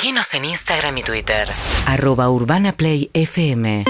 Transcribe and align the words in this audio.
Seguinos 0.00 0.32
en 0.34 0.44
Instagram 0.44 0.96
y 0.98 1.02
Twitter. 1.02 1.48
arroba 1.86 2.30
urbanaplayfm 2.30 3.82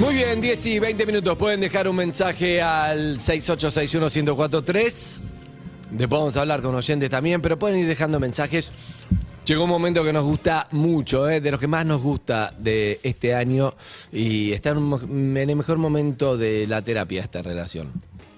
Muy 0.00 0.14
bien, 0.14 0.40
10 0.40 0.66
y 0.66 0.78
20 0.80 1.06
minutos. 1.06 1.36
Pueden 1.36 1.60
dejar 1.60 1.86
un 1.86 1.94
mensaje 1.94 2.60
al 2.60 3.20
6861-1043. 3.20 5.20
Después 5.92 6.18
vamos 6.20 6.36
a 6.36 6.40
hablar 6.40 6.60
con 6.60 6.74
oyentes 6.74 7.08
también, 7.08 7.40
pero 7.40 7.56
pueden 7.56 7.78
ir 7.78 7.86
dejando 7.86 8.18
mensajes. 8.18 8.72
Llegó 9.44 9.62
un 9.62 9.70
momento 9.70 10.02
que 10.02 10.12
nos 10.12 10.24
gusta 10.24 10.66
mucho, 10.72 11.30
¿eh? 11.30 11.40
de 11.40 11.52
los 11.52 11.60
que 11.60 11.68
más 11.68 11.86
nos 11.86 12.02
gusta 12.02 12.52
de 12.58 12.98
este 13.04 13.32
año 13.36 13.74
y 14.10 14.50
está 14.52 14.70
en, 14.70 14.78
un 14.78 14.84
mo- 14.88 15.00
en 15.00 15.36
el 15.36 15.54
mejor 15.54 15.78
momento 15.78 16.36
de 16.36 16.66
la 16.66 16.82
terapia 16.82 17.22
esta 17.22 17.42
relación. 17.42 17.92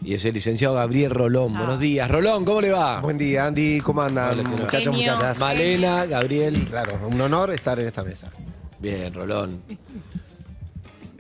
Y 0.07 0.15
es 0.15 0.25
el 0.25 0.35
licenciado 0.35 0.77
Gabriel 0.77 1.11
Rolón. 1.11 1.53
Buenos 1.53 1.81
días. 1.81 2.09
Rolón, 2.09 2.45
¿cómo 2.45 2.61
le 2.61 2.71
va? 2.71 3.01
Buen 3.01 3.19
día, 3.19 3.47
Andy. 3.47 3.81
¿Cómo 3.81 4.03
andan, 4.03 4.39
muchachos, 4.49 4.71
Genio. 4.95 5.13
muchachas? 5.15 5.41
Malena, 5.41 6.07
Gabriel. 6.07 6.65
Claro, 6.71 7.01
un 7.09 7.21
honor 7.21 7.51
estar 7.51 7.77
en 7.81 7.89
esta 7.89 8.05
mesa. 8.05 8.31
Bien, 8.79 9.13
Rolón. 9.13 9.63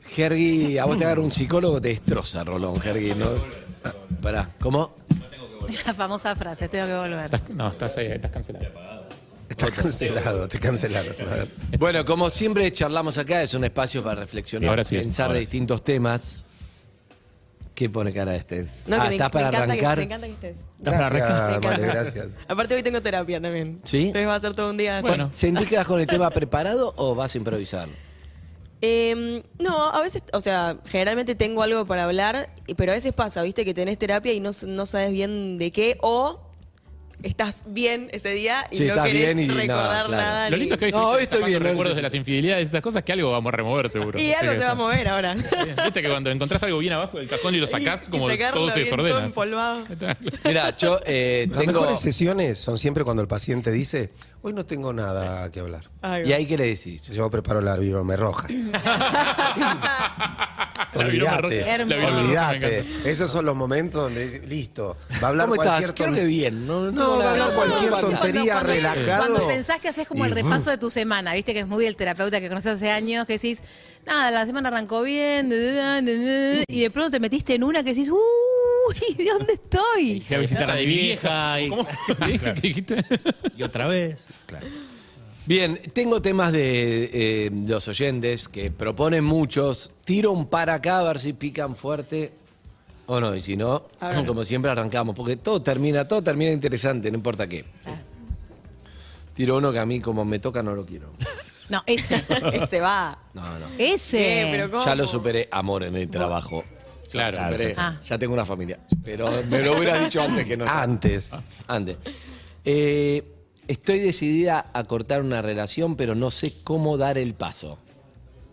Jergui, 0.09 0.79
a 0.79 0.85
vos 0.85 0.97
te 0.99 1.05
agarra 1.05 1.21
un 1.21 1.33
psicólogo, 1.33 1.81
te 1.81 1.89
destroza, 1.89 2.45
Rolón, 2.45 2.81
Jergui, 2.81 3.13
¿no? 3.17 3.27
Pará, 4.23 4.51
¿cómo? 4.61 4.95
La 5.85 5.93
famosa 5.93 6.37
frase, 6.37 6.69
tengo 6.69 6.87
que 6.87 6.95
volver. 6.95 7.25
Estás- 7.25 7.51
no, 7.51 7.67
estás, 7.67 7.99
eh, 7.99 8.15
estás 8.15 8.31
cancelado. 8.31 8.67
Estás 9.49 9.71
cancelado, 9.73 10.47
te 10.49 10.59
cancelaron. 10.61 11.13
A 11.21 11.35
ver. 11.35 11.49
Bueno, 11.79 12.05
como 12.05 12.31
siempre 12.31 12.71
charlamos 12.73 13.19
acá, 13.19 13.43
es 13.43 13.53
un 13.55 13.65
espacio 13.65 14.03
para 14.05 14.21
reflexionar, 14.21 14.65
Y 14.65 14.69
ahora 14.69 14.85
sí, 14.85 14.97
pensar 14.97 15.27
ahora 15.27 15.39
de 15.39 15.45
sí. 15.45 15.51
distintos 15.51 15.83
temas. 15.83 16.45
¿Qué 17.77 17.91
pone 17.91 18.11
cara 18.11 18.35
este? 18.35 18.67
No, 18.87 18.97
ah, 18.97 19.03
que 19.03 19.09
me, 19.11 19.15
¿estás 19.17 19.29
me 19.29 19.31
para 19.31 19.49
encanta 19.49 19.65
arrancar? 19.65 19.95
Que, 19.95 19.97
me 19.97 20.03
encanta 20.05 20.27
que 20.27 20.33
estés. 20.33 20.57
Gracias, 20.79 21.13
Me 21.13 21.21
Vale, 21.21 21.59
encanta. 21.59 21.79
gracias. 21.79 22.27
Aparte 22.49 22.75
hoy 22.75 22.83
tengo 22.83 23.03
terapia 23.03 23.39
también. 23.39 23.83
¿Sí? 23.85 24.07
Entonces 24.07 24.29
va 24.29 24.35
a 24.35 24.41
ser 24.41 24.55
todo 24.55 24.71
un 24.71 24.79
día 24.79 24.97
así. 24.97 25.09
Bueno. 25.09 25.29
¿Sentís 25.31 25.69
que 25.69 25.77
vas 25.77 25.87
con 25.87 26.01
el 26.01 26.07
tema 26.07 26.31
preparado 26.31 26.95
o 26.97 27.15
vas 27.15 27.35
a 27.35 27.39
improvisar? 27.39 27.91
Eh, 28.81 29.43
no, 29.59 29.91
a 29.91 30.01
veces, 30.01 30.23
o 30.33 30.41
sea, 30.41 30.79
generalmente 30.87 31.35
tengo 31.35 31.63
algo 31.63 31.85
para 31.85 32.05
hablar, 32.05 32.49
pero 32.79 32.93
a 32.93 32.95
veces 32.95 33.13
pasa, 33.13 33.43
viste, 33.43 33.67
que 33.67 33.75
tenés 33.75 33.99
terapia 33.99 34.33
y 34.33 34.41
no, 34.41 34.53
no 34.67 34.87
sabes 34.87 35.13
bien 35.13 35.59
de 35.59 35.71
qué, 35.71 35.99
o 36.01 36.46
estás 37.23 37.65
bien 37.67 38.09
ese 38.13 38.31
día 38.31 38.67
y 38.71 38.77
Sí, 38.77 38.83
no 38.85 38.91
estás 38.91 39.07
querés 39.07 39.35
bien 39.35 39.39
y 39.41 39.47
nada, 39.49 39.61
recordar 39.61 40.07
claro. 40.07 40.23
nada. 40.23 40.51
Lo 40.51 40.57
ni- 40.57 40.61
lindo 40.61 40.75
es 40.75 40.79
que 40.79 40.85
hoy 40.87 40.93
No, 40.93 41.09
hoy 41.11 41.23
estoy 41.25 41.43
bien, 41.45 41.63
no 41.63 41.69
recuerdos 41.71 41.97
de 41.97 42.03
las 42.03 42.15
infidelidades, 42.15 42.69
esas 42.69 42.81
cosas 42.83 43.03
que 43.03 43.13
algo 43.13 43.33
vamos 43.33 43.53
a 43.53 43.57
remover 43.57 43.91
seguro. 43.91 44.19
Y 44.21 44.33
algo 44.33 44.53
se 44.53 44.59
va 44.59 44.71
a 44.71 44.75
mover 44.75 45.09
ahora. 45.09 45.35
Viste 45.35 46.03
que 46.03 46.09
cuando 46.09 46.31
encontrás 46.31 46.63
algo 46.63 46.79
bien 46.79 46.93
abajo 46.93 47.19
del 47.19 47.29
cajón 47.29 47.55
y 47.55 47.59
lo 47.59 47.67
sacás, 47.67 48.05
Y- 48.05 48.09
y 48.09 48.11
como 48.11 48.29
sacarlo 48.31 48.61
todo 48.61 48.71
se 48.71 48.81
bien, 48.81 48.91
todo 48.91 49.03
desordena. 49.05 49.27
empolvado. 49.27 49.85
Mira, 50.45 50.77
yo 50.77 51.01
eh, 51.05 51.47
Las 51.51 51.61
tengo... 51.61 51.73
mejores 51.81 52.01
sesiones 52.01 52.59
son 52.59 52.79
siempre 52.79 53.05
cuando 53.05 53.23
el 53.23 53.29
paciente 53.29 53.71
dice, 53.73 54.11
hoy 54.43 54.53
no 54.53 54.65
tengo 54.67 54.93
nada 54.93 55.51
que 55.51 55.61
hablar. 55.61 55.89
Ay, 56.03 56.29
¿Y 56.29 56.33
ahí 56.33 56.47
qué 56.47 56.57
le 56.59 56.67
decís? 56.67 57.03
Yo 57.11 57.31
preparo 57.31 57.61
la 57.61 57.77
me 57.77 58.17
roja. 58.17 58.47
Olvídate, 60.97 61.83
olvídate. 61.83 62.85
Esos 63.05 63.31
son 63.31 63.47
los 63.47 63.55
momentos 63.57 64.03
donde 64.05 64.27
dice, 64.29 64.47
listo, 64.47 64.97
va 65.23 65.29
a 65.29 65.31
hablar 65.31 65.47
¿Cómo 65.49 65.57
cualquier 65.57 65.91
estás? 65.91 65.93
Creo 65.95 66.07
ton- 66.09 66.17
que 66.17 66.25
bien. 66.25 66.67
No, 66.67 66.91
No, 66.91 67.19
va 67.19 67.25
a 67.25 67.31
hablar 67.33 67.49
no, 67.51 67.55
cualquier 67.57 67.91
tontería 68.01 68.53
Cuando- 68.55 68.73
relajado. 68.73 69.27
Cuando 69.27 69.49
pensás 69.49 69.81
que 69.81 69.89
haces 69.89 70.09
como 70.09 70.25
el 70.25 70.33
Y- 70.33 70.35
repaso 70.35 70.71
de 70.71 70.79
tu 70.79 70.91
semana, 70.91 71.35
viste 71.35 71.53
que 71.55 71.61
es 71.61 71.67
muy 71.67 71.87
el 71.87 71.97
terapeuta 71.97 72.41
que 72.41 72.49
conoces 72.49 72.73
hace 72.75 72.91
años, 72.91 73.27
que 73.27 73.35
decís, 73.35 73.61
nada, 74.07 74.31
la 74.31 74.47
semana 74.47 74.69
arrancó 74.69 75.03
bien, 75.03 75.47
y 76.69 76.81
de 76.81 76.91
pronto 76.93 77.11
te 77.13 77.21
metiste 77.21 77.55
en 77.55 77.65
una 77.65 77.83
que 77.83 77.95
decís, 77.95 78.11
uy, 78.11 79.15
¿de 79.17 79.25
dónde 79.31 79.53
estoy? 79.55 80.21
Fui 80.21 80.37
a 80.37 80.39
visitar 80.39 80.71
a 80.71 80.75
mi 80.75 80.87
vieja. 80.87 81.61
y- 81.61 81.69
¿Cómo? 81.71 81.87
¿Qué 82.27 82.53
dijiste? 82.63 83.05
Y 83.57 83.63
otra 83.63 83.87
vez. 83.87 84.27
Claro. 84.47 84.67
Bien, 85.47 85.79
tengo 85.93 86.21
temas 86.21 86.53
de 86.53 87.11
eh, 87.13 87.51
los 87.53 87.87
oyentes 87.87 88.49
que 88.49 88.73
proponen 88.73 89.23
muchos. 89.25 89.93
Tiro 90.05 90.33
un 90.33 90.49
par 90.49 90.71
acá 90.71 90.99
a 90.99 91.03
ver 91.05 91.21
si 91.21 91.35
pican 91.35 91.77
fuerte 91.77 92.33
o 93.07 93.21
no. 93.21 93.33
Y 93.33 93.41
si 93.41 93.57
no, 93.57 93.85
como 94.27 94.45
siempre 94.45 94.73
arrancamos. 94.73 95.15
Porque 95.15 95.37
todo 95.37 95.63
termina, 95.63 96.07
todo 96.07 96.21
termina 96.21 96.51
interesante, 96.51 97.11
no 97.13 97.17
importa 97.17 97.47
qué. 97.47 97.65
Tiro 99.35 99.59
uno 99.59 99.73
que 99.73 99.79
a 99.79 99.87
mí 99.87 100.01
como 100.01 100.25
me 100.25 100.41
toca 100.41 100.63
no 100.63 100.75
lo 100.75 100.85
quiero. 100.85 101.11
No, 101.69 101.83
ese, 101.85 102.23
Se 102.69 102.79
va. 102.79 103.19
No, 103.35 103.59
no. 103.59 103.67
ese. 103.77 104.43
Eh, 104.43 104.49
pero 104.53 104.71
¿cómo? 104.71 104.85
Ya 104.85 104.95
lo 104.95 105.05
superé, 105.05 105.49
amor 105.51 105.83
en 105.83 105.97
el 105.97 106.09
trabajo. 106.09 106.63
Claro. 107.11 107.39
Superé. 107.39 107.75
Ah. 107.77 108.01
Ya 108.09 108.17
tengo 108.19 108.35
una 108.35 108.47
familia. 108.47 108.79
Pero 109.03 109.29
me 109.51 109.61
lo 109.65 109.77
hubiera 109.77 109.99
dicho 109.99 110.23
antes 110.23 110.47
que 110.47 110.57
no. 110.57 110.65
Antes. 110.69 111.29
Antes. 111.67 111.97
Eh, 112.65 113.36
estoy 113.69 113.99
decidida 113.99 114.71
a 114.73 114.85
cortar 114.85 115.23
una 115.23 115.43
relación, 115.43 115.97
pero 115.97 116.15
no 116.15 116.31
sé 116.31 116.55
cómo 116.63 116.97
dar 116.97 117.19
el 117.19 117.35
paso. 117.35 117.79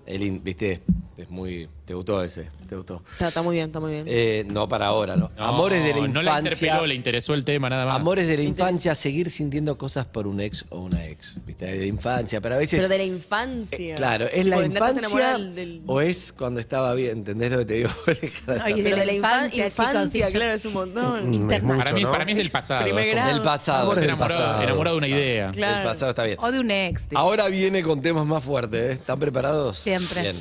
El 0.05 0.39
¿Viste? 0.39 0.81
Es 1.15 1.29
muy. 1.29 1.69
¿Te 1.85 1.93
gustó 1.93 2.23
ese? 2.23 2.47
¿Te 2.67 2.75
gustó? 2.75 3.03
Está, 3.11 3.27
está 3.27 3.41
muy 3.43 3.55
bien, 3.55 3.67
está 3.67 3.79
muy 3.79 3.91
bien. 3.91 4.05
Eh, 4.07 4.45
no 4.47 4.67
para 4.67 4.87
ahora, 4.87 5.15
no. 5.15 5.29
No, 5.37 5.43
Amores 5.43 5.83
de 5.83 5.89
la 5.93 6.07
No 6.07 6.21
la 6.23 6.39
infancia. 6.39 6.51
interpeló, 6.53 6.87
le 6.87 6.95
interesó 6.95 7.33
el 7.35 7.43
tema, 7.45 7.69
nada 7.69 7.85
más. 7.85 7.95
Amores 7.97 8.27
de 8.27 8.35
la 8.37 8.41
infancia, 8.43 8.95
seguir 8.95 9.29
sintiendo 9.29 9.77
cosas 9.77 10.05
por 10.07 10.25
un 10.25 10.39
ex 10.41 10.65
o 10.69 10.79
una 10.79 11.05
ex. 11.05 11.35
¿Viste? 11.45 11.65
De 11.67 11.77
la 11.77 11.85
infancia, 11.85 12.41
pero 12.41 12.55
a 12.55 12.57
veces. 12.57 12.79
pero 12.79 12.89
de 12.89 12.97
la 12.97 13.03
infancia. 13.03 13.93
Eh, 13.93 13.95
Claro, 13.95 14.25
¿es 14.25 14.45
la 14.47 14.65
infancia 14.65 15.33
del- 15.37 15.53
del- 15.55 15.81
o 15.85 16.01
es 16.01 16.33
cuando 16.33 16.59
estaba 16.59 16.95
bien? 16.95 17.19
¿Entendés 17.19 17.51
lo 17.51 17.59
que 17.59 17.65
te 17.65 17.73
digo? 17.75 17.89
No, 18.47 18.69
y 18.69 18.81
Pero 18.81 18.97
de 18.97 19.05
la 19.05 19.13
infancia, 19.13 19.67
infancia, 19.67 20.27
claro, 20.31 20.53
es 20.53 20.65
un 20.65 20.73
montón. 20.73 21.29
Mm, 21.45 21.51
es 21.51 21.63
mucho, 21.63 21.77
para, 21.77 21.91
mí, 21.93 22.01
¿no? 22.03 22.11
para 22.11 22.25
mí 22.25 22.31
es 22.31 22.37
del 22.39 22.49
pasado. 22.49 22.83
Primer 22.85 23.09
grado. 23.09 23.33
Del 23.33 23.41
pasado. 23.43 23.81
Amores 23.83 24.01
del 24.01 24.09
enamorado, 24.09 24.39
pasado. 24.41 24.63
enamorado 24.63 24.95
de 24.95 24.97
una 24.97 25.07
idea. 25.07 25.51
Claro. 25.51 25.77
El 25.77 25.83
pasado 25.93 26.09
está 26.09 26.23
bien. 26.23 26.37
O 26.41 26.51
de 26.51 26.59
un 26.59 26.71
ex. 26.71 27.07
Ahora 27.13 27.47
viene 27.49 27.83
con 27.83 28.01
temas 28.01 28.25
más 28.25 28.43
fuertes, 28.43 28.81
¿eh? 28.81 28.91
¿Están 28.93 29.19
preparados? 29.19 29.77
Siempre. 29.79 30.21
Bien. 30.21 30.35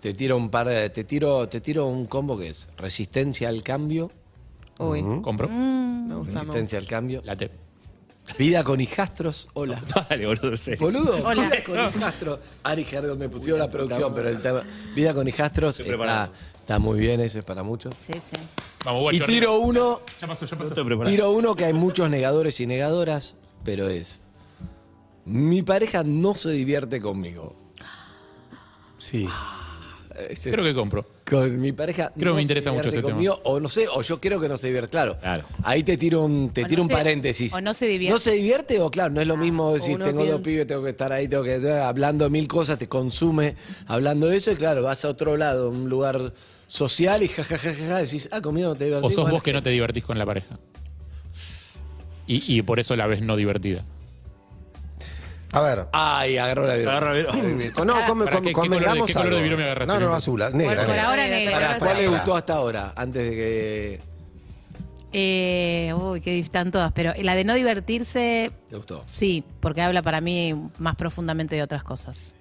Te 0.00 0.14
tiro 0.14 0.36
un 0.36 0.50
par 0.50 0.68
de- 0.68 0.90
te 0.90 1.04
tiro, 1.04 1.48
te 1.48 1.60
tiro 1.60 1.86
un 1.86 2.06
combo 2.06 2.38
que 2.38 2.48
es 2.48 2.68
resistencia 2.76 3.48
al 3.48 3.62
cambio, 3.62 4.10
Uy, 4.78 5.02
¿Compro? 5.22 5.48
me 5.48 6.14
gusta. 6.14 6.32
me 6.32 6.38
resistencia 6.40 6.78
al 6.78 6.86
cambio, 6.86 7.22
La 7.24 7.34
T. 7.36 7.50
vida 8.38 8.62
con 8.62 8.80
hijastros, 8.80 9.48
hola. 9.54 9.82
Dale, 10.10 10.26
boludo. 10.78 11.24
Hola. 11.24 11.42
vida 11.48 11.62
con 11.64 11.78
hijastros. 11.78 12.38
Ari 12.62 12.84
Gergo 12.84 13.16
me 13.16 13.28
pusieron 13.28 13.58
la 13.58 13.68
producción, 13.70 14.14
pero 14.14 14.28
el 14.28 14.40
tema 14.42 14.62
vida 14.94 15.14
con 15.14 15.26
hijastros 15.26 15.80
Estoy 15.80 15.86
está, 15.92 15.98
preparado. 15.98 16.32
está 16.60 16.78
muy 16.78 17.00
bien, 17.00 17.20
ese 17.20 17.38
es 17.40 17.44
para 17.44 17.62
muchos. 17.62 17.94
Sí, 17.96 18.12
sí. 18.14 18.36
Vamos, 18.84 19.14
Y 19.14 19.18
guacho. 19.18 19.32
tiro 19.32 19.58
uno, 19.58 20.00
Ya 20.20 20.28
pasó, 20.28 20.44
ya 20.46 20.52
No 20.52 20.58
pasó. 20.58 20.68
estoy 20.72 20.84
preparado. 20.84 21.10
tiro 21.10 21.30
uno 21.32 21.56
que 21.56 21.64
hay 21.64 21.72
muchos 21.72 22.08
negadores 22.10 22.60
y 22.60 22.66
negadoras, 22.66 23.34
pero 23.64 23.88
es 23.88 24.26
mi 25.24 25.62
pareja 25.62 26.04
no 26.04 26.34
se 26.34 26.50
divierte 26.50 27.00
conmigo. 27.00 27.56
Sí. 28.98 29.28
Ese- 30.30 30.50
Creo 30.50 30.64
que 30.64 30.74
compro. 30.74 31.04
Con 31.28 31.60
mi 31.60 31.72
pareja. 31.72 32.12
Creo 32.16 32.32
que 32.32 32.36
me 32.36 32.40
se 32.40 32.42
interesa 32.42 32.70
mucho 32.70 32.82
divierte 32.90 32.98
ese 32.98 33.06
tema. 33.06 33.14
conmigo, 33.16 33.40
O 33.44 33.60
no 33.60 33.68
sé, 33.68 33.86
o 33.88 34.02
yo 34.02 34.20
creo 34.20 34.40
que 34.40 34.48
no 34.48 34.56
se 34.56 34.66
divierte. 34.68 34.90
Claro. 34.90 35.18
Claro. 35.20 35.44
Ahí 35.64 35.82
te 35.82 35.96
tiro 35.96 36.22
un, 36.24 36.50
te 36.50 36.64
O 36.64 36.66
tiro 36.66 36.78
no 36.80 36.82
un 36.84 36.88
se- 36.88 36.94
paréntesis. 36.94 37.52
o 37.52 37.60
no 37.60 37.74
se 37.74 37.86
divierte. 37.86 38.12
¿No 38.14 38.18
se 38.18 38.32
divierte 38.32 38.80
o 38.80 38.90
claro? 38.90 39.12
No 39.14 39.20
es 39.20 39.26
lo 39.26 39.36
mismo 39.36 39.74
decir, 39.74 39.96
uno 39.96 40.04
tengo 40.04 40.20
dos 40.20 40.26
piensa. 40.28 40.42
pibes, 40.44 40.66
tengo 40.66 40.82
que 40.84 40.90
estar 40.90 41.12
ahí, 41.12 41.28
tengo 41.28 41.42
que. 41.44 41.70
hablando 41.70 42.30
mil 42.30 42.46
cosas, 42.48 42.78
te 42.78 42.88
consume 42.88 43.56
hablando 43.86 44.26
de 44.28 44.36
eso 44.36 44.50
y 44.52 44.56
claro, 44.56 44.82
vas 44.82 45.04
a 45.04 45.08
otro 45.08 45.36
lado, 45.36 45.70
un 45.70 45.88
lugar 45.88 46.32
social 46.68 47.22
y 47.22 47.28
jajajaja, 47.28 47.98
decís, 47.98 48.28
ah, 48.32 48.40
conmigo 48.40 48.68
no 48.70 48.74
te 48.74 48.86
divertís. 48.86 49.06
O 49.06 49.10
sos 49.10 49.24
Bueno, 49.24 49.34
vos 49.36 49.42
que 49.42 49.52
no 49.52 49.62
te 49.62 49.70
divertís 49.70 50.04
con 50.04 50.18
la 50.18 50.26
pareja. 50.26 50.58
Y, 52.26 52.56
y 52.56 52.62
por 52.62 52.80
eso 52.80 52.96
la 52.96 53.06
ves 53.06 53.22
no 53.22 53.36
divertida. 53.36 53.84
A 55.52 55.60
ver. 55.60 55.86
Ay, 55.92 56.36
agarró 56.38 56.66
la 56.66 56.74
Agarra, 56.74 57.12
vida. 57.14 57.32
mira. 57.32 57.72
Con- 57.72 57.86
No, 57.86 57.94
come- 58.06 58.24
¿Para 58.26 58.40
qué- 58.40 58.46
qué 58.48 58.52
convengamos 58.52 58.86
color 58.86 59.06
de- 59.06 59.06
qué 59.06 59.12
color 59.14 59.28
de 59.30 59.36
algo. 59.36 59.44
virome 59.44 59.64
agarraste, 59.64 59.86
No, 59.92 60.00
no, 60.00 60.06
Nico? 60.06 60.16
azul, 60.16 60.38
negra. 60.40 60.50
Por, 60.50 60.76
por 60.76 60.86
negra. 60.88 61.08
ahora 61.08 61.22
Negra, 61.22 61.38
negra. 61.38 61.52
Pará, 61.68 61.78
¿Cuál 61.78 61.96
le 61.96 62.04
Pará. 62.06 62.16
gustó 62.16 62.36
hasta 62.36 62.54
ahora? 62.54 62.92
Antes 62.96 63.22
de 63.30 63.36
que. 63.36 64.00
Eh, 65.12 65.94
uy, 65.96 66.20
que 66.20 66.38
están 66.38 66.70
todas, 66.70 66.92
pero 66.92 67.12
la 67.22 67.34
de 67.34 67.44
no 67.44 67.54
divertirse, 67.54 68.50
¿Te 68.68 68.76
gustó? 68.76 69.02
sí, 69.06 69.44
porque 69.60 69.80
habla 69.80 70.02
para 70.02 70.20
mí 70.20 70.54
más 70.78 70.96
profundamente 70.96 71.54
de 71.56 71.62
otras 71.62 71.82
cosas. 71.84 72.34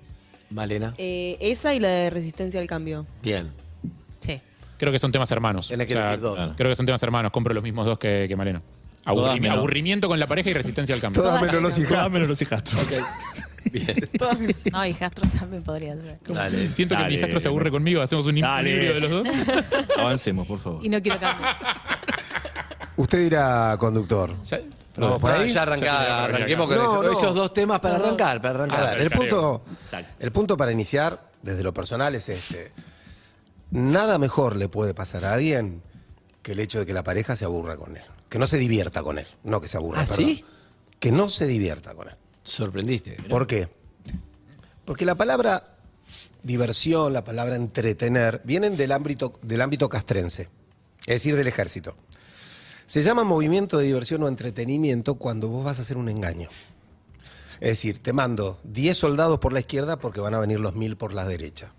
Malena. 0.49 0.93
Eh, 0.97 1.37
esa 1.39 1.73
y 1.73 1.79
la 1.79 1.87
de 1.87 2.09
resistencia 2.09 2.59
al 2.59 2.67
cambio. 2.67 3.05
Bien. 3.21 3.51
Sí. 4.19 4.41
Creo 4.77 4.91
que 4.91 4.99
son 4.99 5.11
temas 5.11 5.31
hermanos. 5.31 5.69
Tenés 5.69 5.87
que 5.87 5.93
elegir 5.93 6.19
dos. 6.19 6.51
Creo 6.57 6.69
que 6.69 6.75
son 6.75 6.85
temas 6.85 7.01
hermanos. 7.03 7.31
Compro 7.31 7.53
los 7.53 7.63
mismos 7.63 7.85
dos 7.85 7.97
que, 7.97 8.25
que 8.27 8.35
Malena. 8.35 8.61
Aburrimi- 9.05 9.15
Todas 9.15 9.39
menos. 9.39 9.57
aburrimiento 9.59 10.07
con 10.07 10.19
la 10.19 10.27
pareja 10.27 10.49
y 10.49 10.53
resistencia 10.53 10.95
al 10.95 11.01
cambio. 11.01 11.21
Todas 11.21 11.41
menos 11.41 11.61
los 11.61 11.75
Todas 11.75 11.79
hijastros. 11.79 12.11
menos 12.11 12.27
los 12.27 12.41
hijastros. 12.41 12.87
Bien. 13.71 14.09
No, 14.71 14.85
hijastro 14.85 15.27
también 15.39 15.63
podría 15.63 15.99
ser. 15.99 16.19
Dale. 16.27 16.71
Siento 16.73 16.95
que 16.97 17.03
mi 17.05 17.15
hijastro 17.15 17.39
se 17.39 17.47
aburre 17.47 17.71
conmigo. 17.71 18.01
Hacemos 18.01 18.25
un 18.27 18.39
Dale. 18.39 18.93
de 18.93 18.99
los 18.99 19.09
dos. 19.11 19.27
Avancemos, 19.97 20.47
por 20.47 20.59
favor. 20.59 20.85
Y 20.85 20.89
no 20.89 21.01
quiero 21.01 21.19
cambiar. 21.19 21.57
Usted 22.97 23.19
dirá 23.23 23.75
conductor. 23.79 24.35
Ya- 24.43 24.59
Vamos 24.97 25.19
por 25.19 25.29
Ah, 25.31 25.39
ahí. 25.39 25.51
ya 25.51 25.63
arrancá, 25.63 26.23
arranquemos 26.23 26.67
con 26.67 26.77
eso. 26.77 26.93
No, 26.95 27.03
no. 27.03 27.11
esos 27.11 27.35
dos 27.35 27.53
temas 27.53 27.81
para 27.81 27.97
arrancar, 27.97 28.41
para 28.41 28.55
arrancar. 28.55 28.79
A 28.79 28.91
ver, 28.91 29.01
el 29.01 29.09
punto, 29.11 29.65
Exacto. 29.83 30.09
el 30.19 30.31
punto 30.31 30.55
para 30.55 30.71
iniciar 30.71 31.19
desde 31.41 31.63
lo 31.63 31.73
personal 31.73 32.15
es 32.15 32.29
este. 32.29 32.71
Nada 33.71 34.17
mejor 34.17 34.55
le 34.55 34.69
puede 34.69 34.93
pasar 34.93 35.25
a 35.25 35.33
alguien 35.33 35.81
que 36.41 36.53
el 36.53 36.59
hecho 36.61 36.79
de 36.79 36.85
que 36.85 36.93
la 36.93 37.03
pareja 37.03 37.35
se 37.35 37.43
aburra 37.43 37.75
con 37.75 37.97
él. 37.97 38.03
Que 38.29 38.39
no 38.39 38.47
se 38.47 38.57
divierta 38.57 39.03
con 39.03 39.19
él, 39.19 39.27
no 39.43 39.61
que 39.61 39.67
se 39.67 39.77
aburra. 39.77 40.01
¿Ah, 40.01 40.05
perdón. 40.05 40.25
sí? 40.25 40.45
que 40.99 41.11
no 41.11 41.29
se 41.29 41.45
divierta 41.45 41.93
con 41.93 42.07
él. 42.07 42.15
Sorprendiste. 42.43 43.17
¿Por 43.29 43.47
qué? 43.47 43.69
Porque 44.85 45.05
la 45.05 45.15
palabra 45.15 45.77
diversión, 46.43 47.13
la 47.13 47.23
palabra 47.23 47.55
entretener, 47.55 48.41
vienen 48.43 48.77
del 48.77 48.91
ámbito, 48.91 49.39
del 49.41 49.61
ámbito 49.61 49.89
castrense, 49.89 50.49
es 51.01 51.15
decir, 51.15 51.35
del 51.35 51.47
ejército. 51.47 51.95
Se 52.87 53.01
llama 53.01 53.23
movimiento 53.23 53.77
de 53.77 53.85
diversión 53.85 54.21
o 54.23 54.27
entretenimiento 54.27 55.15
cuando 55.15 55.47
vos 55.47 55.63
vas 55.63 55.79
a 55.79 55.81
hacer 55.81 55.97
un 55.97 56.09
engaño. 56.09 56.49
Es 57.59 57.69
decir, 57.69 58.01
te 58.01 58.13
mando 58.13 58.59
10 58.63 58.97
soldados 58.97 59.39
por 59.39 59.53
la 59.53 59.59
izquierda 59.59 59.97
porque 59.97 60.21
van 60.21 60.33
a 60.33 60.39
venir 60.39 60.59
los 60.59 60.75
1000 60.75 60.97
por 60.97 61.13
la 61.13 61.25
derecha. 61.25 61.73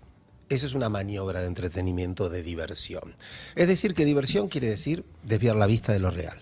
Esa 0.49 0.65
es 0.65 0.73
una 0.73 0.89
maniobra 0.89 1.41
de 1.41 1.47
entretenimiento, 1.47 2.29
de 2.29 2.41
diversión. 2.41 3.15
Es 3.55 3.67
decir, 3.67 3.93
que 3.93 4.05
diversión 4.05 4.47
quiere 4.47 4.69
decir 4.69 5.03
desviar 5.23 5.55
la 5.55 5.67
vista 5.67 5.91
de 5.91 5.99
lo 5.99 6.09
real. 6.09 6.41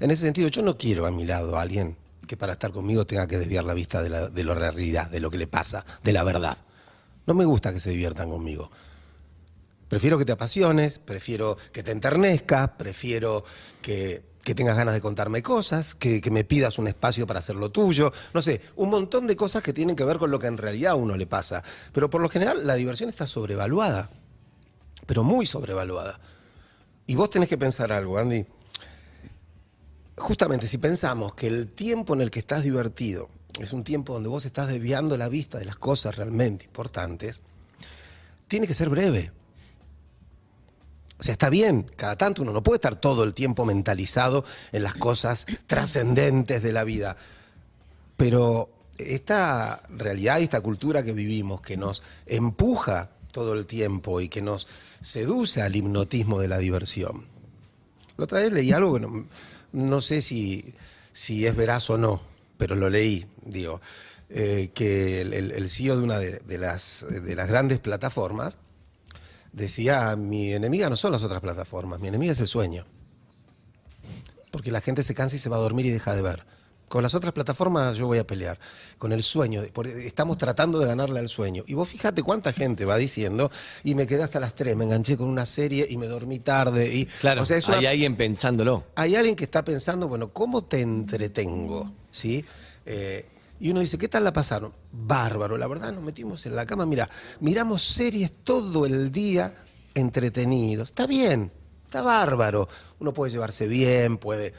En 0.00 0.10
ese 0.10 0.22
sentido, 0.22 0.48
yo 0.48 0.62
no 0.62 0.78
quiero 0.78 1.06
a 1.06 1.10
mi 1.10 1.24
lado 1.24 1.56
a 1.56 1.62
alguien 1.62 1.96
que 2.26 2.36
para 2.36 2.54
estar 2.54 2.72
conmigo 2.72 3.06
tenga 3.06 3.26
que 3.26 3.38
desviar 3.38 3.64
la 3.64 3.74
vista 3.74 4.02
de 4.02 4.08
la, 4.08 4.28
de 4.28 4.44
la 4.44 4.54
realidad, 4.54 5.10
de 5.10 5.20
lo 5.20 5.30
que 5.30 5.38
le 5.38 5.46
pasa, 5.46 5.84
de 6.02 6.12
la 6.12 6.24
verdad. 6.24 6.56
No 7.26 7.34
me 7.34 7.44
gusta 7.44 7.72
que 7.72 7.80
se 7.80 7.90
diviertan 7.90 8.30
conmigo. 8.30 8.70
Prefiero 9.88 10.16
que 10.16 10.24
te 10.24 10.32
apasiones, 10.32 10.98
prefiero 10.98 11.58
que 11.70 11.82
te 11.82 11.90
enternezcas, 11.90 12.70
prefiero 12.78 13.44
que, 13.82 14.22
que 14.44 14.54
tengas 14.54 14.76
ganas 14.76 14.94
de 14.94 15.00
contarme 15.00 15.42
cosas, 15.42 15.94
que, 15.94 16.20
que 16.20 16.30
me 16.30 16.44
pidas 16.44 16.78
un 16.78 16.88
espacio 16.88 17.26
para 17.26 17.38
hacer 17.38 17.56
lo 17.56 17.70
tuyo, 17.70 18.12
no 18.34 18.42
sé, 18.42 18.60
un 18.76 18.90
montón 18.90 19.26
de 19.26 19.36
cosas 19.36 19.62
que 19.62 19.72
tienen 19.72 19.96
que 19.96 20.04
ver 20.04 20.18
con 20.18 20.30
lo 20.30 20.38
que 20.38 20.48
en 20.48 20.58
realidad 20.58 20.92
a 20.92 20.96
uno 20.96 21.16
le 21.16 21.26
pasa. 21.26 21.62
Pero 21.92 22.10
por 22.10 22.20
lo 22.20 22.28
general 22.28 22.66
la 22.66 22.74
diversión 22.74 23.08
está 23.08 23.26
sobrevaluada, 23.26 24.10
pero 25.06 25.22
muy 25.22 25.46
sobrevaluada. 25.46 26.18
Y 27.06 27.14
vos 27.14 27.30
tenés 27.30 27.48
que 27.48 27.58
pensar 27.58 27.92
algo, 27.92 28.18
Andy. 28.18 28.44
Justamente 30.16 30.66
si 30.66 30.78
pensamos 30.78 31.34
que 31.34 31.46
el 31.46 31.68
tiempo 31.68 32.14
en 32.14 32.20
el 32.20 32.30
que 32.30 32.38
estás 32.40 32.62
divertido 32.62 33.28
es 33.60 33.72
un 33.72 33.84
tiempo 33.84 34.14
donde 34.14 34.28
vos 34.28 34.44
estás 34.44 34.68
desviando 34.68 35.16
la 35.16 35.28
vista 35.28 35.58
de 35.58 35.64
las 35.64 35.76
cosas 35.76 36.16
realmente 36.16 36.64
importantes, 36.64 37.42
tiene 38.48 38.66
que 38.66 38.74
ser 38.74 38.88
breve. 38.88 39.32
O 41.22 41.24
sea, 41.24 41.34
está 41.34 41.50
bien, 41.50 41.88
cada 41.94 42.16
tanto 42.16 42.42
uno 42.42 42.52
no 42.52 42.64
puede 42.64 42.78
estar 42.78 42.96
todo 42.96 43.22
el 43.22 43.32
tiempo 43.32 43.64
mentalizado 43.64 44.44
en 44.72 44.82
las 44.82 44.96
cosas 44.96 45.46
trascendentes 45.68 46.64
de 46.64 46.72
la 46.72 46.82
vida. 46.82 47.16
Pero 48.16 48.70
esta 48.98 49.84
realidad 49.88 50.40
y 50.40 50.42
esta 50.42 50.60
cultura 50.60 51.04
que 51.04 51.12
vivimos, 51.12 51.60
que 51.60 51.76
nos 51.76 52.02
empuja 52.26 53.10
todo 53.32 53.52
el 53.52 53.66
tiempo 53.66 54.20
y 54.20 54.28
que 54.28 54.42
nos 54.42 54.66
seduce 55.00 55.62
al 55.62 55.76
hipnotismo 55.76 56.40
de 56.40 56.48
la 56.48 56.58
diversión. 56.58 57.24
La 58.16 58.24
otra 58.24 58.40
vez 58.40 58.52
leí 58.52 58.72
algo 58.72 58.94
que 58.94 59.00
no, 59.02 59.28
no 59.70 60.00
sé 60.00 60.22
si, 60.22 60.74
si 61.12 61.46
es 61.46 61.54
veraz 61.54 61.88
o 61.90 61.98
no, 61.98 62.20
pero 62.58 62.74
lo 62.74 62.90
leí, 62.90 63.28
digo, 63.42 63.80
eh, 64.28 64.72
que 64.74 65.20
el, 65.20 65.70
CEO 65.70 65.98
de 65.98 66.02
una 66.02 66.18
de 66.18 66.58
las, 66.58 67.06
de 67.08 67.36
las 67.36 67.46
grandes 67.46 67.78
plataformas 67.78 68.58
decía, 69.52 70.16
mi 70.16 70.52
enemiga 70.52 70.88
no 70.90 70.96
son 70.96 71.12
las 71.12 71.22
otras 71.22 71.40
plataformas, 71.40 72.00
mi 72.00 72.08
enemiga 72.08 72.32
es 72.32 72.40
el 72.40 72.48
sueño. 72.48 72.86
Porque 74.50 74.70
la 74.70 74.80
gente 74.80 75.02
se 75.02 75.14
cansa 75.14 75.36
y 75.36 75.38
se 75.38 75.48
va 75.48 75.56
a 75.56 75.60
dormir 75.60 75.86
y 75.86 75.90
deja 75.90 76.14
de 76.14 76.22
ver. 76.22 76.44
Con 76.88 77.02
las 77.02 77.14
otras 77.14 77.32
plataformas 77.32 77.96
yo 77.96 78.06
voy 78.06 78.18
a 78.18 78.26
pelear. 78.26 78.58
Con 78.98 79.12
el 79.12 79.22
sueño, 79.22 79.62
estamos 79.62 80.36
tratando 80.36 80.78
de 80.78 80.84
ganarle 80.86 81.20
al 81.20 81.30
sueño. 81.30 81.64
Y 81.66 81.72
vos 81.72 81.88
fíjate 81.88 82.22
cuánta 82.22 82.52
gente 82.52 82.84
va 82.84 82.98
diciendo, 82.98 83.50
y 83.82 83.94
me 83.94 84.06
quedé 84.06 84.22
hasta 84.24 84.40
las 84.40 84.54
3, 84.54 84.76
me 84.76 84.84
enganché 84.84 85.16
con 85.16 85.30
una 85.30 85.46
serie 85.46 85.86
y 85.88 85.96
me 85.96 86.06
dormí 86.06 86.38
tarde. 86.38 86.94
Y, 86.94 87.06
Claro, 87.06 87.42
o 87.42 87.46
sea, 87.46 87.56
es 87.56 87.66
una- 87.66 87.78
hay 87.78 87.86
alguien 87.86 88.14
pensándolo. 88.18 88.84
hay 88.94 89.16
alguien 89.16 89.36
que 89.36 89.44
está 89.44 89.64
pensando, 89.64 90.06
bueno, 90.06 90.34
¿cómo 90.34 90.64
te 90.64 90.82
entretengo? 90.82 91.90
¿Sí? 92.10 92.44
Eh, 92.84 93.26
y 93.62 93.70
uno 93.70 93.78
dice, 93.78 93.96
¿qué 93.96 94.08
tal 94.08 94.24
la 94.24 94.32
pasaron? 94.32 94.74
Bárbaro, 94.90 95.56
la 95.56 95.68
verdad 95.68 95.92
nos 95.92 96.02
metimos 96.02 96.44
en 96.46 96.56
la 96.56 96.66
cama, 96.66 96.84
mira, 96.84 97.08
miramos 97.38 97.84
series 97.84 98.32
todo 98.42 98.86
el 98.86 99.12
día 99.12 99.54
entretenidos. 99.94 100.88
Está 100.88 101.06
bien, 101.06 101.52
está 101.84 102.02
bárbaro. 102.02 102.68
Uno 102.98 103.14
puede 103.14 103.30
llevarse 103.30 103.68
bien, 103.68 104.18
puede 104.18 104.52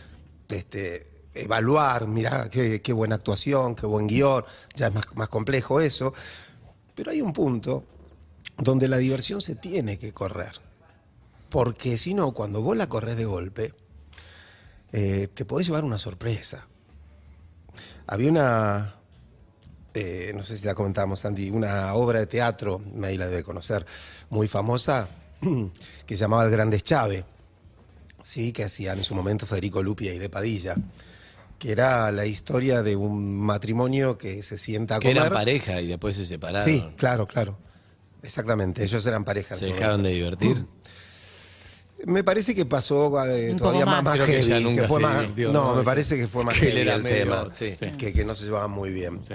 este, 0.47 1.05
evaluar, 1.33 2.07
qué, 2.50 2.81
qué 2.81 2.94
buena 2.94 3.15
actuación, 3.15 3.75
qué 3.75 3.85
buen 3.85 4.07
guion, 4.07 4.45
ya 4.73 4.88
es 4.88 4.94
más, 4.94 5.05
más 5.15 5.27
complejo 5.27 5.81
eso. 5.81 6.13
Pero 6.95 7.11
hay 7.11 7.21
un 7.21 7.33
punto 7.33 7.83
donde 8.57 8.88
la 8.88 8.95
diversión 8.95 9.41
se 9.41 9.55
tiene 9.55 10.00
que 10.00 10.13
correr. 10.13 10.61
Porque 11.50 11.97
si 11.97 12.13
no, 12.13 12.31
cuando 12.31 12.61
vos 12.61 12.77
la 12.77 12.88
corres 12.88 13.17
de 13.17 13.25
golpe, 13.25 13.73
eh, 14.94 15.27
te 15.33 15.44
podés 15.44 15.67
llevar 15.67 15.83
una 15.83 16.00
sorpresa. 16.00 16.67
Había 18.07 18.29
una, 18.29 18.95
eh, 19.94 20.31
no 20.35 20.44
sé 20.44 20.57
si 20.57 20.65
la 20.65 20.75
comentamos, 20.75 21.23
Andy, 21.25 21.50
una 21.50 21.94
obra 21.94 22.19
de 22.19 22.27
teatro, 22.27 22.81
ahí 23.03 23.17
la 23.17 23.27
debe 23.27 23.44
conocer, 23.44 23.85
muy 24.29 24.47
famosa, 24.47 25.07
que 26.05 26.15
se 26.15 26.21
llamaba 26.21 26.45
El 26.45 26.51
Grandes 26.51 26.83
Chave, 26.83 27.25
¿sí? 28.23 28.51
que 28.51 28.63
hacían 28.63 28.97
en 28.97 29.03
su 29.03 29.15
momento 29.15 29.45
Federico 29.45 29.81
Lupia 29.81 30.13
y 30.13 30.19
de 30.19 30.29
Padilla, 30.29 30.75
que 31.57 31.71
era 31.71 32.11
la 32.11 32.25
historia 32.25 32.83
de 32.83 32.95
un 32.95 33.38
matrimonio 33.38 34.17
que 34.17 34.44
se 34.44 34.57
sienta 34.57 34.97
a 34.97 35.00
Que 35.00 35.11
eran 35.11 35.31
pareja 35.31 35.79
y 35.79 35.88
después 35.88 36.15
se 36.15 36.25
separaron. 36.25 36.67
Sí, 36.67 36.85
claro, 36.97 37.25
claro. 37.25 37.57
Exactamente, 38.21 38.83
ellos 38.83 39.05
eran 39.05 39.23
pareja. 39.23 39.55
Se 39.55 39.65
dejaron 39.65 40.01
momento. 40.01 40.07
de 40.07 40.13
divertir. 40.13 40.65
Me 42.05 42.23
parece 42.23 42.53
que 42.55 42.65
pasó 42.65 43.11
eh, 43.25 43.55
todavía 43.57 43.85
más, 43.85 44.03
más. 44.03 44.19
que 44.19 44.25
que 44.41 44.83
fue 44.88 45.01
no, 45.01 45.51
¿no? 45.53 45.75
me 45.75 45.83
parece 45.83 46.17
que 46.17 46.27
fue 46.27 46.44
más 46.44 46.53
que 46.57 46.67
él 46.67 46.71
heavy 46.73 46.81
era 46.88 46.95
el 46.95 47.03
medio- 47.03 47.47
tema, 47.47 47.47
sí. 47.53 47.91
Que, 47.97 48.11
que 48.13 48.25
no 48.25 48.35
se 48.35 48.45
llevaban 48.45 48.71
muy 48.71 48.91
bien. 48.91 49.19
Sí. 49.19 49.33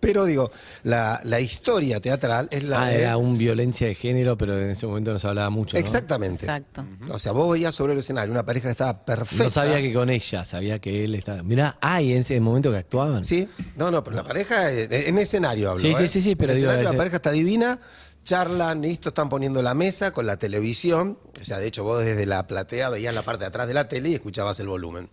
Pero 0.00 0.26
digo, 0.26 0.52
la, 0.84 1.20
la 1.24 1.40
historia 1.40 1.98
teatral 2.00 2.46
es 2.52 2.62
la 2.62 2.82
Ah, 2.84 2.88
de- 2.88 3.00
era 3.00 3.16
un 3.16 3.36
violencia 3.36 3.86
de 3.88 3.94
género, 3.96 4.38
pero 4.38 4.56
en 4.56 4.70
ese 4.70 4.86
momento 4.86 5.12
no 5.12 5.18
se 5.18 5.26
hablaba 5.26 5.50
mucho. 5.50 5.74
¿no? 5.76 5.80
Exactamente. 5.80 6.44
Exacto. 6.44 6.84
O 7.10 7.18
sea, 7.18 7.32
vos 7.32 7.50
veías 7.50 7.74
sobre 7.74 7.94
el 7.94 7.98
escenario 7.98 8.30
una 8.30 8.44
pareja 8.46 8.68
que 8.68 8.72
estaba 8.72 9.04
perfecta. 9.04 9.44
No 9.44 9.50
sabía 9.50 9.78
que 9.80 9.92
con 9.92 10.08
ella, 10.08 10.44
sabía 10.44 10.78
que 10.78 11.04
él 11.04 11.14
estaba. 11.16 11.42
Mirá, 11.42 11.78
ah, 11.80 12.00
y 12.00 12.12
en 12.12 12.18
ese 12.18 12.38
momento 12.40 12.70
que 12.70 12.76
actuaban. 12.78 13.24
Sí, 13.24 13.48
no, 13.76 13.90
no, 13.90 14.04
pero 14.04 14.16
la 14.16 14.24
pareja, 14.24 14.72
eh, 14.72 15.08
en 15.08 15.18
escenario 15.18 15.70
hablo. 15.70 15.82
Sí, 15.82 15.92
sí, 15.94 16.04
¿eh? 16.04 16.08
sí, 16.08 16.22
sí, 16.22 16.36
pero 16.36 16.52
En 16.52 16.58
digo, 16.58 16.70
escenario, 16.70 16.92
la 16.92 16.96
pareja 16.96 17.16
está 17.16 17.32
divina, 17.32 17.80
charlan, 18.28 18.82
listo, 18.82 19.08
están 19.08 19.30
poniendo 19.30 19.62
la 19.62 19.72
mesa 19.72 20.10
con 20.10 20.26
la 20.26 20.36
televisión. 20.36 21.18
O 21.40 21.44
sea, 21.44 21.58
de 21.58 21.66
hecho, 21.66 21.82
vos 21.82 22.04
desde 22.04 22.26
la 22.26 22.46
platea 22.46 22.90
veías 22.90 23.14
la 23.14 23.22
parte 23.22 23.44
de 23.44 23.48
atrás 23.48 23.66
de 23.66 23.72
la 23.72 23.88
tele 23.88 24.10
y 24.10 24.14
escuchabas 24.14 24.60
el 24.60 24.68
volumen. 24.68 25.08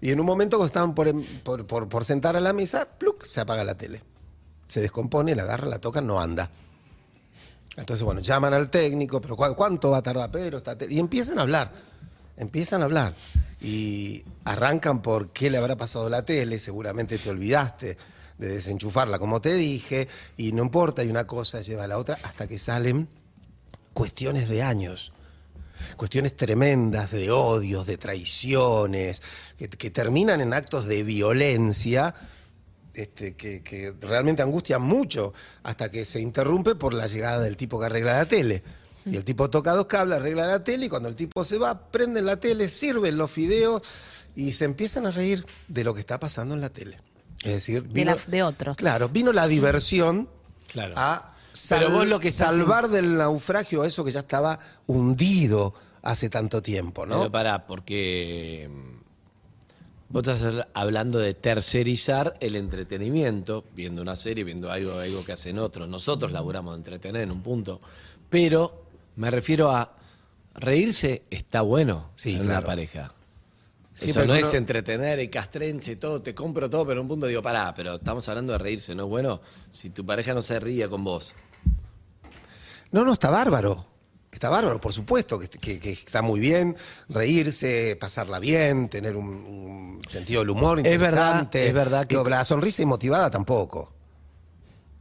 Y 0.00 0.10
en 0.10 0.18
un 0.18 0.26
momento, 0.26 0.56
cuando 0.56 0.66
estaban 0.66 0.92
por, 0.92 1.64
por, 1.64 1.88
por- 1.88 2.04
sentar 2.04 2.34
a 2.34 2.40
la 2.40 2.52
mesa, 2.52 2.88
¡pluc! 2.98 3.24
se 3.24 3.40
apaga 3.40 3.62
la 3.62 3.76
tele. 3.76 4.02
Se 4.66 4.80
descompone, 4.80 5.36
la 5.36 5.44
agarran, 5.44 5.70
la 5.70 5.78
tocan, 5.78 6.08
no 6.08 6.20
anda. 6.20 6.50
Entonces, 7.76 8.02
bueno, 8.02 8.20
llaman 8.20 8.52
al 8.52 8.68
técnico, 8.68 9.20
pero 9.20 9.36
¿cu- 9.36 9.54
¿cuánto 9.54 9.92
va 9.92 9.98
a 9.98 10.02
tardar 10.02 10.32
Pedro? 10.32 10.60
tele? 10.60 10.92
Y 10.92 10.98
empiezan 10.98 11.38
a 11.38 11.42
hablar, 11.42 11.70
empiezan 12.36 12.82
a 12.82 12.86
hablar. 12.86 13.14
Y 13.60 14.24
arrancan 14.44 15.02
por 15.02 15.28
qué 15.30 15.50
le 15.50 15.58
habrá 15.58 15.76
pasado 15.76 16.10
la 16.10 16.24
tele, 16.24 16.58
seguramente 16.58 17.16
te 17.16 17.30
olvidaste 17.30 17.96
de 18.40 18.48
desenchufarla, 18.48 19.18
como 19.18 19.40
te 19.40 19.54
dije, 19.54 20.08
y 20.36 20.52
no 20.52 20.62
importa, 20.62 21.04
y 21.04 21.10
una 21.10 21.26
cosa 21.26 21.60
lleva 21.60 21.84
a 21.84 21.88
la 21.88 21.98
otra, 21.98 22.18
hasta 22.22 22.48
que 22.48 22.58
salen 22.58 23.06
cuestiones 23.92 24.48
de 24.48 24.62
años. 24.62 25.12
Cuestiones 25.96 26.36
tremendas 26.36 27.10
de 27.10 27.30
odios, 27.30 27.86
de 27.86 27.98
traiciones, 27.98 29.22
que, 29.56 29.90
terminan 29.90 30.40
en 30.40 30.54
actos 30.54 30.86
de 30.86 31.02
violencia 31.02 32.14
este, 32.94 33.34
que, 33.34 33.62
que 33.62 33.94
realmente 34.00 34.42
angustian 34.42 34.82
mucho 34.82 35.32
hasta 35.62 35.90
que 35.90 36.04
se 36.04 36.20
interrumpe 36.20 36.74
por 36.74 36.94
la 36.94 37.06
llegada 37.06 37.40
del 37.40 37.56
tipo 37.56 37.78
que 37.78 37.86
arregla 37.86 38.14
la 38.14 38.26
tele. 38.26 38.62
Y 39.06 39.16
el 39.16 39.24
tipo 39.24 39.48
toca 39.48 39.72
dos 39.72 39.86
cables, 39.86 40.18
arregla 40.18 40.46
la 40.46 40.64
tele 40.64 40.86
y 40.86 40.88
cuando 40.88 41.08
el 41.08 41.16
tipo 41.16 41.44
se 41.44 41.58
va, 41.58 41.90
prenden 41.90 42.26
la 42.26 42.36
tele, 42.36 42.68
sirven 42.68 43.16
los 43.16 43.30
fideos 43.30 43.82
y 44.34 44.52
se 44.52 44.64
empiezan 44.64 45.06
a 45.06 45.10
reír 45.10 45.44
de 45.68 45.84
lo 45.84 45.94
que 45.94 46.00
está 46.00 46.18
pasando 46.20 46.54
en 46.54 46.60
la 46.60 46.68
tele. 46.68 46.98
Es 47.42 47.52
decir, 47.54 47.82
De 47.84 48.04
la- 48.04 48.16
de 48.26 48.42
otros. 48.42 48.76
Claro, 48.76 49.08
vino 49.08 49.32
la 49.32 49.46
diversión 49.48 50.28
Claro. 50.68 50.94
a 50.96 51.34
Pero 51.68 51.86
sal- 51.86 51.92
vos 51.92 52.06
lo 52.06 52.20
que 52.20 52.30
salvar 52.30 52.88
del 52.88 53.16
naufragio 53.16 53.82
a 53.82 53.86
eso 53.86 54.04
que 54.04 54.12
ya 54.12 54.20
estaba 54.20 54.58
hundido 54.86 55.74
hace 56.02 56.28
tanto 56.30 56.62
tiempo, 56.62 57.06
¿no? 57.06 57.18
Pero 57.18 57.30
pará, 57.30 57.66
porque 57.66 58.68
mm, 58.70 59.00
vos 60.10 60.22
estás 60.26 60.42
habl- 60.42 60.66
hablando 60.74 61.18
de 61.18 61.34
tercerizar 61.34 62.36
el 62.40 62.56
entretenimiento, 62.56 63.64
viendo 63.74 64.00
una 64.02 64.16
serie, 64.16 64.44
viendo 64.44 64.70
algo, 64.70 64.98
algo 64.98 65.24
que 65.24 65.32
hacen 65.32 65.58
otros. 65.58 65.88
Nosotros 65.88 66.32
laburamos 66.32 66.74
de 66.74 66.78
entretener 66.78 67.22
en 67.22 67.30
un 67.30 67.42
punto. 67.42 67.80
Pero 68.28 68.84
me 69.16 69.30
refiero 69.30 69.70
a 69.70 69.96
reírse 70.54 71.22
está 71.30 71.62
bueno 71.62 72.10
Sí, 72.16 72.30
en 72.36 72.42
claro. 72.44 72.58
una 72.60 72.66
pareja. 72.66 73.12
Sí, 74.00 74.10
Eso 74.10 74.20
no 74.20 74.32
uno- 74.32 74.34
es 74.36 74.54
entretener 74.54 75.20
y 75.20 75.28
castrense, 75.28 75.96
todo, 75.96 76.22
te 76.22 76.34
compro 76.34 76.70
todo, 76.70 76.86
pero 76.86 77.00
en 77.00 77.02
un 77.02 77.08
punto 77.08 77.26
digo, 77.26 77.42
pará, 77.42 77.74
pero 77.74 77.96
estamos 77.96 78.26
hablando 78.30 78.52
de 78.54 78.58
reírse, 78.58 78.94
¿no 78.94 79.06
bueno? 79.06 79.42
Si 79.70 79.90
tu 79.90 80.06
pareja 80.06 80.32
no 80.32 80.40
se 80.40 80.58
ríe 80.58 80.88
con 80.88 81.04
vos. 81.04 81.34
No, 82.92 83.04
no, 83.04 83.12
está 83.12 83.30
bárbaro. 83.30 83.86
Está 84.32 84.48
bárbaro, 84.48 84.80
por 84.80 84.92
supuesto, 84.94 85.38
que, 85.38 85.48
que- 85.48 85.78
que 85.78 85.90
está 85.92 86.22
muy 86.22 86.40
bien 86.40 86.74
reírse, 87.10 87.96
pasarla 88.00 88.38
bien, 88.38 88.88
tener 88.88 89.16
un, 89.16 89.26
un 89.26 90.02
sentido 90.08 90.40
del 90.40 90.50
humor 90.50 90.78
Es 90.78 90.84
verdad, 90.84 91.42
interesante. 91.42 91.66
es 91.66 91.74
verdad 91.74 92.06
que- 92.06 92.14
Digo, 92.16 92.28
la 92.28 92.44
sonrisa 92.44 92.80
inmotivada 92.82 93.30
tampoco. 93.30 93.92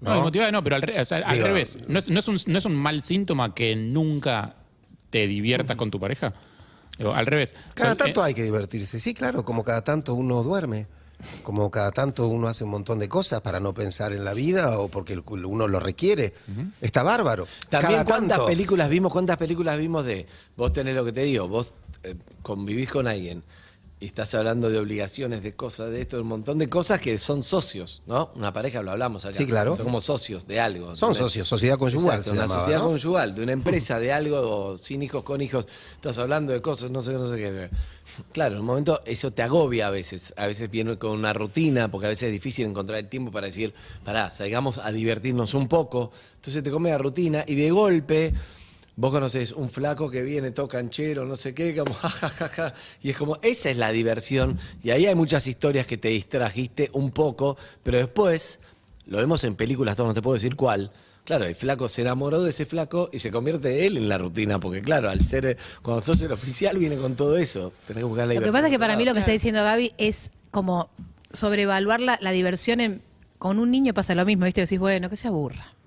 No, 0.01 0.15
¿no? 0.15 0.21
motivada 0.23 0.51
no, 0.51 0.61
pero 0.63 0.75
al, 0.75 0.81
re- 0.81 0.99
o 0.99 1.05
sea, 1.05 1.19
al 1.19 1.35
Digo- 1.37 1.47
revés. 1.47 1.77
¿No 1.87 1.99
es, 1.99 2.09
no 2.09 2.19
es 2.19 2.27
un, 2.27 2.37
no 2.47 2.57
es 2.57 2.65
un 2.65 2.75
mal 2.75 3.01
síntoma 3.01 3.53
que 3.53 3.75
nunca 3.75 4.55
te 5.09 5.25
diviertas 5.27 5.77
con 5.77 5.89
tu 5.91 5.99
pareja? 5.99 6.33
Digo, 6.99 7.13
al 7.15 7.25
revés. 7.25 7.55
Cada 7.73 7.91
sea, 7.93 7.97
tanto 8.05 8.21
eh, 8.21 8.25
hay 8.27 8.33
que 8.35 8.43
divertirse, 8.43 8.99
sí, 8.99 9.13
claro, 9.15 9.43
como 9.43 9.63
cada 9.63 9.83
tanto 9.83 10.13
uno 10.13 10.43
duerme, 10.43 10.85
como 11.43 11.71
cada 11.71 11.91
tanto 11.91 12.27
uno 12.27 12.47
hace 12.47 12.63
un 12.63 12.69
montón 12.69 12.99
de 12.99 13.09
cosas 13.09 13.41
para 13.41 13.59
no 13.59 13.73
pensar 13.73 14.13
en 14.13 14.23
la 14.23 14.33
vida 14.33 14.77
o 14.79 14.87
porque 14.89 15.13
el- 15.13 15.23
uno 15.45 15.67
lo 15.67 15.79
requiere. 15.79 16.33
Está 16.81 17.01
bárbaro. 17.03 17.47
También 17.69 17.93
cada 17.93 18.05
cuántas 18.05 18.37
tanto. 18.37 18.45
películas 18.47 18.89
vimos, 18.89 19.11
cuántas 19.11 19.37
películas 19.37 19.77
vimos 19.79 20.05
de 20.05 20.27
vos 20.55 20.71
tenés 20.71 20.95
lo 20.95 21.03
que 21.03 21.11
te 21.13 21.23
digo, 21.23 21.47
vos 21.47 21.73
eh, 22.03 22.15
convivís 22.41 22.89
con 22.89 23.07
alguien 23.07 23.43
y 24.01 24.05
estás 24.05 24.33
hablando 24.33 24.69
de 24.69 24.79
obligaciones, 24.79 25.43
de 25.43 25.53
cosas, 25.53 25.91
de 25.91 26.01
esto, 26.01 26.15
de 26.15 26.21
un 26.21 26.29
montón 26.29 26.57
de 26.57 26.69
cosas 26.69 27.01
que 27.01 27.17
son 27.17 27.43
socios, 27.43 28.01
¿no? 28.07 28.31
Una 28.35 28.53
pareja, 28.53 28.81
lo 28.81 28.91
hablamos 28.91 29.25
acá. 29.25 29.33
Sí, 29.35 29.45
claro. 29.45 29.75
Son 29.75 29.83
como 29.83 29.99
socios 29.99 30.47
de 30.47 30.59
algo. 30.59 30.95
Son 30.95 31.09
¿entendés? 31.09 31.31
socios, 31.31 31.47
sociedad 31.49 31.77
conyugal 31.77 32.19
Exacto, 32.19 32.23
se 32.23 32.31
una 32.31 32.41
llamaba, 32.43 32.59
sociedad 32.61 32.79
¿no? 32.79 32.87
conyugal, 32.87 33.35
de 33.35 33.43
una 33.43 33.51
empresa, 33.59 33.99
de 33.99 34.13
algo, 34.13 34.39
o 34.39 34.77
sin 34.77 35.03
hijos, 35.03 35.23
con 35.23 35.41
hijos. 35.41 35.67
Estás 35.95 36.17
hablando 36.17 36.53
de 36.53 36.61
cosas, 36.61 36.89
no 36.91 37.01
sé, 37.01 37.13
no 37.13 37.27
sé 37.27 37.35
qué. 37.35 37.69
Claro, 38.31 38.55
en 38.55 38.61
un 38.61 38.67
momento 38.67 39.01
eso 39.05 39.31
te 39.31 39.41
agobia 39.41 39.87
a 39.87 39.89
veces. 39.89 40.33
A 40.37 40.47
veces 40.47 40.71
viene 40.71 40.97
con 40.97 41.11
una 41.11 41.33
rutina, 41.33 41.91
porque 41.91 42.05
a 42.05 42.09
veces 42.09 42.27
es 42.27 42.31
difícil 42.31 42.67
encontrar 42.67 42.99
el 42.99 43.09
tiempo 43.09 43.31
para 43.31 43.47
decir, 43.47 43.73
pará, 44.05 44.29
salgamos 44.29 44.77
a 44.77 44.93
divertirnos 44.93 45.53
un 45.53 45.67
poco. 45.67 46.11
Entonces 46.35 46.63
te 46.63 46.71
come 46.71 46.89
la 46.89 46.97
rutina 46.97 47.43
y 47.45 47.55
de 47.55 47.69
golpe 47.69 48.33
vos 48.99 49.13
conocés 49.13 49.53
un 49.53 49.69
flaco 49.69 50.11
que 50.11 50.21
viene, 50.23 50.51
todo 50.51 50.67
canchero, 50.67 51.23
no 51.23 51.37
sé 51.37 51.53
qué, 51.53 51.73
como 51.77 51.93
jajajaja. 51.93 52.73
Y 53.01 53.11
es 53.11 53.17
como, 53.17 53.37
esa 53.41 53.69
es 53.69 53.77
la 53.77 53.91
diversión. 53.91 54.59
Y 54.83 54.91
ahí 54.91 55.05
hay 55.05 55.15
muchas 55.15 55.47
historias 55.47 55.87
que 55.87 55.97
te 55.97 56.09
distrajiste 56.09 56.89
un 56.91 57.11
poco, 57.11 57.57
pero 57.81 57.97
después, 57.97 58.59
lo 59.05 59.17
vemos 59.17 59.43
en 59.45 59.55
películas, 59.55 59.95
todo, 59.95 60.07
no 60.07 60.13
te 60.13 60.21
puedo 60.21 60.33
decir 60.33 60.55
cuál. 60.57 60.91
Claro, 61.23 61.45
el 61.45 61.55
flaco 61.55 61.87
se 61.87 62.01
enamoró 62.01 62.43
de 62.43 62.49
ese 62.49 62.65
flaco 62.65 63.09
y 63.13 63.19
se 63.19 63.31
convierte 63.31 63.85
él 63.85 63.97
en 63.97 64.09
la 64.09 64.17
rutina, 64.17 64.59
porque 64.59 64.81
claro, 64.81 65.09
al 65.09 65.23
ser, 65.23 65.57
cuando 65.81 66.03
sos 66.03 66.19
el 66.21 66.31
oficial 66.31 66.77
viene 66.77 66.97
con 66.97 67.15
todo 67.15 67.37
eso. 67.37 67.71
Tenés 67.87 68.01
que 68.01 68.05
buscar 68.05 68.27
la 68.27 68.33
Lo 68.33 68.41
que 68.41 68.51
pasa 68.51 68.65
es 68.65 68.71
que 68.71 68.79
para 68.79 68.97
mí 68.97 69.05
lo 69.05 69.13
que 69.13 69.19
está 69.19 69.31
diciendo 69.31 69.63
Gaby 69.63 69.93
es 69.97 70.31
como 70.51 70.89
sobrevaluar 71.31 72.01
la, 72.01 72.17
la 72.21 72.31
diversión 72.31 72.81
en, 72.81 73.01
con 73.37 73.59
un 73.59 73.71
niño 73.71 73.93
pasa 73.93 74.15
lo 74.15 74.25
mismo, 74.25 74.45
¿viste? 74.45 74.61
Decís, 74.61 74.79
bueno, 74.79 75.09
que 75.09 75.15
se 75.15 75.27
aburra. 75.27 75.78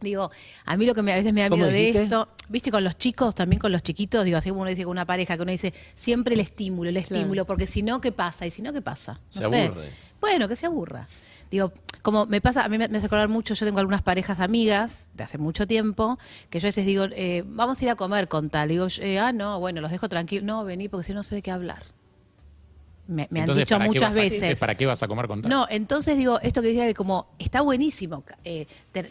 Digo, 0.00 0.30
a 0.64 0.76
mí 0.76 0.84
lo 0.86 0.94
que 0.94 1.02
me- 1.02 1.12
a 1.12 1.16
veces 1.16 1.32
me 1.32 1.40
da 1.42 1.48
¿Cómo 1.48 1.64
miedo 1.64 1.72
de 1.72 1.90
esto, 1.90 2.28
viste, 2.48 2.70
con 2.70 2.82
los 2.84 2.98
chicos, 2.98 3.34
también 3.34 3.60
con 3.60 3.70
los 3.72 3.82
chiquitos, 3.82 4.24
digo, 4.24 4.36
así 4.36 4.50
como 4.50 4.62
uno 4.62 4.70
dice 4.70 4.82
con 4.84 4.90
una 4.90 5.04
pareja, 5.06 5.36
que 5.36 5.42
uno 5.42 5.52
dice 5.52 5.72
siempre 5.94 6.34
el 6.34 6.40
estímulo, 6.40 6.90
el 6.90 6.96
estímulo, 6.96 7.44
porque 7.46 7.66
si 7.66 7.82
no, 7.82 8.00
¿qué 8.00 8.12
pasa? 8.12 8.46
Y 8.46 8.50
si 8.50 8.62
no, 8.62 8.72
¿qué 8.72 8.82
pasa? 8.82 9.20
No 9.34 9.42
Se 9.42 9.48
sé. 9.48 9.64
aburre. 9.66 9.90
Bueno, 10.20 10.48
que 10.48 10.56
se 10.56 10.66
aburra. 10.66 11.06
Digo, 11.50 11.72
como 12.02 12.26
me 12.26 12.40
pasa, 12.40 12.64
a 12.64 12.68
mí 12.68 12.78
me, 12.78 12.88
me 12.88 12.98
hace 12.98 13.06
acordar 13.06 13.28
mucho, 13.28 13.54
yo 13.54 13.64
tengo 13.66 13.78
algunas 13.78 14.02
parejas 14.02 14.40
amigas 14.40 15.06
de 15.14 15.24
hace 15.24 15.38
mucho 15.38 15.66
tiempo, 15.66 16.18
que 16.50 16.58
yo 16.58 16.66
a 16.66 16.68
veces 16.68 16.84
digo, 16.86 17.04
eh, 17.12 17.44
vamos 17.46 17.80
a 17.80 17.84
ir 17.84 17.90
a 17.90 17.94
comer 17.96 18.26
con 18.28 18.50
tal. 18.50 18.68
Digo, 18.70 18.86
eh, 19.00 19.18
ah, 19.18 19.32
no, 19.32 19.60
bueno, 19.60 19.80
los 19.80 19.90
dejo 19.90 20.08
tranquilos. 20.08 20.44
No, 20.44 20.64
vení, 20.64 20.88
porque 20.88 21.04
si 21.06 21.12
no, 21.12 21.18
no 21.18 21.22
sé 21.22 21.36
de 21.36 21.42
qué 21.42 21.50
hablar. 21.50 21.82
Me, 23.06 23.26
me 23.30 23.40
han 23.42 23.46
dicho 23.54 23.74
¿para 23.74 23.84
qué 23.84 23.88
muchas 23.88 24.12
a- 24.12 24.20
veces. 24.20 24.58
¿Para 24.58 24.74
qué 24.76 24.86
vas 24.86 25.02
a 25.02 25.08
comer 25.08 25.26
con 25.26 25.42
tal? 25.42 25.50
No, 25.50 25.66
entonces 25.68 26.16
digo, 26.16 26.40
esto 26.40 26.62
que 26.62 26.68
decía 26.68 26.86
que 26.86 26.94
como 26.94 27.26
está 27.38 27.60
buenísimo 27.60 28.24
eh, 28.44 28.66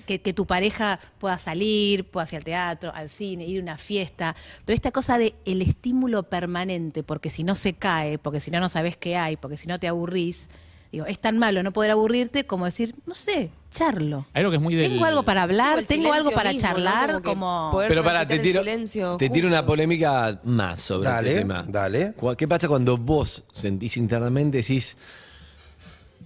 que 0.07 0.33
tu 0.33 0.47
pareja 0.47 0.99
pueda 1.19 1.37
salir, 1.37 2.09
pueda 2.09 2.27
ir 2.31 2.37
al 2.37 2.43
teatro, 2.43 2.91
al 2.93 3.09
cine, 3.09 3.45
ir 3.45 3.59
a 3.59 3.63
una 3.63 3.77
fiesta, 3.77 4.35
pero 4.65 4.73
esta 4.75 4.91
cosa 4.91 5.17
de 5.17 5.35
el 5.45 5.61
estímulo 5.61 6.23
permanente, 6.23 7.03
porque 7.03 7.29
si 7.29 7.43
no 7.43 7.53
se 7.53 7.73
cae, 7.73 8.17
porque 8.17 8.39
si 8.39 8.49
no 8.49 8.59
no 8.59 8.69
sabes 8.69 8.97
qué 8.97 9.15
hay, 9.15 9.37
porque 9.37 9.57
si 9.57 9.67
no 9.67 9.79
te 9.79 9.87
aburrís, 9.87 10.47
digo, 10.93 11.05
es 11.07 11.19
tan 11.19 11.37
malo 11.39 11.63
no 11.63 11.73
poder 11.73 11.91
aburrirte 11.91 12.45
como 12.45 12.65
decir, 12.65 12.95
no 13.05 13.15
sé, 13.15 13.49
charlo. 13.71 14.27
Hay 14.33 14.41
algo 14.41 14.51
que 14.51 14.57
es 14.57 14.61
muy 14.61 14.75
del... 14.75 14.91
Tengo 14.91 15.05
algo 15.05 15.23
para 15.23 15.41
hablar, 15.41 15.83
tengo 15.85 16.13
algo 16.13 16.31
para 16.31 16.53
mismo, 16.53 16.69
¿no? 16.69 16.75
charlar, 16.75 17.11
Como 17.21 17.23
como... 17.23 17.71
poder 17.71 17.89
Pero 17.89 18.03
para, 18.03 18.27
te 18.27 18.39
tiro, 18.39 18.61
silencio 18.61 19.17
te 19.17 19.29
tiro 19.29 19.47
una 19.47 19.65
polémica 19.65 20.39
más 20.43 20.79
sobre 20.81 21.09
Dale, 21.09 21.29
este 21.29 21.41
tema. 21.41 21.65
dale. 21.67 22.13
¿Qué 22.37 22.47
pasa 22.47 22.67
cuando 22.67 22.95
vos 22.97 23.43
sentís 23.51 23.97
internamente, 23.97 24.57
decís, 24.59 24.95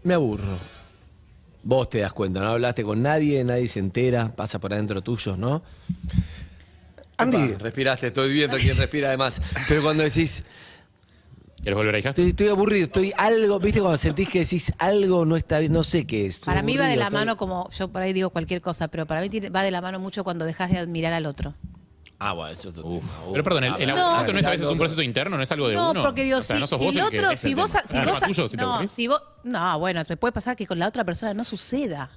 me 0.03 0.13
aburro? 0.13 0.57
Vos 1.63 1.89
te 1.89 1.99
das 1.99 2.11
cuenta, 2.13 2.41
no 2.41 2.47
hablaste 2.49 2.83
con 2.83 3.01
nadie, 3.01 3.43
nadie 3.45 3.67
se 3.69 3.79
entera, 3.79 4.33
pasa 4.35 4.59
por 4.59 4.73
adentro 4.73 5.01
tuyo, 5.01 5.37
¿no? 5.37 5.63
Andy, 7.17 7.55
respiraste, 7.55 8.07
estoy 8.07 8.31
viendo 8.33 8.57
quién 8.57 8.77
respira 8.77 9.07
además. 9.07 9.41
Pero 9.67 9.81
cuando 9.81 10.03
decís, 10.03 10.43
¿Quieres 11.67 11.75
volver 11.79 11.95
a 11.95 11.99
hija? 11.99 12.09
estoy, 12.11 12.29
estoy 12.29 12.47
aburrido, 12.47 12.85
estoy 12.85 13.11
algo, 13.17 13.59
¿viste? 13.59 13.81
Cuando 13.81 13.97
sentís 13.97 14.29
que 14.29 14.39
decís 14.39 14.71
algo 14.77 15.25
no 15.25 15.35
está 15.35 15.59
bien, 15.59 15.73
no 15.73 15.83
sé 15.83 16.07
qué 16.07 16.25
es. 16.25 16.35
estoy 16.35 16.45
Para 16.53 16.61
mí 16.61 16.77
va 16.77 16.85
de 16.87 16.95
la 16.95 17.07
estoy- 17.07 17.19
mano 17.19 17.35
como, 17.35 17.69
yo 17.71 17.89
por 17.89 18.01
ahí 18.01 18.13
digo 18.13 18.29
cualquier 18.29 18.61
cosa, 18.61 18.87
pero 18.87 19.05
para 19.05 19.19
mí 19.19 19.29
tiene- 19.29 19.49
va 19.49 19.63
de 19.63 19.71
la 19.71 19.81
mano 19.81 19.99
mucho 19.99 20.23
cuando 20.23 20.45
dejas 20.45 20.71
de 20.71 20.77
admirar 20.77 21.11
al 21.11 21.25
otro. 21.25 21.55
Ah, 22.19 22.31
bueno, 22.31 22.53
eso 22.53 22.69
es 22.69 22.75
tema. 22.75 23.01
Pero 23.33 23.43
perdón, 23.43 23.65
el, 23.65 23.81
el 23.81 23.89
No. 23.89 23.95
no 24.31 24.39
es 24.39 24.45
a 24.45 24.49
veces 24.51 24.65
un 24.67 24.77
proceso 24.77 25.01
interno, 25.01 25.35
no 25.35 25.43
es 25.43 25.51
algo 25.51 25.67
de 25.67 25.75
no, 25.75 25.91
uno. 25.91 26.03
porque 26.03 26.23
digo, 26.23 26.37
o 26.37 26.41
sea, 26.41 26.55
si, 26.55 26.61
no 26.61 26.67
sos 26.67 26.79
si 26.79 26.85
vos 26.85 26.95
el 26.95 27.01
otro, 27.01 27.31
es 27.31 27.39
si 27.41 27.49
el 27.49 27.55
vos, 27.57 27.71
tema. 27.73 27.83
si 27.85 27.97
Ah, 27.97 28.05
vos, 28.05 28.53
no, 28.55 28.87
si 28.87 29.07
vos, 29.09 29.21
no, 29.43 29.79
bueno, 29.79 30.05
te 30.05 30.15
puede 30.15 30.31
pasar 30.31 30.55
que 30.55 30.65
con 30.67 30.79
la 30.79 30.87
otra 30.87 31.03
persona 31.03 31.33
no 31.33 31.43
suceda. 31.43 32.09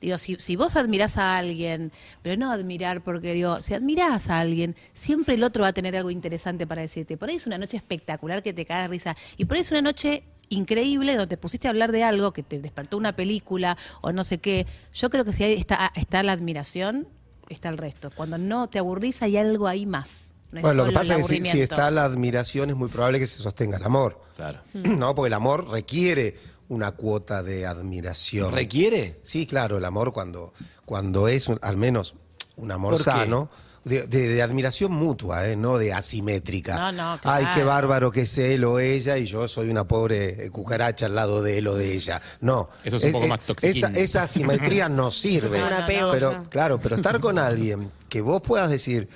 Digo, 0.00 0.18
si, 0.18 0.36
si 0.38 0.56
vos 0.56 0.76
admirás 0.76 1.18
a 1.18 1.38
alguien, 1.38 1.92
pero 2.22 2.36
no 2.36 2.50
admirar, 2.50 3.02
porque 3.02 3.32
digo, 3.34 3.62
si 3.62 3.74
admirás 3.74 4.30
a 4.30 4.40
alguien, 4.40 4.76
siempre 4.92 5.34
el 5.34 5.42
otro 5.42 5.62
va 5.62 5.68
a 5.68 5.72
tener 5.72 5.96
algo 5.96 6.10
interesante 6.10 6.66
para 6.66 6.82
decirte. 6.82 7.16
Por 7.16 7.28
ahí 7.28 7.36
es 7.36 7.46
una 7.46 7.58
noche 7.58 7.76
espectacular 7.76 8.42
que 8.42 8.52
te 8.52 8.64
cae 8.64 8.82
de 8.82 8.88
risa. 8.88 9.16
Y 9.36 9.44
por 9.44 9.56
ahí 9.56 9.62
es 9.62 9.70
una 9.70 9.82
noche 9.82 10.22
increíble 10.50 11.12
donde 11.12 11.26
te 11.26 11.36
pusiste 11.36 11.68
a 11.68 11.70
hablar 11.70 11.92
de 11.92 12.04
algo 12.04 12.32
que 12.32 12.42
te 12.42 12.58
despertó 12.58 12.96
una 12.96 13.14
película 13.14 13.76
o 14.00 14.12
no 14.12 14.24
sé 14.24 14.38
qué. 14.38 14.66
Yo 14.94 15.10
creo 15.10 15.24
que 15.24 15.32
si 15.32 15.44
ahí 15.44 15.54
está, 15.54 15.92
está 15.94 16.22
la 16.22 16.32
admiración, 16.32 17.08
está 17.48 17.68
el 17.68 17.78
resto. 17.78 18.10
Cuando 18.14 18.38
no 18.38 18.68
te 18.68 18.78
aburrís, 18.78 19.22
hay 19.22 19.36
algo 19.36 19.66
ahí 19.66 19.86
más. 19.86 20.28
No 20.50 20.62
bueno, 20.62 20.84
lo 20.84 20.88
que 20.88 20.94
pasa 20.94 21.16
es 21.16 21.26
que 21.26 21.44
si, 21.44 21.44
si 21.44 21.60
está 21.60 21.90
la 21.90 22.04
admiración 22.04 22.70
es 22.70 22.76
muy 22.76 22.88
probable 22.88 23.18
que 23.18 23.26
se 23.26 23.42
sostenga 23.42 23.76
el 23.76 23.84
amor. 23.84 24.20
Claro. 24.36 24.60
No, 24.72 25.14
porque 25.14 25.26
el 25.26 25.34
amor 25.34 25.68
requiere 25.68 26.36
una 26.68 26.92
cuota 26.92 27.42
de 27.42 27.66
admiración. 27.66 28.52
¿Requiere? 28.52 29.20
Sí, 29.22 29.46
claro, 29.46 29.78
el 29.78 29.84
amor 29.84 30.12
cuando, 30.12 30.52
cuando 30.84 31.28
es 31.28 31.48
un- 31.48 31.58
al 31.62 31.76
menos 31.76 32.14
un 32.56 32.70
amor 32.72 32.98
sano, 32.98 33.48
de, 33.84 34.06
de- 34.06 34.28
de 34.28 34.42
admiración 34.42 34.92
mutua, 34.92 35.48
¿eh? 35.48 35.56
no 35.56 35.78
de 35.78 35.94
asimétrica. 35.94 36.76
No, 36.76 36.92
no, 36.92 37.12
Ay, 37.24 37.44
claro. 37.44 37.50
qué 37.54 37.64
bárbaro 37.64 38.10
que 38.10 38.22
es 38.22 38.36
él 38.36 38.64
o 38.64 38.78
ella 38.80 39.16
y 39.16 39.24
yo 39.24 39.48
soy 39.48 39.70
una 39.70 39.84
pobre 39.88 40.44
eh, 40.46 40.50
cucaracha 40.50 41.06
al 41.06 41.14
lado 41.14 41.42
de 41.42 41.56
él 41.58 41.68
o 41.68 41.74
de 41.74 41.94
ella. 41.94 42.20
No. 42.40 42.68
Eso 42.84 42.96
es 42.98 43.04
un 43.04 43.12
poco 43.12 43.28
más 43.28 43.40
toxiquín. 43.40 43.70
Esa, 43.84 43.88
esa 43.98 44.22
asimetría 44.24 44.90
no 44.90 45.10
sirve. 45.12 45.62
Pero, 45.86 46.42
claro, 46.50 46.78
pero 46.82 46.96
estar 46.96 47.18
con 47.20 47.38
alguien 47.38 47.90
que 48.10 48.20
vos 48.20 48.42
puedas 48.42 48.68
decir, 48.68 49.08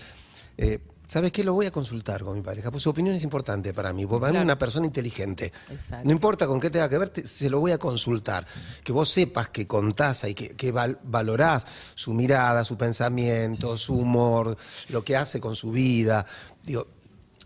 eh, 0.56 0.78
¿sabes 1.12 1.31
qué? 1.33 1.45
Lo 1.45 1.52
voy 1.52 1.66
a 1.66 1.71
consultar 1.71 2.25
con 2.25 2.35
mi 2.35 2.42
pareja, 2.42 2.71
pues 2.71 2.83
su 2.83 2.90
opinión 2.90 3.14
es 3.14 3.23
importante 3.23 3.75
para 3.75 3.92
mí, 3.92 4.07
porque 4.07 4.21
para 4.23 4.33
mí 4.33 4.38
es 4.38 4.45
una 4.45 4.59
persona 4.59 4.87
inteligente. 4.87 5.52
Exacto. 5.71 6.07
No 6.07 6.11
importa 6.12 6.47
con 6.47 6.59
qué 6.59 6.71
tenga 6.71 6.88
que 6.88 6.97
ver, 6.99 7.11
te- 7.11 7.26
se 7.28 7.50
lo 7.50 7.61
voy 7.61 7.73
a 7.73 7.78
consultar. 7.78 8.47
Que 8.83 8.92
vos 8.92 9.09
sepas 9.11 9.50
que 9.50 9.66
contás 9.66 10.25
y 10.25 10.35
que, 10.35 10.49
que 10.50 10.73
val- 10.73 10.99
valorás 11.04 11.66
su 11.95 12.12
mirada, 12.14 12.64
su 12.64 12.76
pensamiento, 12.78 13.76
su 13.76 13.95
humor, 13.95 14.57
lo 14.88 15.04
que 15.04 15.16
hace 15.16 15.40
con 15.40 15.54
su 15.54 15.71
vida. 15.71 16.25
Digo, 16.64 16.87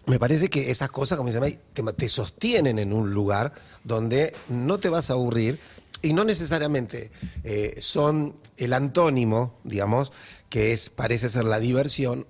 me 0.07 0.19
parece 0.21 0.49
que 0.49 0.71
esas 0.71 0.91
cosas, 0.91 1.19
como 1.19 1.31
llama, 1.31 1.47
te, 1.73 1.83
te 1.83 2.09
sostienen 2.09 2.79
en 2.79 2.93
un 2.93 3.13
lugar 3.13 3.53
donde 3.83 4.35
no 4.49 4.79
te 4.79 4.89
vas 4.89 5.11
a 5.11 5.15
aburrir 5.15 5.59
y 6.03 6.13
no 6.13 6.23
necesariamente 6.25 7.11
eh, 7.43 7.75
son 7.81 8.37
el 8.57 8.73
antónimo, 8.73 9.59
digamos, 9.65 10.13
que 10.49 10.73
es 10.73 10.91
parece 10.91 11.29
ser 11.29 11.45
la 11.45 11.59
diversión. 11.59 12.27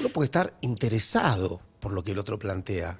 Uno 0.00 0.08
puede 0.08 0.26
estar 0.26 0.54
interesado 0.60 1.60
por 1.80 1.92
lo 1.92 2.02
que 2.02 2.12
el 2.12 2.18
otro 2.18 2.38
plantea, 2.38 2.98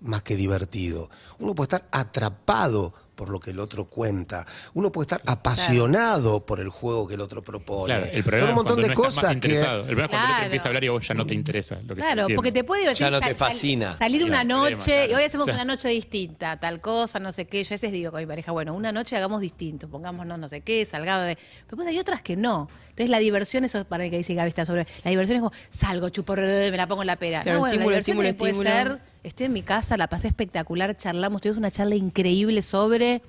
más 0.00 0.22
que 0.22 0.36
divertido. 0.36 1.08
Uno 1.38 1.54
puede 1.54 1.66
estar 1.66 1.88
atrapado 1.92 2.94
por 3.16 3.30
lo 3.30 3.40
que 3.40 3.50
el 3.50 3.58
otro 3.58 3.86
cuenta. 3.86 4.46
Uno 4.74 4.92
puede 4.92 5.04
estar 5.06 5.22
apasionado 5.26 6.44
por 6.46 6.60
el 6.60 6.68
juego 6.68 7.08
que 7.08 7.14
el 7.14 7.20
otro 7.20 7.42
propone. 7.42 7.86
Claro, 7.86 8.06
el 8.06 8.12
Son 8.12 8.22
problema 8.24 8.44
un 8.44 8.50
es 8.50 8.54
montón 8.56 8.74
cuando 8.76 8.88
de 8.88 8.94
no 8.94 9.00
cosas 9.00 9.36
que. 9.36 9.48
El 9.48 9.84
problema 9.86 10.04
es 10.04 10.08
cuando 10.10 10.26
el 10.28 10.32
otro 10.34 10.44
empieza 10.44 10.64
a 10.64 10.68
hablar 10.68 10.84
y 10.84 10.88
vos 10.88 11.08
ya 11.08 11.14
no 11.14 11.26
te 11.26 11.34
interesa 11.34 11.76
lo 11.86 11.94
que 11.94 12.02
Claro, 12.02 12.26
porque 12.34 12.52
te 12.52 12.62
puede 12.64 12.82
divertir. 12.82 13.06
Ya 13.06 13.10
no 13.10 13.18
te 13.20 13.26
sal- 13.26 13.36
fascina. 13.36 13.94
Salir 13.94 14.22
una 14.22 14.42
Claro, 14.44 14.48
noche, 14.48 14.76
problema, 14.76 14.84
claro. 14.84 15.10
y 15.10 15.14
hoy 15.14 15.22
hacemos 15.24 15.42
O 15.42 15.46
sea- 15.46 15.54
una 15.54 15.64
noche 15.64 15.88
distinta, 15.88 16.60
tal 16.60 16.80
cosa, 16.80 17.18
no 17.18 17.32
sé 17.32 17.46
qué. 17.46 17.64
Yo 17.64 17.68
a 17.68 17.74
veces 17.74 17.92
digo 17.92 18.10
con 18.10 18.20
mi 18.20 18.26
pareja, 18.26 18.52
bueno, 18.52 18.74
una 18.74 18.92
noche 18.92 19.16
hagamos 19.16 19.40
distinto, 19.40 19.88
pongámonos 19.88 20.38
no 20.38 20.48
sé 20.48 20.60
qué, 20.60 20.84
salgado 20.84 21.22
de. 21.22 21.36
Pero 21.66 21.76
pues 21.76 21.88
hay 21.88 21.98
otras 21.98 22.20
que 22.22 22.36
no. 22.36 22.68
Entonces 22.90 23.10
la 23.10 23.18
diversión, 23.18 23.64
eso 23.64 23.84
para 23.86 24.04
mí 24.04 24.10
que 24.10 24.18
dice 24.18 24.34
Gaby 24.34 24.48
está 24.48 24.66
sobre. 24.66 24.86
La 25.04 25.10
diversión 25.10 25.36
es 25.36 25.42
como, 25.42 25.52
salgo, 25.70 26.08
chupo, 26.10 26.34
me 26.36 26.70
la 26.76 26.86
pongo 26.86 27.02
en 27.02 27.06
la 27.06 27.16
pera. 27.16 27.40
Claro, 27.40 27.56
no, 27.56 27.60
bueno, 27.60 27.72
estímulo, 27.72 27.90
la 27.90 27.96
diversión 28.02 28.26
estímulo, 28.26 28.38
puede 28.38 28.52
estímulo. 28.52 28.98
ser, 29.00 29.05
estoy 29.26 29.46
en 29.46 29.52
mi 29.52 29.62
casa, 29.62 29.96
la 29.96 30.08
pasé 30.08 30.28
espectacular, 30.28 30.96
charlamos, 30.96 31.42
tuvimos 31.42 31.58
una 31.58 31.70
charla 31.70 31.96
increíble 31.96 32.62
sobre 32.62 33.22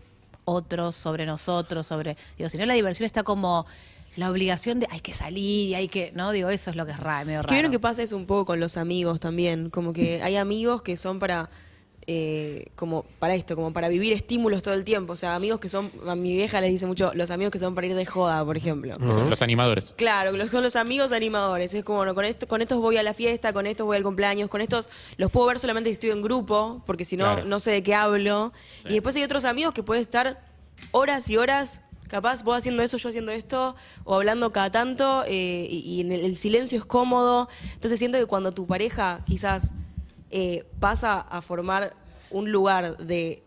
otros, 0.45 0.95
sobre 0.95 1.25
nosotros, 1.25 1.87
sobre. 1.87 2.15
Digo, 2.37 2.49
si 2.49 2.57
no, 2.57 2.65
la 2.65 2.75
diversión 2.75 3.05
está 3.05 3.23
como 3.23 3.65
la 4.15 4.29
obligación 4.31 4.79
de 4.79 4.87
hay 4.91 4.99
que 4.99 5.13
salir 5.13 5.69
y 5.69 5.75
hay 5.75 5.87
que. 5.87 6.11
No, 6.15 6.31
digo, 6.31 6.49
eso 6.49 6.69
es 6.69 6.75
lo 6.75 6.85
que 6.85 6.91
es 6.91 6.99
raro, 6.99 7.25
medio 7.25 7.39
raro. 7.39 7.49
Que 7.49 7.55
vieron 7.55 7.71
que 7.71 7.79
pasa 7.79 8.03
eso 8.03 8.15
un 8.15 8.27
poco 8.27 8.45
con 8.45 8.59
los 8.59 8.77
amigos 8.77 9.19
también. 9.19 9.69
Como 9.69 9.91
que 9.91 10.21
hay 10.23 10.35
amigos 10.35 10.81
que 10.81 10.97
son 10.97 11.19
para. 11.19 11.49
Eh, 12.09 12.67
como 12.75 13.03
para 13.19 13.35
esto, 13.35 13.55
como 13.55 13.73
para 13.73 13.89
vivir 13.89 14.13
estímulos 14.13 14.61
todo 14.63 14.73
el 14.73 14.85
tiempo. 14.85 15.11
O 15.13 15.15
sea, 15.17 15.35
amigos 15.35 15.59
que 15.59 15.67
son. 15.67 15.91
A 16.07 16.15
mi 16.15 16.35
vieja 16.35 16.61
les 16.61 16.71
dice 16.71 16.85
mucho, 16.85 17.11
los 17.13 17.29
amigos 17.31 17.51
que 17.51 17.59
son 17.59 17.75
para 17.75 17.85
ir 17.87 17.95
de 17.95 18.05
joda, 18.05 18.43
por 18.45 18.55
ejemplo. 18.55 18.93
Los 18.99 19.41
animadores. 19.41 19.93
Claro, 19.97 20.31
los- 20.31 20.49
son 20.49 20.63
los 20.63 20.75
amigos 20.77 21.11
animadores. 21.11 21.73
Es 21.73 21.83
como, 21.83 21.97
bueno, 21.99 22.15
con, 22.15 22.23
esto, 22.25 22.47
con 22.47 22.61
estos 22.61 22.79
voy 22.79 22.95
a 22.97 23.03
la 23.03 23.13
fiesta, 23.13 23.51
con 23.51 23.67
estos 23.67 23.85
voy 23.85 23.97
al 23.97 24.03
cumpleaños, 24.03 24.49
con 24.49 24.61
estos 24.61 24.89
los 25.17 25.29
puedo 25.31 25.47
ver 25.47 25.59
solamente 25.59 25.89
si 25.89 25.93
estoy 25.93 26.11
en 26.11 26.21
grupo, 26.21 26.81
porque 26.85 27.03
si 27.03 27.17
no, 27.17 27.25
Claro. 27.25 27.45
no 27.45 27.59
sé 27.59 27.71
de 27.71 27.83
qué 27.83 27.93
hablo. 27.93 28.53
Y 28.85 28.93
después 28.93 29.15
hay 29.17 29.23
otros 29.23 29.43
amigos 29.43 29.73
que 29.73 29.83
pueden 29.83 30.01
estar 30.01 30.39
horas 30.91 31.29
y 31.29 31.35
horas, 31.35 31.81
capaz 32.07 32.41
vos 32.43 32.57
haciendo 32.57 32.83
eso, 32.83 32.95
yo 32.97 33.09
haciendo 33.09 33.33
esto, 33.33 33.75
o 34.05 34.15
hablando 34.15 34.53
cada 34.53 34.71
tanto, 34.71 35.25
eh, 35.27 35.67
y, 35.69 35.79
y 35.79 35.99
en 36.01 36.13
el, 36.13 36.23
el 36.23 36.37
silencio 36.37 36.79
es 36.79 36.85
cómodo. 36.85 37.49
Entonces 37.73 37.99
siento 37.99 38.17
que 38.17 38.25
cuando 38.27 38.53
tu 38.53 38.65
pareja 38.65 39.25
quizás 39.25 39.73
eh, 40.31 40.65
pasa 40.79 41.19
a 41.21 41.41
formar 41.41 41.93
un 42.29 42.51
lugar 42.51 42.97
de 42.97 43.43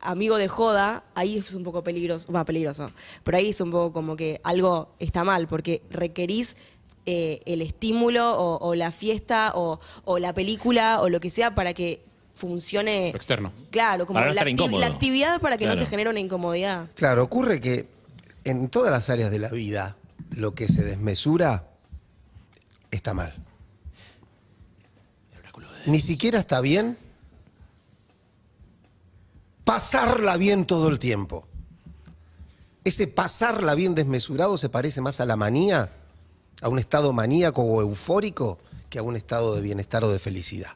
amigo 0.00 0.36
de 0.36 0.48
joda, 0.48 1.04
ahí 1.14 1.38
es 1.38 1.54
un 1.54 1.64
poco 1.64 1.82
peligroso, 1.82 2.30
va 2.32 2.44
peligroso, 2.44 2.90
pero 3.24 3.38
ahí 3.38 3.48
es 3.48 3.60
un 3.60 3.70
poco 3.70 3.92
como 3.92 4.14
que 4.16 4.40
algo 4.44 4.90
está 4.98 5.24
mal, 5.24 5.46
porque 5.48 5.82
requerís 5.90 6.56
eh, 7.06 7.40
el 7.46 7.62
estímulo 7.62 8.36
o, 8.36 8.58
o 8.68 8.74
la 8.74 8.92
fiesta 8.92 9.52
o, 9.54 9.80
o 10.04 10.18
la 10.18 10.32
película 10.32 11.00
o 11.00 11.08
lo 11.08 11.18
que 11.20 11.30
sea 11.30 11.54
para 11.54 11.72
que 11.72 12.04
funcione. 12.34 13.10
Lo 13.12 13.16
externo. 13.16 13.52
Claro, 13.70 14.06
como 14.06 14.18
Para 14.18 14.26
no 14.28 14.34
la, 14.34 14.40
estar 14.42 14.48
acti- 14.48 14.52
incómodo. 14.52 14.80
la 14.80 14.86
actividad 14.88 15.40
para 15.40 15.56
que 15.56 15.66
no 15.66 15.76
se 15.76 15.86
genere 15.86 16.10
una 16.10 16.20
incomodidad. 16.20 16.88
Claro, 16.94 17.22
ocurre 17.24 17.60
que 17.60 17.88
en 18.44 18.68
todas 18.68 18.90
las 18.92 19.08
áreas 19.08 19.30
de 19.30 19.38
la 19.38 19.48
vida 19.50 19.96
lo 20.30 20.54
que 20.54 20.68
se 20.68 20.82
desmesura 20.84 21.68
está 22.90 23.14
mal. 23.14 23.34
Ni 25.86 26.00
siquiera 26.00 26.40
está 26.40 26.60
bien 26.60 26.96
pasarla 29.64 30.36
bien 30.36 30.64
todo 30.64 30.88
el 30.88 30.98
tiempo. 30.98 31.46
Ese 32.84 33.08
pasarla 33.08 33.74
bien 33.74 33.96
desmesurado 33.96 34.58
se 34.58 34.68
parece 34.68 35.00
más 35.00 35.20
a 35.20 35.26
la 35.26 35.36
manía, 35.36 35.90
a 36.62 36.68
un 36.68 36.78
estado 36.78 37.12
maníaco 37.12 37.62
o 37.62 37.80
eufórico, 37.80 38.58
que 38.88 39.00
a 39.00 39.02
un 39.02 39.16
estado 39.16 39.56
de 39.56 39.60
bienestar 39.60 40.04
o 40.04 40.10
de 40.10 40.20
felicidad. 40.20 40.72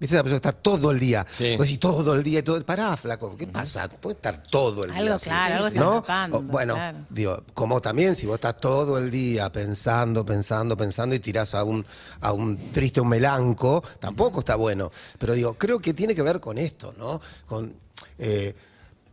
¿Viste? 0.00 0.14
Esa 0.14 0.22
persona 0.22 0.40
que 0.40 0.48
está 0.48 0.52
todo 0.52 0.90
el 0.92 1.00
día. 1.00 1.26
Sí. 1.30 1.56
Vos 1.56 1.66
decís 1.66 1.80
todo 1.80 2.14
el 2.14 2.22
día 2.22 2.38
y 2.38 2.42
todo. 2.42 2.64
Pará, 2.64 2.96
flaco, 2.96 3.36
¿qué 3.36 3.46
pasa? 3.48 3.88
Puede 3.88 4.14
estar 4.16 4.38
todo 4.44 4.84
el 4.84 4.90
día. 4.92 5.00
Algo, 5.00 5.14
así, 5.14 5.28
claro, 5.28 5.54
algo 5.56 5.66
está 5.66 5.80
¿no? 5.80 5.94
escapando, 5.96 6.38
O, 6.38 6.42
Bueno, 6.42 6.74
claro. 6.74 6.98
digo, 7.10 7.44
como 7.52 7.80
también 7.80 8.14
si 8.14 8.26
vos 8.26 8.36
estás 8.36 8.60
todo 8.60 8.96
el 8.98 9.10
día 9.10 9.50
pensando, 9.50 10.24
pensando, 10.24 10.76
pensando 10.76 11.14
y 11.16 11.18
tirás 11.18 11.54
a 11.54 11.64
un, 11.64 11.84
a 12.20 12.32
un 12.32 12.56
triste, 12.72 13.00
un 13.00 13.08
melanco, 13.08 13.82
tampoco 13.98 14.38
está 14.40 14.54
bueno. 14.54 14.92
Pero 15.18 15.34
digo, 15.34 15.54
creo 15.54 15.80
que 15.80 15.94
tiene 15.94 16.14
que 16.14 16.22
ver 16.22 16.38
con 16.38 16.58
esto, 16.58 16.94
¿no? 16.96 17.20
Con, 17.46 17.74
eh, 18.18 18.54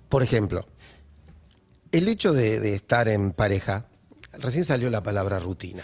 por 0.08 0.22
ejemplo, 0.22 0.68
el 1.92 2.08
hecho 2.08 2.32
de, 2.32 2.60
de 2.60 2.76
estar 2.76 3.08
en 3.08 3.32
pareja, 3.32 3.86
recién 4.34 4.64
salió 4.64 4.90
la 4.92 5.02
palabra 5.02 5.40
rutina. 5.40 5.84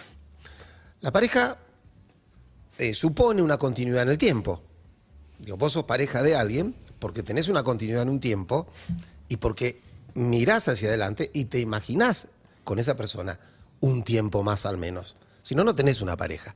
La 0.99 1.11
pareja 1.11 1.57
eh, 2.77 2.93
supone 2.93 3.41
una 3.41 3.57
continuidad 3.57 4.03
en 4.03 4.09
el 4.09 4.17
tiempo. 4.19 4.61
Digo, 5.41 5.57
vos 5.57 5.73
sos 5.73 5.85
pareja 5.85 6.21
de 6.21 6.35
alguien 6.35 6.75
porque 6.99 7.23
tenés 7.23 7.47
una 7.47 7.63
continuidad 7.63 8.03
en 8.03 8.09
un 8.09 8.19
tiempo 8.19 8.67
y 9.27 9.37
porque 9.37 9.81
mirás 10.13 10.67
hacia 10.67 10.89
adelante 10.89 11.31
y 11.33 11.45
te 11.45 11.59
imaginás 11.59 12.27
con 12.63 12.79
esa 12.79 12.95
persona 12.95 13.39
un 13.79 14.03
tiempo 14.03 14.43
más 14.43 14.65
al 14.65 14.77
menos. 14.77 15.15
Si 15.41 15.55
no, 15.55 15.63
no 15.63 15.73
tenés 15.73 16.01
una 16.01 16.15
pareja. 16.15 16.55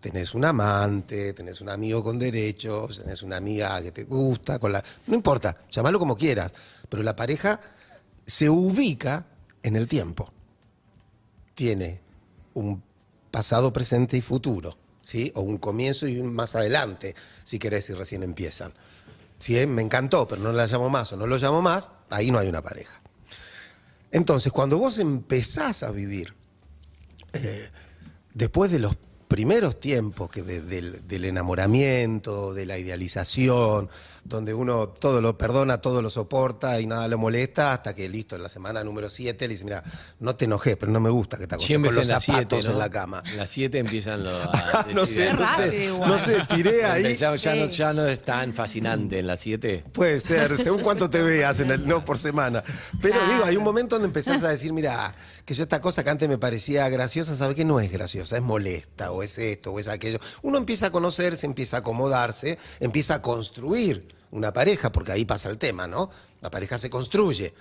Tenés 0.00 0.34
un 0.34 0.44
amante, 0.44 1.32
tenés 1.32 1.60
un 1.62 1.70
amigo 1.70 2.04
con 2.04 2.18
derechos, 2.18 3.00
tenés 3.00 3.22
una 3.22 3.38
amiga 3.38 3.80
que 3.80 3.90
te 3.90 4.04
gusta, 4.04 4.58
con 4.58 4.72
la. 4.72 4.84
No 5.06 5.14
importa, 5.14 5.56
llamalo 5.70 5.98
como 5.98 6.16
quieras. 6.16 6.52
Pero 6.88 7.02
la 7.02 7.16
pareja 7.16 7.58
se 8.26 8.50
ubica 8.50 9.24
en 9.62 9.76
el 9.76 9.88
tiempo. 9.88 10.30
Tiene 11.54 12.00
un 12.54 12.82
pasado, 13.30 13.72
presente 13.72 14.16
y 14.16 14.20
futuro, 14.20 14.76
¿sí? 15.04 15.30
O 15.36 15.42
un 15.42 15.58
comienzo 15.58 16.08
y 16.08 16.18
un 16.18 16.34
más 16.34 16.56
adelante, 16.56 17.14
si 17.44 17.60
querés, 17.60 17.84
si 17.84 17.92
recién 17.92 18.22
empiezan. 18.24 18.72
Si 19.38 19.56
eh, 19.58 19.66
me 19.66 19.82
encantó, 19.82 20.26
pero 20.26 20.42
no 20.42 20.50
la 20.52 20.66
llamo 20.66 20.88
más 20.88 21.12
o 21.12 21.16
no 21.16 21.26
lo 21.26 21.36
llamo 21.36 21.60
más, 21.62 21.90
ahí 22.10 22.30
no 22.32 22.38
hay 22.38 22.48
una 22.48 22.62
pareja. 22.62 23.00
Entonces, 24.10 24.50
cuando 24.52 24.78
vos 24.78 24.98
empezás 24.98 25.82
a 25.82 25.90
vivir 25.90 26.34
eh, 27.32 27.68
después 28.32 28.70
de 28.70 28.78
los 28.78 28.96
primeros 29.28 29.80
tiempos 29.80 30.30
que 30.30 30.42
de- 30.42 30.60
del, 30.62 31.06
del 31.06 31.24
enamoramiento, 31.24 32.54
de 32.54 32.64
la 32.66 32.78
idealización, 32.78 33.90
donde 34.24 34.54
uno 34.54 34.88
todo 34.88 35.20
lo 35.20 35.36
perdona, 35.36 35.78
todo 35.82 36.00
lo 36.00 36.08
soporta 36.08 36.80
y 36.80 36.86
nada 36.86 37.06
lo 37.08 37.18
molesta, 37.18 37.74
hasta 37.74 37.94
que 37.94 38.08
listo, 38.08 38.36
en 38.36 38.42
la 38.42 38.48
semana 38.48 38.82
número 38.82 39.10
7 39.10 39.46
le 39.46 39.52
dice, 39.54 39.64
mira, 39.64 39.82
no 40.20 40.34
te 40.34 40.46
enojé, 40.46 40.76
pero 40.76 40.90
no 40.90 40.98
me 41.00 41.10
gusta 41.10 41.36
que 41.36 41.46
te 41.46 41.54
acostes 41.56 41.66
Siempre 41.66 41.90
con 41.90 41.96
los 41.96 42.06
en 42.08 42.14
las 42.14 42.24
zapatos 42.24 42.46
7, 42.64 42.66
¿no? 42.68 42.72
en 42.72 42.78
la 42.78 42.90
cama. 42.90 43.22
En 43.26 43.36
las 43.36 43.50
7 43.50 43.78
empiezan 43.78 44.24
los. 44.24 44.32
a 44.52 44.86
no 44.94 45.02
decir- 45.02 45.06
sé, 45.06 45.32
no 45.34 45.46
sé, 45.54 45.98
no 45.98 46.18
sé, 46.18 46.36
tiré 46.54 46.84
ahí. 46.84 47.14
Ya, 47.16 47.30
no, 47.54 47.68
Sí. 47.68 47.76
ya 47.76 47.92
no 47.92 48.06
es 48.06 48.22
tan 48.24 48.54
fascinante 48.54 49.18
en 49.18 49.26
las 49.26 49.40
7. 49.40 49.84
Puede 49.92 50.20
ser, 50.20 50.56
según 50.56 50.80
cuánto 50.82 51.10
te 51.10 51.20
veas 51.22 51.60
en 51.60 51.70
el 51.70 51.86
no 51.86 52.04
por 52.04 52.18
semana. 52.18 52.62
Pero 53.02 53.14
Claro. 53.18 53.32
digo, 53.34 53.44
hay 53.44 53.56
un 53.56 53.64
momento 53.64 53.96
donde 53.96 54.06
empezás 54.06 54.42
a 54.42 54.48
decir, 54.50 54.72
mira, 54.72 55.14
que 55.44 55.52
yo 55.54 55.62
esta 55.64 55.80
cosa 55.82 56.02
que 56.02 56.10
antes 56.10 56.28
me 56.28 56.38
parecía 56.38 56.88
graciosa, 56.88 57.36
sabe 57.36 57.54
que 57.54 57.64
no 57.66 57.78
es 57.80 57.92
graciosa, 57.92 58.36
es 58.38 58.42
molesta, 58.42 59.10
o 59.12 59.22
es 59.22 59.36
esto, 59.38 59.72
o 59.72 59.78
es 59.78 59.88
aquello. 59.88 60.18
Uno 60.42 60.56
empieza 60.56 60.86
a 60.86 60.90
conocerse, 60.90 61.44
empieza 61.44 61.76
a 61.76 61.80
acomodarse, 61.80 62.58
empieza 62.80 63.16
a 63.16 63.22
construir 63.22 64.13
una 64.34 64.52
pareja, 64.52 64.90
porque 64.90 65.12
ahí 65.12 65.24
pasa 65.24 65.48
el 65.48 65.58
tema, 65.58 65.86
¿no? 65.86 66.10
La 66.40 66.50
pareja 66.50 66.76
se 66.76 66.90
construye. 66.90 67.54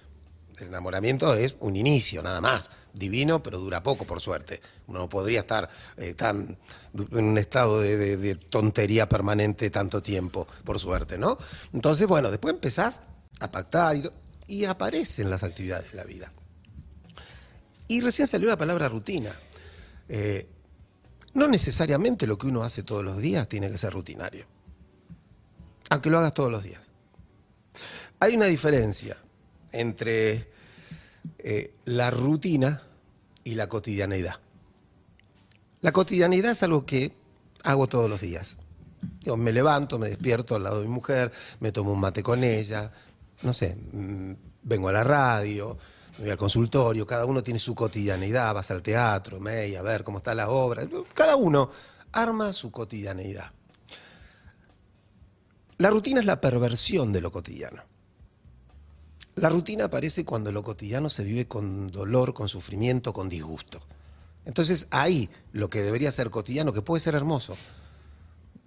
El 0.60 0.68
enamoramiento 0.68 1.34
es 1.36 1.56
un 1.60 1.76
inicio, 1.76 2.22
nada 2.24 2.42
más. 2.42 2.70
Divino, 2.94 3.42
pero 3.42 3.60
dura 3.60 3.82
poco, 3.82 4.06
por 4.06 4.20
suerte. 4.20 4.60
Uno 4.88 5.00
no 5.00 5.10
podría 5.10 5.42
estar 5.42 5.70
eh, 5.98 6.14
tan 6.16 6.58
en 6.94 7.26
un 7.26 7.38
estado 7.38 7.80
de, 7.80 8.36
tontería 8.50 9.08
permanente 9.08 9.70
tanto 9.70 10.02
tiempo, 10.02 10.48
por 10.64 10.80
suerte, 10.80 11.18
¿no? 11.18 11.38
Entonces, 11.74 12.08
bueno, 12.08 12.32
después 12.32 12.54
empezás 12.56 13.02
a 13.40 13.52
pactar 13.52 13.96
y, 13.96 14.10
y 14.48 14.66
aparecen 14.66 15.30
las 15.30 15.44
actividades 15.44 15.92
de 15.92 15.98
la 15.98 16.04
vida. 16.06 16.34
Y 17.88 18.02
recién 18.02 18.28
salió 18.28 18.50
la 18.50 18.58
palabra 18.58 18.90
rutina. 18.90 19.32
Eh, 20.10 20.48
no 21.36 21.48
necesariamente 21.48 22.26
lo 22.26 22.38
que 22.38 22.48
uno 22.48 22.64
hace 22.64 22.82
todos 22.82 23.04
los 23.04 23.18
días 23.20 23.48
tiene 23.48 23.70
que 23.70 23.78
ser 23.78 23.94
rutinario. 23.94 24.53
Aunque 25.90 26.10
lo 26.10 26.20
hagas 26.20 26.34
todos 26.34 26.52
los 26.52 26.64
días. 26.64 26.82
Hay 28.20 28.36
una 28.36 28.46
diferencia 28.46 29.18
entre 29.72 30.48
eh, 31.40 31.74
la 31.86 32.10
rutina 32.10 32.82
y 33.44 33.56
la 33.56 33.68
cotidianeidad. 33.68 34.40
La 35.82 35.92
cotidianeidad 35.92 36.52
es 36.52 36.64
algo 36.64 36.86
que 36.86 37.14
hago 37.64 37.88
todos 37.88 38.10
los 38.10 38.22
días. 38.22 38.58
Digo, 39.20 39.36
me 39.36 39.52
levanto, 39.52 40.00
me 40.00 40.08
despierto 40.08 40.56
al 40.56 40.64
lado 40.64 40.80
de 40.80 40.88
mi 40.88 40.94
mujer, 40.94 41.32
me 41.60 41.72
tomo 41.72 41.92
un 41.92 42.00
mate 42.00 42.24
con 42.24 42.44
ella, 42.44 42.92
no 43.42 43.54
sé, 43.54 43.76
mm, 43.92 44.34
vengo 44.64 44.88
a 44.88 44.94
la 44.94 45.04
radio, 45.04 45.78
voy 46.18 46.30
al 46.30 46.38
consultorio, 46.38 47.06
cada 47.06 47.26
uno 47.26 47.44
tiene 47.44 47.60
su 47.60 47.76
cotidianeidad, 47.76 48.54
vas 48.54 48.72
al 48.72 48.82
teatro, 48.82 49.40
me 49.40 49.76
a 49.76 49.82
ver 49.82 50.04
cómo 50.04 50.20
está 50.20 50.34
la 50.34 50.50
obra, 50.50 50.88
cada 51.14 51.36
uno 51.36 51.70
arma 52.14 52.54
su 52.54 52.72
cotidianeidad. 52.72 53.52
La 55.84 55.90
rutina 55.90 56.22
es 56.22 56.26
la 56.26 56.40
perversión 56.40 57.12
de 57.12 57.20
lo 57.20 57.30
cotidiano. 57.30 57.84
La 59.36 59.50
rutina 59.50 59.84
aparece 59.84 60.24
cuando 60.24 60.50
lo 60.50 60.64
cotidiano 60.64 61.10
se 61.10 61.26
vive 61.26 61.46
con 61.46 61.92
dolor, 61.92 62.34
con 62.34 62.48
sufrimiento, 62.48 63.12
con 63.12 63.28
disgusto. 63.28 63.82
Entonces 64.46 64.88
ahí 64.92 65.30
lo 65.52 65.70
que 65.70 65.82
debería 65.82 66.10
ser 66.14 66.30
cotidiano, 66.30 66.72
que 66.72 66.82
puede 66.82 67.02
ser 67.02 67.16
hermoso, 67.16 67.58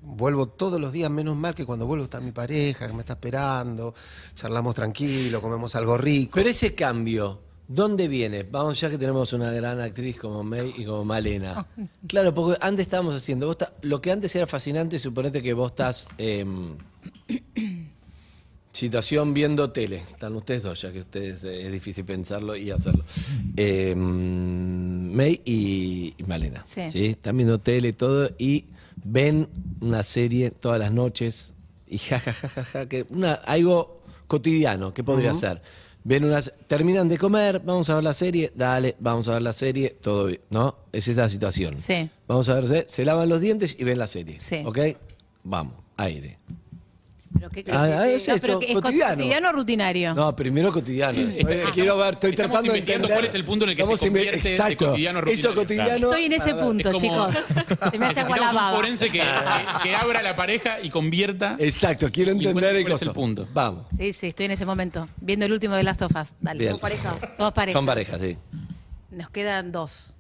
vuelvo 0.03 0.47
todos 0.47 0.79
los 0.79 0.93
días, 0.93 1.11
menos 1.11 1.37
mal 1.37 1.55
que 1.55 1.65
cuando 1.65 1.87
vuelvo 1.87 2.05
está 2.05 2.21
mi 2.21 2.33
pareja, 2.33 2.87
que 2.87 2.93
me 2.93 3.01
está 3.01 3.15
esperando, 3.15 3.95
charlamos 4.35 4.75
tranquilo, 4.75 5.41
comemos 5.41 5.75
algo 5.75 5.97
rico. 5.97 6.33
Pero 6.35 6.51
ese 6.51 6.75
cambio, 6.75 7.41
¿dónde 7.67 8.09
viene? 8.09 8.43
Vamos, 8.43 8.79
ya 8.79 8.91
que 8.91 8.99
tenemos 8.99 9.33
una 9.33 9.51
gran 9.53 9.81
actriz 9.81 10.19
como 10.19 10.45
May 10.45 10.75
y 10.77 10.85
como 10.85 11.03
Malena. 11.07 11.67
Claro, 12.07 12.35
porque 12.35 12.59
antes 12.61 12.85
estábamos 12.85 13.15
haciendo, 13.15 13.47
vos 13.47 13.57
lo 13.81 14.03
que 14.03 14.13
antes 14.13 14.37
era 14.37 14.47
fascinante, 14.47 14.99
suponete 14.99 15.43
que 15.43 15.55
vos 15.55 15.71
estás 15.71 16.09
em, 16.19 16.77
situación 18.73 19.35
viendo 19.35 19.71
tele. 19.71 20.03
Están 20.11 20.37
ustedes 20.37 20.63
dos, 20.63 20.81
ya 20.81 20.93
que 20.93 21.01
ustedes 21.01 21.45
eh, 21.45 21.63
es 21.63 21.73
difícil 21.73 22.05
pensarlo 22.05 22.55
y 22.57 22.71
hacerlo. 22.71 23.05
Em, 23.57 25.13
May 25.13 25.41
y, 25.45 26.15
y 26.19 26.23
Malena. 26.25 26.65
Sí. 26.67 27.07
Están 27.07 27.37
viendo 27.37 27.59
tele 27.59 27.89
y 27.89 27.93
todo 27.95 28.31
y 28.39 28.67
ven 29.03 29.49
una 29.81 30.03
serie 30.03 30.51
todas 30.51 30.79
las 30.79 30.93
noches 30.93 31.55
y 31.87 31.99
ja, 31.99 32.19
ja, 32.19 32.33
ja, 32.33 32.49
ja, 32.49 32.65
ja, 32.65 32.89
que 32.89 33.07
una, 33.11 33.35
algo 33.35 34.03
cotidiano, 34.27 34.93
¿qué 34.93 35.05
podría 35.05 35.33
ser? 35.35 35.63
Ven 36.05 36.25
unas, 36.25 36.53
terminan 36.67 37.09
de 37.09 37.19
comer, 37.19 37.61
vamos 37.65 37.91
a 37.91 37.95
ver 37.95 38.05
la 38.05 38.15
serie, 38.15 38.53
dale, 38.55 38.95
vamos 39.01 39.29
a 39.29 39.35
ver 39.35 39.43
la 39.43 39.53
serie, 39.53 39.97
todo 40.01 40.27
bien, 40.27 40.41
¿no? 40.51 40.77
Esa 40.93 41.11
es 41.13 41.17
la 41.17 41.29
situación. 41.29 41.79
Sí. 41.79 42.09
Vamos 42.29 42.49
a 42.49 42.55
ver, 42.55 42.67
se, 42.67 42.87
se 42.89 43.05
lavan 43.05 43.29
los 43.29 43.41
dientes 43.41 43.77
y 43.79 43.85
ven 43.85 43.99
la 43.99 44.07
serie. 44.07 44.41
Sí. 44.41 44.63
¿Ok? 44.65 44.79
Vamos, 45.45 45.75
aire. 45.97 46.39
Pero 47.39 47.51
qué 47.51 47.65
Ah, 47.71 47.83
ah, 48.01 48.09
es 48.09 48.27
No, 48.29 48.35
pero 48.41 48.59
que 48.59 48.67
es 48.73 48.75
cotidiano. 48.75 49.17
cotidiano 49.17 49.49
o 49.49 49.53
rutinario. 49.53 50.15
No, 50.15 50.35
primero 50.35 50.73
cotidiano. 50.73 51.19
Está- 51.21 51.49
Oye, 51.55 51.65
quiero 51.75 51.97
ver, 51.99 52.15
estoy 52.15 52.31
estamos 52.31 52.51
tratando 52.53 52.73
de 52.73 52.79
investigando 52.79 53.07
entender. 53.09 53.17
cuál 53.17 53.27
es 53.27 53.35
el 53.35 53.45
punto 53.45 53.65
en 53.65 53.71
el 53.71 53.77
que 53.77 53.83
se 53.87 53.93
Estamos 53.93 54.01
inve- 54.03 54.25
convierte 54.25 54.49
de 54.49 54.55
Exacto. 54.57 54.87
cotidiano 54.89 55.19
a 55.19 55.23
Eso 55.23 55.31
rutinario. 55.55 55.55
cotidiano. 55.55 56.07
Estoy 56.11 56.25
en 56.25 56.33
ese 56.33 56.51
para 56.51 56.63
punto, 56.63 56.89
Es 56.91 56.95
como- 56.95 57.29
chicos. 57.31 57.45
Se 57.93 57.99
me 57.99 58.07
hace 58.07 58.21
agua 58.21 58.37
la 58.37 58.43
Necesitamos 58.43 58.49
un 58.49 58.55
baba. 58.55 58.77
forense 58.77 59.11
que, 59.11 59.19
que- 59.83 59.83
que 59.89 59.97
abra 59.97 60.23
la 60.23 60.37
pareja 60.37 60.81
y 60.83 60.91
convierta. 60.91 61.57
Exacto, 61.59 62.11
quiero 62.13 62.31
entender 62.33 62.51
encuentra 62.51 62.71
el 62.71 62.83
cuál 62.85 62.95
es 62.95 63.03
el 63.03 63.09
coso. 63.09 63.13
punto. 63.21 63.49
Vamos. 63.53 63.87
Sí, 63.99 64.13
sí, 64.13 64.27
estoy 64.29 64.47
en 64.47 64.53
ese 64.53 64.67
momento. 64.67 65.09
Viendo 65.21 65.45
el 65.47 65.53
último 65.53 65.75
de 65.75 65.83
Last 65.83 66.03
of 66.03 66.13
Us. 66.21 66.29
Dale. 66.41 66.59
Bien. 66.59 66.71
Somos 66.71 66.81
pareja. 66.81 67.15
Somos 67.37 67.53
pareja. 67.53 67.73
Son 67.79 67.87
parejas, 67.87 68.21
sí. 68.21 68.37
Nos 69.11 69.31
quedan 69.31 69.73
dos. 69.73 70.15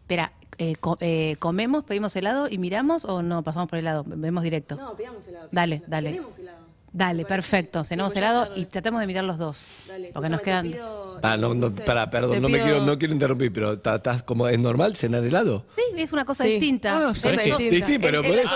Espera, 0.00 0.32
eh, 0.58 0.74
co- 0.76 0.98
eh, 1.00 1.36
¿comemos, 1.38 1.84
pedimos 1.84 2.14
helado 2.16 2.48
y 2.48 2.58
miramos 2.58 3.04
o 3.04 3.22
no 3.22 3.42
pasamos 3.42 3.68
por 3.68 3.78
helado? 3.78 4.04
Vemos 4.06 4.42
directo. 4.42 4.76
No, 4.76 4.94
pidamos 4.96 5.26
helado. 5.26 5.48
Dale, 5.52 5.82
dale. 5.86 6.10
Cenemos 6.10 6.38
helado. 6.38 6.61
Dale, 6.94 7.24
perfecto. 7.24 7.84
Cenamos 7.84 8.12
es 8.12 8.18
helado 8.18 8.48
tarde. 8.48 8.60
y 8.60 8.64
tratamos 8.66 9.00
de 9.00 9.06
mirar 9.06 9.24
los 9.24 9.38
dos. 9.38 9.64
Dale, 9.88 10.10
porque 10.12 10.28
nos 10.28 10.40
quedan. 10.42 10.70
pido- 10.70 11.18
Ah, 11.22 11.36
no, 11.36 11.54
no, 11.54 11.70
para, 11.70 12.10
perdón, 12.10 12.32
te 12.32 12.40
no 12.40 12.48
me 12.48 12.58
pido- 12.58 12.64
quiero, 12.66 12.84
no 12.84 12.98
quiero 12.98 13.14
interrumpir, 13.14 13.52
pero 13.52 13.74
estás 13.74 14.22
como, 14.24 14.48
¿es 14.48 14.58
normal 14.58 14.96
cenar 14.96 15.22
helado? 15.24 15.64
Sí, 15.76 15.82
es 15.96 16.12
una 16.12 16.24
cosa 16.24 16.44
Sí. 16.44 16.50
distinta. 16.50 16.98
Ah, 16.98 17.12
Es 17.14 17.20
¿sabes 17.22 17.48
todo- 17.48 17.58
qué? 17.58 17.70
Distinto, 17.70 18.00
pero 18.02 18.22
por 18.22 18.34
eso. 18.34 18.50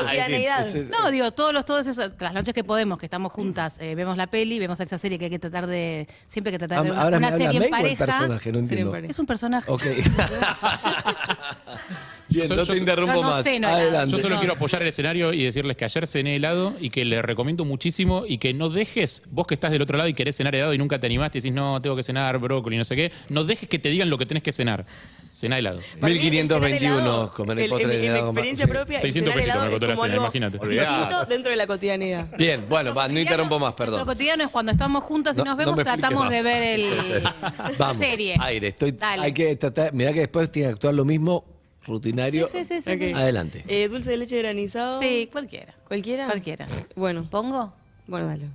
No, 0.91 1.11
digo, 1.11 1.31
todos 1.31 1.53
los, 1.55 1.65
todos 1.65 1.87
esos, 1.87 2.13
las 2.21 2.35
noches 2.35 2.53
que 2.55 2.65
podemos, 2.65 2.99
que 2.99 3.07
estamos 3.07 3.33
juntas, 3.33 3.77
eh, 3.81 3.95
vemos 3.95 4.17
la 4.17 4.27
peli, 4.27 4.59
vemos 4.59 4.79
esa 4.81 4.99
serie 4.99 5.19
que 5.19 5.27
hay 5.27 5.31
que 5.31 5.39
tratar 5.39 5.67
de, 5.67 6.07
siempre 6.29 6.51
hay 6.51 6.55
que 6.55 6.59
tratar 6.67 6.79
de 6.79 6.83
ver 6.85 6.93
una, 6.93 7.03
Ahora 7.03 7.21
me 7.21 7.29
una 7.29 7.37
serie 7.39 7.57
en 7.57 7.61
Meg 7.61 7.63
o 7.63 7.77
el 7.77 7.83
pareja. 7.97 8.07
personaje, 8.07 8.53
no 8.53 8.59
entiendo. 8.59 8.91
pareja. 8.91 9.11
Es 9.13 9.19
un 9.19 9.27
personaje. 9.27 9.71
Ok. 9.71 9.83
Bien, 12.29 12.49
Yo- 12.49 12.57
no 12.57 12.65
yo- 12.65 12.73
te 12.73 12.79
interrumpo 12.79 13.15
yo 13.15 13.23
no 13.23 13.31
más. 13.31 13.45
ceno 13.45 13.69
helado. 13.69 13.83
Adelante. 13.83 14.13
Yo 14.13 14.19
solo 14.19 14.35
No. 14.35 14.41
quiero 14.41 14.55
apoyar 14.55 14.83
el 14.83 14.89
escenario 14.89 15.33
y 15.33 15.45
decirles 15.45 15.77
que 15.77 15.85
ayer 15.85 16.07
cené 16.07 16.37
helado 16.37 16.75
y 16.81 16.91
que 16.91 17.05
le 17.05 17.23
recomiendo 17.23 17.65
muchísimo 17.65 18.25
y 18.27 18.39
que 18.39 18.53
no 18.53 18.69
dejes, 18.69 19.23
vos 19.31 19.47
que 19.47 19.55
estás 19.55 19.71
del 19.71 19.83
otro 19.83 19.97
lado 19.97 20.09
y 20.09 20.15
querés 20.15 20.37
cenar 20.37 20.55
helado 20.55 20.75
y 20.75 20.79
nunca 20.79 20.99
te 20.99 21.07
animaste 21.07 21.39
y 21.39 21.41
decís, 21.41 21.55
no, 21.55 21.81
tengo 21.81 21.95
que 21.95 22.03
cenar 22.03 22.39
brócoli, 22.39 22.77
no 22.79 22.85
sé 22.85 22.97
qué, 22.97 23.13
no 23.29 23.45
dejes 23.45 23.69
que 23.69 23.79
te 23.79 23.91
digan 23.91 24.11
lo 24.11 24.19
que 24.19 24.27
tenés 24.27 24.43
que 24.43 24.53
cenar. 24.53 24.85
Cená 25.33 25.59
helado. 25.59 25.81
Para 26.01 26.13
mí, 26.15 26.19
el 26.19 26.21
cenar 26.23 26.31
1521 26.33 26.99
helado, 26.99 27.33
comer 27.35 27.59
el 27.59 27.65
el- 27.65 27.71
postre 27.71 27.85
en, 27.85 27.91
de 27.91 27.97
en 27.97 28.01
mi 28.01 28.07
helado. 28.09 28.27
experiencia 28.31 28.65
Sí. 28.67 28.73
propia, 28.73 28.97
el 28.97 29.03
600 29.03 29.33
cenar 29.33 29.37
pesitos 29.37 29.55
helado 29.55 29.65
me 29.67 29.71
costó 29.71 29.85
es 29.85 29.89
la 29.91 29.95
como 29.97 30.03
cena, 30.07 30.15
algo 30.15 30.25
imagínate. 30.27 30.69
distinto 30.69 31.27
dentro 31.27 31.51
de 31.51 31.57
la 31.57 31.67
cotidianidad. 31.67 32.37
Bien, 32.39 32.65
bueno, 32.69 32.95
va, 32.95 33.07
no 33.09 33.21
interrumpo 33.21 33.59
más, 33.59 33.71
Lo 33.73 33.77
perdón. 33.77 34.05
cotidiano 34.07 34.43
es 34.45 34.51
cuando 34.51 34.73
estamos 34.73 35.05
juntas 35.05 35.37
y 35.37 35.39
No, 35.41 35.45
nos 35.45 35.53
no 35.53 35.57
vemos, 35.59 35.77
me 35.77 35.83
expliques 35.83 36.01
tratamos 36.01 36.25
más. 36.25 36.33
de 36.33 36.43
ver 36.43 36.63
el 36.81 37.23
Vamos, 37.79 37.99
serie. 37.99 38.37
aire. 38.41 38.69
Estoy, 38.69 38.93
Dale. 38.93 39.23
hay 39.23 39.33
que 39.35 39.55
tratar, 39.57 39.93
mirá 39.93 40.13
que 40.15 40.21
después 40.21 40.51
tiene 40.51 40.69
que 40.69 40.73
actuar 40.73 40.95
lo 40.95 41.05
mismo, 41.05 41.45
rutinario. 41.87 42.49
Sí, 42.51 42.65
sí, 42.65 42.81
sí. 42.83 42.91
Adelante. 43.15 43.65
Eh, 43.69 43.89
dulce 43.89 44.11
de 44.11 44.17
leche 44.17 44.39
granizado. 44.39 45.01
Sí, 45.01 45.29
cualquiera. 45.31 45.75
¿Cualquiera? 45.87 46.27
Cualquiera. 46.27 46.67
Bueno, 46.97 47.29
¿Pongo? 47.31 47.73
bueno, 48.07 48.27
dale. 48.27 48.49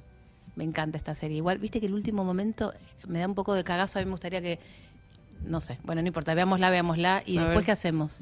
Me 0.55 0.63
encanta 0.65 0.97
esta 0.97 1.15
serie. 1.15 1.37
Igual, 1.37 1.59
viste 1.59 1.79
que 1.79 1.85
el 1.87 1.93
último 1.93 2.23
momento 2.23 2.73
me 3.07 3.19
da 3.19 3.27
un 3.27 3.35
poco 3.35 3.53
de 3.53 3.63
cagazo. 3.63 3.99
A 3.99 4.01
mí 4.01 4.05
me 4.05 4.11
gustaría 4.11 4.41
que. 4.41 4.59
No 5.45 5.61
sé. 5.61 5.77
Bueno, 5.83 6.01
no 6.01 6.07
importa. 6.07 6.33
Veámosla, 6.33 6.69
veámosla. 6.69 7.23
¿Y 7.25 7.37
A 7.37 7.41
después 7.41 7.57
ver. 7.57 7.65
qué 7.65 7.71
hacemos? 7.71 8.21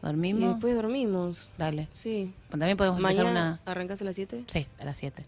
Y 0.00 0.06
¿Dormimos? 0.06 0.50
después 0.52 0.74
dormimos. 0.76 1.54
Dale. 1.58 1.88
Sí. 1.90 2.32
Bueno, 2.50 2.60
También 2.60 2.76
podemos 2.76 3.00
empezar 3.00 3.24
Mañana 3.24 3.60
una. 3.64 3.72
arrancás 3.72 4.00
a 4.02 4.04
las 4.04 4.14
7. 4.14 4.44
Sí, 4.46 4.66
a 4.78 4.84
las 4.84 4.96
7. 4.98 5.24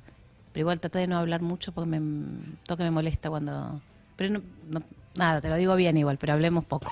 Pero 0.53 0.63
igual 0.63 0.79
trata 0.81 0.99
de 0.99 1.07
no 1.09 1.17
hablar 1.17 1.41
mucho 1.43 1.73
porque 1.73 1.89
me, 1.91 2.01
todo 2.67 2.77
que 2.77 2.85
me 2.85 2.91
molesta 2.91 3.31
cuando. 3.31 3.81
Pero 4.17 4.35
no, 4.35 4.43
no- 4.69 4.83
nada, 5.15 5.41
te 5.41 5.49
lo 5.49 5.57
digo 5.57 5.75
bien 5.77 5.97
igual, 5.97 6.19
pero 6.19 6.35
hablemos 6.35 6.65
poco. 6.65 6.89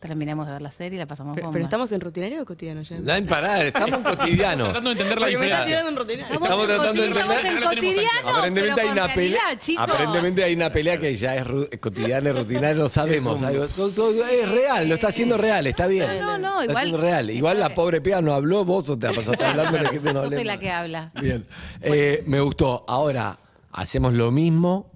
Terminamos 0.00 0.46
de 0.46 0.52
ver 0.52 0.62
la 0.62 0.70
serie 0.70 0.96
y 0.96 0.98
la 0.98 1.06
pasamos 1.06 1.34
Pero, 1.34 1.46
bomba. 1.46 1.54
pero 1.54 1.64
estamos 1.64 1.90
en 1.90 2.00
rutinario 2.02 2.42
o 2.42 2.44
cotidiano 2.44 2.82
ya. 2.82 2.98
No, 2.98 3.14
en 3.14 3.26
parar, 3.26 3.64
estamos 3.64 3.94
en 3.98 4.02
cotidiano. 4.04 4.64
Tratando 4.64 4.90
de 4.90 5.00
entender 5.00 5.18
la 5.18 5.26
Porque 5.26 5.38
me 5.38 5.46
estás 5.46 5.66
diferencia. 5.66 5.66
tirando 5.66 5.88
en 5.88 5.96
rutinario. 5.96 6.34
Estamos 6.34 6.60
en 6.60 6.66
tratando 6.76 7.02
de 7.02 7.08
coti- 7.08 7.18
estamos 7.18 7.36
entender- 7.36 7.46
en 7.46 7.54
no 7.54 7.60
la 7.60 7.64
tenemos 7.64 7.64
tan 7.64 7.74
cotidiano, 7.74 8.28
Aparentemente 8.28 8.80
hay 8.82 8.86
con 8.86 8.92
una 8.98 9.06
pelea. 9.14 9.40
realidad, 9.42 9.58
chicos. 9.64 9.84
Aparentemente 9.84 10.44
hay 10.44 10.54
una 10.54 10.70
pelea 10.72 10.98
que 10.98 11.16
ya 11.16 11.34
es 11.36 11.44
ru- 11.46 11.80
cotidiana 11.80 12.28
y 12.28 12.32
rutinaria, 12.34 12.74
lo 12.74 12.88
sabemos. 12.90 13.42
Algo- 13.42 13.66
todo- 13.68 13.90
todo- 13.90 14.26
es 14.26 14.48
real, 14.50 14.88
lo 14.88 14.94
está 14.94 15.08
haciendo 15.08 15.38
real, 15.38 15.66
está 15.66 15.86
bien. 15.86 16.06
No, 16.06 16.14
no, 16.22 16.38
no, 16.38 16.60
Está 16.60 16.64
igual- 16.72 16.76
haciendo 16.76 16.98
real. 17.00 17.30
Igual 17.30 17.58
la 17.60 17.74
pobre 17.74 18.00
pea 18.02 18.20
no 18.20 18.34
habló, 18.34 18.64
vos 18.66 18.88
o 18.90 18.98
te 18.98 19.10
pasaste 19.10 19.44
hablando 19.44 19.78
la 19.78 19.88
gente 19.88 20.12
no 20.12 20.24
Yo 20.24 20.30
soy 20.30 20.44
la 20.44 20.58
que 20.58 20.70
habla. 20.70 21.10
Bien. 21.20 21.46
Eh, 21.80 22.22
me 22.26 22.40
gustó. 22.40 22.84
Ahora, 22.86 23.38
hacemos 23.72 24.12
lo 24.12 24.30
mismo, 24.30 24.92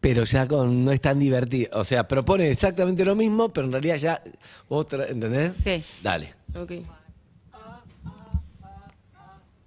pero 0.00 0.24
ya 0.24 0.48
con 0.48 0.84
no 0.84 0.92
es 0.92 1.00
tan 1.00 1.18
divertido. 1.18 1.78
O 1.78 1.84
sea, 1.84 2.08
propone 2.08 2.50
exactamente 2.50 3.04
lo 3.04 3.14
mismo, 3.14 3.50
pero 3.50 3.66
en 3.66 3.72
realidad 3.72 3.96
ya 3.96 4.22
otra, 4.68 5.06
¿entendés? 5.06 5.52
Sí. 5.62 5.82
Dale. 6.02 6.34
Ok. 6.54 6.72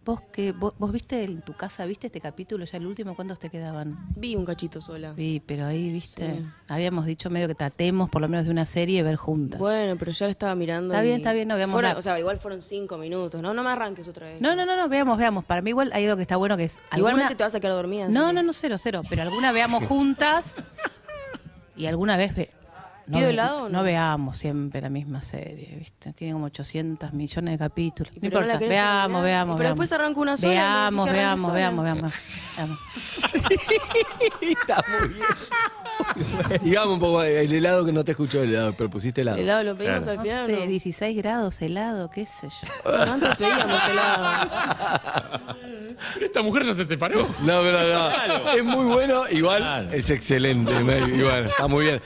Vos 0.06 0.20
que 0.34 0.52
vos, 0.52 0.74
vos 0.78 0.92
viste 0.92 1.24
en 1.24 1.42
tu 1.42 1.54
casa, 1.54 1.86
viste 1.86 2.08
este 2.08 2.20
capítulo 2.20 2.66
ya 2.66 2.78
el 2.78 2.86
último, 2.86 3.16
¿cuántos 3.16 3.40
te 3.40 3.50
quedaban? 3.50 3.98
Vi 4.18 4.36
un 4.36 4.44
cachito 4.46 4.82
sola. 4.82 5.14
Vi, 5.14 5.40
pero 5.40 5.66
ahí, 5.66 5.90
viste, 5.94 6.30
Sí. 6.40 6.46
habíamos 6.68 7.06
dicho 7.06 7.30
medio 7.30 7.48
que 7.48 7.56
tratemos 7.56 8.10
por 8.10 8.22
lo 8.22 8.28
menos 8.28 8.44
de 8.46 8.52
una 8.52 8.66
serie 8.66 9.02
ver 9.02 9.16
juntas. 9.16 9.62
Bueno, 9.62 9.96
pero 9.98 10.12
ya 10.12 10.26
la 10.26 10.32
estaba 10.32 10.56
mirando. 10.56 10.94
Está 10.94 11.02
bien, 11.04 11.16
está 11.16 11.32
bien, 11.32 11.48
no, 11.48 11.56
veamos 11.56 11.82
la- 11.82 11.98
O 11.98 12.02
sea, 12.02 12.20
igual 12.20 12.38
fueron 12.38 12.62
cinco 12.62 12.98
minutos. 12.98 13.42
No, 13.42 13.54
no 13.54 13.64
me 13.64 13.70
arranques 13.70 14.06
otra 14.10 14.28
vez. 14.28 14.42
No, 14.42 14.58
no, 14.58 14.66
no, 14.66 14.76
no, 14.76 14.90
veamos, 14.90 15.18
veamos. 15.18 15.46
Para 15.46 15.62
mí 15.62 15.70
igual 15.70 15.90
hay 15.94 16.04
algo 16.04 16.18
que 16.18 16.24
está 16.24 16.36
bueno 16.36 16.58
que 16.58 16.66
es 16.66 16.78
alguna- 16.90 17.12
Igualmente 17.12 17.36
te 17.36 17.44
vas 17.44 17.56
a 17.56 17.62
quedar 17.62 17.74
dormida. 17.76 18.10
No, 18.10 18.34
no, 18.34 18.44
no, 18.44 18.52
cero, 18.52 18.76
cero. 18.78 19.04
Pero 19.10 19.22
alguna 19.22 19.54
veamos 19.54 19.86
juntas 19.86 20.56
y 21.78 21.86
alguna 21.86 22.18
vez 22.18 22.36
ve... 22.36 22.52
No, 23.06 23.18
¿Pido 23.18 23.28
ve- 23.28 23.34
helado 23.34 23.58
o 23.58 23.62
no? 23.64 23.70
no 23.80 23.84
veamos 23.84 24.38
siempre 24.38 24.80
la 24.82 24.90
misma 24.90 25.22
serie, 25.22 25.76
¿viste? 25.78 26.14
Tiene 26.14 26.34
como 26.34 26.46
800 26.46 27.12
millones 27.14 27.52
de 27.52 27.58
capítulos. 27.58 28.14
No 28.22 28.26
importa, 28.28 28.58
veamos, 28.58 29.24
veamos, 29.24 29.56
Y 29.56 29.58
pero 29.58 29.58
veamos. 29.58 29.58
después 29.60 29.92
arranca 29.92 30.20
una 30.22 30.38
sola 30.38 30.54
Veamos, 30.54 31.12
veamos, 31.12 31.42
sola. 31.48 31.54
veamos, 31.54 31.84
veamos, 31.84 32.02
veamos. 32.04 33.74
Está 34.42 34.84
muy 35.00 35.10
bien. 35.10 35.26
Digamos 36.64 36.94
un 36.96 37.00
poco 37.00 37.24
el 37.24 37.52
helado 37.54 37.86
que 37.86 37.92
no 37.92 38.04
te 38.04 38.12
escuchó 38.12 38.42
el 38.44 38.50
helado, 38.50 38.76
pero 38.76 38.90
pusiste 38.90 39.22
helado. 39.22 39.38
El 39.38 39.44
helado 39.44 39.64
lo 39.64 39.78
pedimos 39.78 40.04
Claro. 40.06 40.12
al 40.12 40.18
No 40.18 40.24
final. 40.24 40.46
sé, 40.48 40.56
¿o 40.56 40.60
no? 40.60 40.66
16 40.68 41.18
grados, 41.18 41.62
helado, 41.62 42.10
qué 42.10 42.26
sé 42.26 42.48
yo. 42.50 42.92
Antes 43.00 43.36
pedíamos 43.36 43.90
helado. 43.90 44.50
Pero 46.16 46.26
esta 46.26 46.42
mujer 46.42 46.64
ya 46.66 46.74
se 46.74 46.86
separó. 46.86 47.28
No, 47.42 47.62
pero 47.62 47.80
no. 47.94 48.52
Es 48.52 48.64
muy 48.64 48.86
bueno, 48.86 49.24
igual 49.30 49.60
Claro. 49.62 49.92
es 49.92 50.10
excelente. 50.10 50.72
Bueno, 50.84 51.48
está 51.50 51.68
muy 51.68 51.86
bien. 51.86 52.02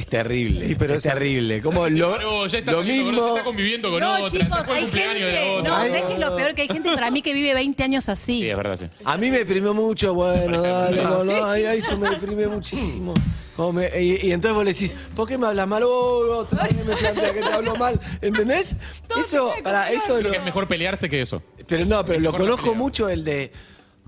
Es 0.00 0.06
terrible. 0.06 0.66
Sí, 0.66 0.74
pero 0.76 0.94
es 0.94 1.04
esa- 1.04 1.14
terrible. 1.14 1.60
Como 1.62 1.88
lo, 1.88 2.10
Paró, 2.12 2.46
ya 2.46 2.58
está, 2.58 2.72
lo 2.72 2.78
saliendo 2.78 3.04
con 3.04 3.12
mismo. 3.14 3.28
está 3.36 3.44
conviviendo 3.44 3.90
con 3.90 4.00
No, 4.00 4.14
otra. 4.14 4.28
ya 4.28 4.44
chicos, 4.46 4.64
fue 4.66 4.72
el 4.72 4.78
hay 4.78 4.82
cumpleaños 4.84 5.20
de 5.20 5.30
gente. 5.32 5.50
otra. 5.50 5.70
No, 5.70 5.76
Ay, 5.76 5.88
¿sabes 5.90 6.02
qué 6.06 6.12
es 6.14 6.18
lo 6.20 6.36
peor? 6.36 6.54
Que 6.54 6.62
hay 6.62 6.68
gente 6.68 6.92
para 6.94 7.10
mí 7.10 7.22
que 7.22 7.32
vive 7.34 7.54
20 7.54 7.82
años 7.82 8.08
así. 8.08 8.40
Sí, 8.40 8.48
es 8.50 8.56
verdad, 8.56 8.76
sí. 8.76 8.86
A 9.04 9.16
mí 9.16 9.30
me 9.30 9.38
deprimió 9.38 9.74
mucho, 9.74 10.14
bueno, 10.14 10.62
dale, 10.62 11.02
no, 11.02 11.24
no, 11.24 11.44
ay, 11.44 11.64
ay, 11.64 11.78
eso 11.78 11.98
me 11.98 12.10
deprime 12.10 12.46
muchísimo. 12.46 13.14
Como 13.56 13.72
me- 13.74 13.90
y, 14.00 14.26
y 14.28 14.32
entonces 14.32 14.54
vos 14.54 14.64
le 14.64 14.72
decís, 14.72 14.94
¿por 15.14 15.28
qué 15.28 15.36
me 15.36 15.46
hablas 15.46 15.68
mal? 15.68 15.82
Oh, 15.84 16.38
otra 16.38 16.62
vez 16.64 16.74
me 16.74 16.96
plantea 16.96 17.32
que 17.32 17.40
te 17.40 17.46
hablo 17.52 17.76
mal. 17.76 18.00
¿Entendés? 18.22 18.74
eso, 19.28 19.52
para 19.62 19.90
eso 19.92 20.06
Creo 20.14 20.20
lo, 20.22 20.30
que 20.30 20.36
es 20.38 20.44
mejor 20.44 20.66
pelearse 20.66 21.08
que 21.10 21.20
eso. 21.20 21.42
Pero 21.66 21.84
no, 21.84 22.02
pero 22.04 22.18
lo 22.20 22.32
mejor 22.32 22.40
no 22.40 22.44
conozco 22.46 22.62
pelear. 22.62 22.78
mucho 22.78 23.08
el 23.10 23.22
de. 23.24 23.52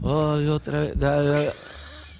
Ay, 0.02 0.46
otra 0.48 0.80
vez. 0.80 0.98
da, 0.98 1.20
da". 1.22 1.52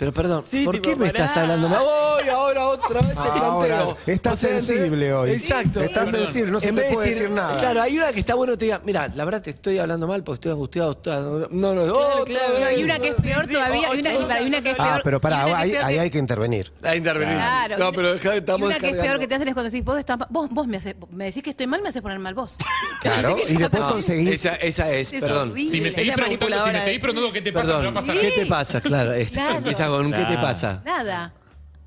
Pero 0.02 0.12
perdón, 0.12 0.44
Sí, 0.44 0.64
¿por 0.64 0.74
tipo, 0.74 0.88
qué 0.88 0.96
me 0.96 1.06
pará. 1.12 1.24
estás 1.26 1.36
hablando 1.36 1.68
mal? 1.68 1.78
¡Ay, 2.20 2.28
ahora 2.28 2.66
otra 2.70 3.00
vez 3.02 3.12
planteo! 3.14 3.44
Ahora, 3.44 3.86
está 4.04 4.32
O 4.32 4.36
sea, 4.36 4.50
sensible 4.60 5.14
hoy. 5.14 5.30
Exacto. 5.30 5.80
Está 5.80 6.06
sensible, 6.08 6.50
no 6.50 6.58
se 6.58 6.70
En 6.70 6.74
te 6.74 6.80
vez 6.80 6.90
de 6.90 6.94
puede 6.96 7.08
decir 7.10 7.30
nada. 7.30 7.56
Claro, 7.56 7.82
hay 7.82 7.96
una 7.98 8.12
que 8.12 8.18
está 8.18 8.34
bueno 8.34 8.54
que 8.54 8.56
te 8.56 8.64
diga, 8.64 8.80
mira, 8.84 9.06
la 9.14 9.24
verdad 9.24 9.42
te 9.42 9.50
estoy 9.50 9.78
hablando 9.78 10.08
mal 10.08 10.24
porque 10.24 10.34
estoy 10.38 10.50
angustiado. 10.50 10.90
estoy- 10.92 11.46
No, 11.52 11.72
no, 11.72 11.82
otra 11.84 12.24
claro. 12.24 12.52
vez. 12.54 12.60
No, 12.62 12.66
hay 12.66 12.82
una 12.82 12.98
que 12.98 13.08
es 13.10 13.14
peor 13.14 13.46
todavía. 13.46 13.88
Hay 13.90 14.00
una, 14.00 14.10
hay 14.34 14.46
una 14.48 14.60
que 14.60 14.70
es 14.70 14.74
peor. 14.76 14.88
Ah, 14.90 15.00
pero 15.04 15.20
pará, 15.20 15.36
una 15.36 15.44
que 15.44 15.50
es 15.52 15.56
ahí, 15.58 15.70
peor 15.70 15.84
ahí 15.84 15.94
que- 15.94 16.00
hay 16.00 16.10
que 16.10 16.18
intervenir. 16.18 16.72
A 16.82 16.96
intervenir. 16.96 17.34
Claro. 17.36 17.78
No, 17.78 17.92
pero 17.92 18.12
deja, 18.14 18.34
Y 18.34 18.38
estamos 18.38 18.66
una 18.66 18.70
que 18.70 18.76
es 18.78 18.80
peor 18.80 18.92
descargando. 18.94 19.20
que 19.20 19.28
te 19.28 19.34
hacen 19.36 19.48
es 19.48 19.54
cuando 19.54 19.70
decís, 19.70 19.84
vos, 19.84 19.98
estás, 20.00 20.18
vos, 20.30 20.48
vos 20.50 20.66
me, 20.66 20.78
haces, 20.78 20.96
me 21.12 21.26
decís 21.26 21.44
que 21.44 21.50
estoy 21.50 21.68
mal, 21.68 21.80
me 21.80 21.90
haces 21.90 22.02
poner 22.02 22.18
mal 22.18 22.34
vos. 22.34 22.56
Claro, 23.02 23.36
y 23.48 23.54
después 23.56 23.82
conseguís. 23.84 24.30
Esa, 24.32 24.54
esa 24.56 24.90
es, 24.90 25.12
Es 25.12 25.20
perdón. 25.20 25.50
horrible. 25.52 25.70
Si 25.70 25.80
me 25.80 25.90
seguís 25.92 26.14
preguntando, 26.14 26.46
si 26.46 26.50
me 26.50 26.56
manipuladora, 26.56 26.80
seguís 26.80 27.00
preguntando 27.00 27.32
qué 27.32 27.42
te 27.42 27.52
pasa, 27.52 27.66
Perdón, 27.66 27.82
me 27.82 27.86
va 27.86 27.90
a 27.90 27.94
pasar 27.94 28.16
¿qué 28.18 28.30
te 28.30 28.46
pasa? 28.46 28.80
Claro, 28.80 29.12
es- 29.12 29.30
Claro. 29.30 29.58
empieza 29.58 29.86
con 29.98 30.12
¿qué 30.12 30.24
te 30.24 30.34
pasa? 30.36 30.82
Nada. 30.84 31.32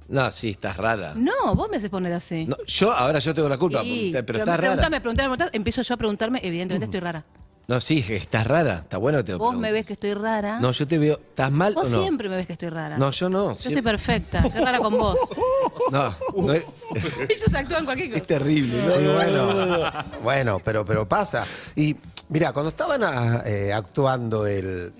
No, 0.07 0.29
sí, 0.29 0.51
estás 0.51 0.77
rara. 0.77 1.13
No, 1.15 1.55
vos 1.55 1.67
me 1.69 1.77
haces 1.77 1.89
poner 1.89 2.13
así. 2.13 2.45
No, 2.45 2.55
yo, 2.67 2.91
ahora 2.93 3.17
yo 3.19 3.33
tengo 3.33 3.49
la 3.49 3.57
culpa, 3.57 3.81
Sí, 3.81 4.11
pero, 4.25 4.39
estás 4.39 4.45
rara. 4.45 4.57
Preguntame, 4.57 5.01
preguntame, 5.01 5.29
preguntame. 5.29 5.51
Empiezo 5.53 5.81
yo 5.81 5.93
a 5.95 5.97
preguntarme, 5.97 6.39
evidentemente 6.43 6.85
estoy 6.85 6.99
rara. 6.99 7.25
No, 7.67 7.81
sí, 7.81 8.05
estás 8.09 8.45
rara. 8.45 8.75
Está 8.83 8.97
bueno 8.97 9.17
que 9.17 9.23
te 9.23 9.31
lo 9.31 9.39
Vos 9.39 9.55
me 9.55 9.71
ves 9.71 9.87
que 9.87 9.93
estoy 9.93 10.13
rara. 10.13 10.59
No, 10.59 10.71
yo 10.71 10.87
te 10.87 10.99
veo. 10.99 11.15
¿Estás 11.15 11.51
mal 11.51 11.73
vos 11.73 11.91
o 11.91 11.95
no? 11.97 12.01
siempre 12.03 12.29
me 12.29 12.35
ves 12.35 12.45
que 12.45 12.53
estoy 12.53 12.69
rara. 12.69 12.99
No, 12.99 13.09
yo 13.09 13.27
no. 13.27 13.45
Yo 13.45 13.51
estoy 13.53 13.71
siempre- 13.71 13.91
perfecta. 13.93 14.41
Estoy 14.41 14.61
rara 14.63 14.77
con 14.77 14.93
vos. 14.95 15.19
No, 15.91 16.15
no 16.37 16.53
es, 16.53 16.63
Ellos 17.29 17.53
actúan 17.53 17.85
cualquier 17.85 18.09
es 18.13 18.21
cosa. 18.21 18.25
terrible. 18.27 18.81
No, 18.85 18.99
Y 19.01 19.05
bueno, 19.13 19.53
no, 19.53 19.65
no, 19.65 19.77
no. 19.77 19.91
bueno, 20.23 20.61
pero, 20.63 20.83
pero 20.85 21.07
pasa. 21.07 21.43
Y 21.75 21.95
mira, 22.29 22.53
cuando 22.53 22.69
estaban 22.69 23.03
ah, 23.03 23.41
eh, 23.45 23.71
actuando 23.73 24.45
el, 24.47 24.93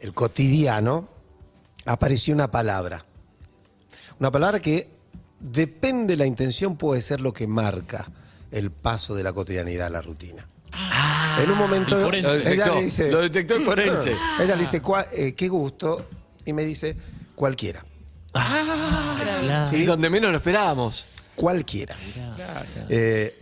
el 0.00 0.14
cotidiano, 0.14 1.08
apareció 1.86 2.34
una 2.34 2.50
palabra. 2.50 3.04
Una 4.18 4.30
palabra 4.30 4.60
que 4.60 4.88
depende 5.40 6.14
de 6.14 6.16
la 6.18 6.26
intención, 6.26 6.76
puede 6.76 7.02
ser 7.02 7.20
lo 7.20 7.32
que 7.32 7.46
marca 7.46 8.10
el 8.50 8.70
paso 8.70 9.14
de 9.14 9.22
la 9.22 9.32
cotidianidad 9.32 9.86
a 9.88 9.90
la 9.90 10.02
rutina. 10.02 10.46
en 11.42 11.50
un 11.50 11.58
momento 11.58 11.96
el 11.98 12.04
forense. 12.04 12.28
Lo 12.28 12.34
ella 12.34 12.44
detectó, 12.50 12.74
le 12.76 12.84
dice, 12.84 13.10
lo 13.10 13.20
detectó 13.20 13.56
el 13.56 13.64
forense. 13.64 14.12
ella 14.42 14.54
le 14.54 14.60
dice, 14.60 14.82
"Cua- 14.82 15.06
eh, 15.12 15.34
qué 15.34 15.48
gusto, 15.48 16.06
y 16.44 16.52
me 16.52 16.64
dice, 16.64 16.96
cualquiera. 17.34 17.84
Y 19.72 19.84
donde 19.84 20.10
menos 20.10 20.30
lo 20.30 20.36
esperábamos. 20.36 21.06
Cualquiera. 21.34 21.96
Eh, 22.88 23.38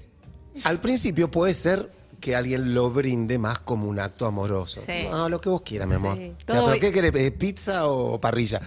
al 0.65 0.81
principio 0.81 1.31
puede 1.31 1.55
ser 1.55 1.91
que 2.25 2.35
alguien 2.35 2.73
lo 2.73 2.91
brinde 2.91 3.37
más 3.37 3.59
como 3.59 3.87
un 3.87 4.01
acto 4.01 4.25
amoroso. 4.27 4.81
Sí. 4.81 5.07
No, 5.11 5.29
lo 5.29 5.43
que 5.43 5.51
vos 5.51 5.61
quieras, 5.61 5.87
mi 5.87 5.97
amor. 5.97 6.17
Sí. 6.17 6.31
O 6.31 6.37
sea, 6.47 6.57
Todo- 6.57 6.67
¿Pero 6.69 6.81
qué 6.81 6.91
querés? 6.91 7.15
eh, 7.17 7.31
¿Pizza 7.33 7.87
o 7.87 8.19
parrilla? 8.19 8.63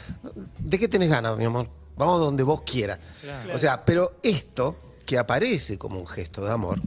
¿De 0.59 0.77
qué 0.77 0.87
tenés 0.87 1.09
ganas, 1.09 1.35
mi 1.37 1.45
amor? 1.45 1.67
Vamos 1.95 2.19
donde 2.19 2.43
vos 2.43 2.61
quieras. 2.61 2.99
O 3.51 3.57
sea, 3.57 3.83
pero 3.83 4.13
esto 4.21 4.77
que 5.07 5.17
aparece 5.17 5.79
como 5.79 5.99
un 5.99 6.05
gesto 6.05 6.45
de 6.45 6.51
amor, 6.51 6.79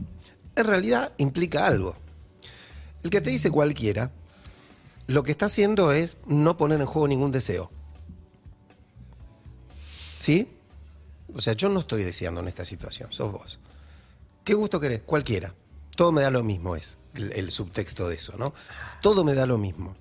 en 0.55 0.65
realidad 0.65 1.11
implica 1.17 1.65
algo. 1.67 1.97
El 3.03 3.09
que 3.09 3.19
te 3.19 3.31
dice 3.31 3.51
cualquiera, 3.51 4.09
lo 5.07 5.23
que 5.23 5.31
está 5.31 5.47
haciendo 5.47 5.91
es 5.91 6.19
no 6.25 6.55
poner 6.55 6.79
en 6.79 6.85
juego 6.87 7.09
ningún 7.09 7.33
deseo. 7.33 7.69
¿Sí? 10.19 10.47
O 11.35 11.41
sea, 11.41 11.51
yo 11.51 11.67
no 11.67 11.81
estoy 11.81 12.03
deseando 12.05 12.39
en 12.39 12.47
esta 12.47 12.63
situación, 12.63 13.11
sos 13.11 13.29
vos. 13.29 13.59
¿Qué 14.45 14.53
gusto 14.53 14.79
querés? 14.79 15.01
Cualquiera. 15.01 15.53
Todo 15.95 16.11
me 16.11 16.21
da 16.21 16.31
lo 16.31 16.43
mismo, 16.43 16.75
es 16.75 16.97
el, 17.15 17.31
el 17.33 17.51
subtexto 17.51 18.07
de 18.07 18.15
eso, 18.15 18.33
¿no? 18.37 18.53
Todo 19.01 19.23
me 19.23 19.33
da 19.33 19.45
lo 19.45 19.57
mismo. 19.57 19.95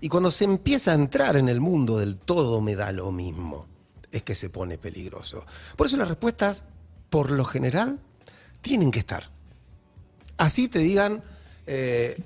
Y 0.00 0.08
cuando 0.08 0.30
se 0.30 0.44
empieza 0.44 0.92
a 0.92 0.94
entrar 0.94 1.36
en 1.36 1.48
el 1.48 1.60
mundo 1.60 1.98
del 1.98 2.16
todo 2.16 2.60
me 2.60 2.74
da 2.74 2.90
lo 2.92 3.12
mismo, 3.12 3.66
es 4.10 4.22
que 4.22 4.34
se 4.34 4.50
pone 4.50 4.78
peligroso. 4.78 5.44
Por 5.76 5.86
eso 5.86 5.96
las 5.96 6.08
respuestas, 6.08 6.64
por 7.10 7.30
lo 7.30 7.44
general, 7.44 8.00
tienen 8.60 8.90
que 8.90 8.98
estar. 9.00 9.30
Así 10.38 10.68
te 10.68 10.80
digan, 10.80 11.22
eh, 11.66 12.18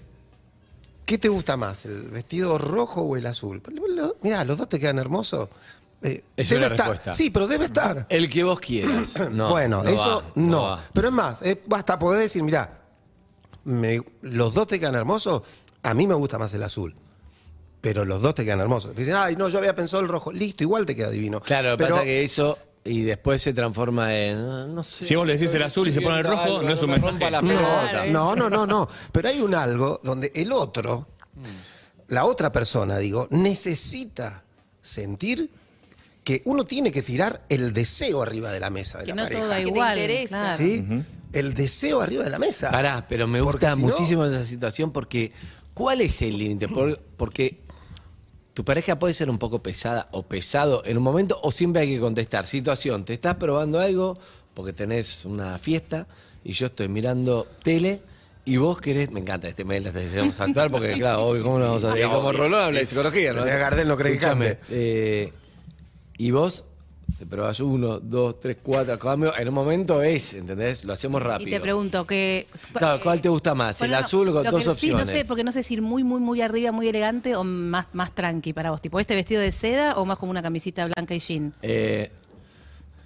¿qué 1.04 1.18
te 1.18 1.28
gusta 1.28 1.56
más, 1.56 1.84
el 1.86 2.02
vestido 2.10 2.56
rojo 2.58 3.02
o 3.02 3.16
el 3.16 3.26
azul? 3.26 3.62
Mira, 4.22 4.44
los 4.44 4.56
dos 4.58 4.68
te 4.68 4.80
quedan 4.80 4.98
hermosos. 4.98 5.48
Eh, 6.02 6.24
Es 6.36 6.48
debe 6.48 6.66
una 6.66 6.74
estar. 6.74 6.88
respuesta. 6.88 7.12
Sí, 7.12 7.30
pero 7.30 7.46
debe 7.46 7.66
estar. 7.66 8.06
El 8.08 8.28
que 8.30 8.44
vos 8.44 8.60
quieras. 8.60 9.14
No, 9.30 9.50
bueno, 9.50 9.82
no 9.82 9.88
eso 9.90 10.22
va, 10.24 10.32
no. 10.34 10.62
va. 10.62 10.84
Pero 10.92 11.08
es 11.08 11.14
más, 11.14 11.42
eh, 11.42 11.62
basta 11.66 11.98
poder 11.98 12.20
decir, 12.20 12.42
los 14.22 14.54
dos 14.54 14.66
te 14.66 14.78
quedan 14.80 14.94
hermosos, 14.94 15.42
a 15.82 15.94
mí 15.94 16.06
me 16.06 16.14
gusta 16.14 16.38
más 16.38 16.52
el 16.54 16.62
azul. 16.62 16.94
Pero 17.80 18.04
los 18.04 18.20
dos 18.22 18.34
te 18.34 18.44
quedan 18.44 18.60
hermosos. 18.60 18.96
Dicen, 18.96 19.14
ay, 19.16 19.36
no, 19.36 19.48
yo 19.48 19.58
había 19.58 19.74
pensado 19.74 20.02
el 20.02 20.08
rojo. 20.08 20.32
Listo, 20.32 20.64
igual 20.64 20.86
te 20.86 20.96
queda 20.96 21.10
divino. 21.10 21.40
Claro, 21.40 21.70
lo 21.70 21.76
que 21.76 21.84
pero, 21.84 21.94
pasa 21.96 22.04
que 22.04 22.22
eso 22.24 22.58
y 22.84 23.02
después 23.02 23.42
se 23.42 23.52
transforma 23.52 24.14
en. 24.16 24.38
ah, 24.38 24.66
No 24.68 24.82
sé. 24.82 25.04
Si 25.04 25.14
vos 25.14 25.26
le 25.26 25.34
decís 25.34 25.54
el 25.54 25.62
azul 25.62 25.86
y 25.88 25.92
se 25.92 26.00
pone 26.00 26.18
el 26.18 26.24
rojo, 26.24 26.42
Algo, 26.42 26.62
no 26.62 26.70
es 26.70 26.82
un 26.82 26.90
mensaje. 26.90 27.30
la 27.30 27.42
No, 27.42 28.34
no, 28.34 28.34
no, 28.34 28.50
no, 28.50 28.66
no. 28.66 28.88
Pero 29.12 29.28
hay 29.28 29.40
un 29.40 29.54
algo 29.54 30.00
donde 30.02 30.32
el 30.34 30.50
otro, 30.52 31.06
la 32.08 32.24
otra 32.24 32.50
persona, 32.50 32.98
digo, 32.98 33.28
necesita 33.30 34.42
sentir 34.80 35.50
que 36.24 36.42
uno 36.46 36.64
tiene 36.64 36.90
que 36.90 37.02
tirar 37.02 37.42
el 37.48 37.72
deseo 37.72 38.20
arriba 38.22 38.50
de 38.50 38.58
la 38.58 38.70
mesa 38.70 38.98
de 38.98 39.04
Que 39.04 39.10
la 39.10 39.14
no 39.16 39.22
pareja. 39.22 39.40
todo 39.40 39.48
da 39.50 39.60
igual. 39.60 39.98
claro. 40.28 40.56
¿Sí? 40.58 40.84
El 41.32 41.54
deseo 41.54 42.00
arriba 42.00 42.24
de 42.24 42.30
la 42.30 42.38
mesa. 42.38 42.70
Pará, 42.70 43.06
pero 43.08 43.26
me 43.26 43.40
gusta 43.40 43.74
si 43.74 43.80
no- 43.82 43.88
muchísimo 43.88 44.24
esa 44.24 44.44
situación 44.44 44.92
porque 44.92 45.32
¿cuál 45.74 46.00
es 46.00 46.22
el 46.22 46.38
límite? 46.38 46.68
Por- 46.68 46.98
porque 47.16 47.58
tu 48.54 48.64
pareja 48.64 48.98
puede 48.98 49.12
ser 49.12 49.28
un 49.28 49.38
poco 49.38 49.62
pesada 49.62 50.08
o 50.12 50.22
pesado 50.22 50.82
en 50.86 50.96
un 50.96 51.02
momento 51.02 51.38
o 51.42 51.52
siempre 51.52 51.82
hay 51.82 51.88
que 51.94 52.00
contestar. 52.00 52.46
Situación, 52.46 53.04
te 53.04 53.12
estás 53.14 53.34
probando 53.36 53.80
algo 53.80 54.18
porque 54.54 54.72
tenés 54.72 55.24
una 55.26 55.58
fiesta 55.58 56.06
y 56.42 56.52
yo 56.54 56.66
estoy 56.66 56.88
mirando 56.88 57.46
tele 57.62 58.00
y 58.46 58.56
vos 58.58 58.80
querés, 58.80 59.10
me 59.10 59.20
encanta 59.20 59.48
este 59.48 59.64
mail, 59.64 59.90
vamos 60.16 60.40
a 60.40 60.44
actuar 60.44 60.70
porque 60.70 60.94
claro, 60.94 61.24
obvio, 61.26 61.42
¿cómo 61.42 61.58
no 61.58 61.64
vamos 61.66 61.84
a 61.84 61.92
hacer? 61.92 62.06
Como 62.08 62.32
Rolón 62.32 62.60
habla 62.62 62.78
de 62.80 62.86
psicología, 62.86 63.32
¿no? 63.32 63.44
Gardel 63.44 63.88
no 63.88 63.96
cree 63.96 64.12
que 64.12 64.18
cante. 64.20 64.58
eh, 64.70 65.32
y 66.16 66.30
vos 66.30 66.64
te 67.18 67.24
probás 67.24 67.60
uno, 67.60 67.98
dos, 67.98 68.40
tres, 68.40 68.58
cuatro, 68.62 68.98
cambio, 68.98 69.32
en 69.38 69.48
un 69.48 69.54
momento 69.54 70.02
es, 70.02 70.34
¿entendés? 70.34 70.84
Lo 70.84 70.92
hacemos 70.92 71.22
rápido. 71.22 71.48
Y 71.48 71.52
te 71.52 71.60
pregunto, 71.60 72.06
¿qué, 72.06 72.46
Claro, 72.74 73.00
¿cuál 73.02 73.20
te 73.22 73.28
gusta 73.30 73.54
más? 73.54 73.78
Bueno, 73.78 73.96
el 73.96 74.04
azul 74.04 74.32
con 74.32 74.44
dos 74.44 74.54
que 74.56 74.60
sí, 74.62 74.68
opciones. 74.68 75.06
no 75.06 75.12
sé, 75.12 75.24
porque 75.24 75.42
no 75.42 75.50
sé 75.52 75.62
si 75.62 75.74
ir 75.74 75.82
muy, 75.82 76.04
muy, 76.04 76.20
muy 76.20 76.42
arriba, 76.42 76.72
muy 76.72 76.88
elegante 76.88 77.34
o 77.34 77.42
más, 77.44 77.86
más 77.94 78.14
tranqui 78.14 78.52
para 78.52 78.70
vos. 78.70 78.82
Tipo, 78.82 79.00
¿este 79.00 79.14
vestido 79.14 79.40
de 79.40 79.50
seda 79.50 79.94
o 79.96 80.04
más 80.04 80.18
como 80.18 80.30
una 80.30 80.42
camisita 80.42 80.84
blanca 80.86 81.14
y 81.14 81.20
jean? 81.20 81.54
Eh, 81.62 82.10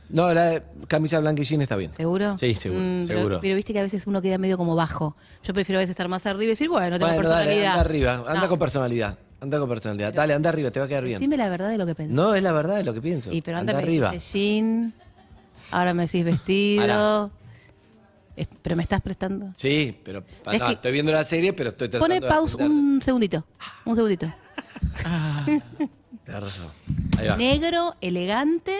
no, 0.08 0.34
la 0.34 0.60
camisa 0.88 1.20
blanca 1.20 1.42
y 1.42 1.44
jean 1.44 1.62
está 1.62 1.76
bien. 1.76 1.92
¿Seguro? 1.92 2.36
Sí, 2.36 2.52
seguro, 2.54 2.80
Mm, 2.82 3.06
pero- 3.06 3.18
seguro. 3.20 3.38
Pero, 3.40 3.54
viste 3.54 3.72
que 3.72 3.78
a 3.78 3.82
veces 3.82 4.08
uno 4.08 4.20
queda 4.20 4.38
medio 4.38 4.58
como 4.58 4.74
bajo. 4.74 5.14
Yo 5.44 5.54
prefiero 5.54 5.78
a 5.78 5.82
veces 5.82 5.90
estar 5.90 6.08
más 6.08 6.26
arriba 6.26 6.44
y 6.44 6.48
decir, 6.48 6.68
bueno, 6.68 6.98
tengo 6.98 7.12
Bueno, 7.12 7.28
dale, 7.28 7.44
personalidad. 7.44 7.72
anda 7.74 7.80
arriba, 7.84 8.14
anda 8.26 8.40
No, 8.40 8.48
con 8.48 8.58
personalidad. 8.58 9.18
Anda 9.40 9.58
con 9.58 9.68
personalidad. 9.68 10.12
Dale, 10.12 10.34
anda 10.34 10.50
arriba, 10.50 10.70
te 10.70 10.80
va 10.80 10.86
a 10.86 10.88
quedar 10.88 11.04
bien. 11.04 11.18
Decime 11.18 11.36
la 11.36 11.48
verdad 11.48 11.70
de 11.70 11.78
lo 11.78 11.86
que 11.86 11.94
pensás. 11.94 12.14
No, 12.14 12.34
es 12.34 12.42
la 12.42 12.52
verdad 12.52 12.76
de 12.76 12.84
lo 12.84 12.92
que 12.94 13.00
pienso. 13.00 13.32
Y 13.32 13.40
pero 13.40 13.58
anda 13.58 13.72
me 13.72 13.78
arriba. 13.78 14.10
dijiste 14.10 14.38
jean, 14.38 14.92
ahora 15.70 15.94
me 15.94 16.02
decís 16.06 16.24
vestido. 16.24 17.30
Es- 18.36 18.48
pero 18.62 18.76
me 18.76 18.82
estás 18.82 19.00
prestando. 19.02 19.52
Sí, 19.56 19.96
pero 20.04 20.22
pa- 20.44 20.52
Es 20.54 20.60
no, 20.60 20.66
que- 20.66 20.72
estoy 20.74 20.92
viendo 20.92 21.12
la 21.12 21.24
serie, 21.24 21.52
pero 21.52 21.70
estoy 21.70 21.88
tratando 21.88 22.04
Pone 22.14 22.20
de 22.20 22.28
pause 22.28 22.52
entender. 22.54 22.70
un 22.78 23.02
segundito. 23.02 23.44
Un 23.84 23.94
segundito. 23.96 24.26
Tenés 25.46 26.40
razón. 26.40 26.68
Ahí 27.18 27.28
va. 27.28 27.36
¿Negro, 27.36 27.96
elegante 28.00 28.76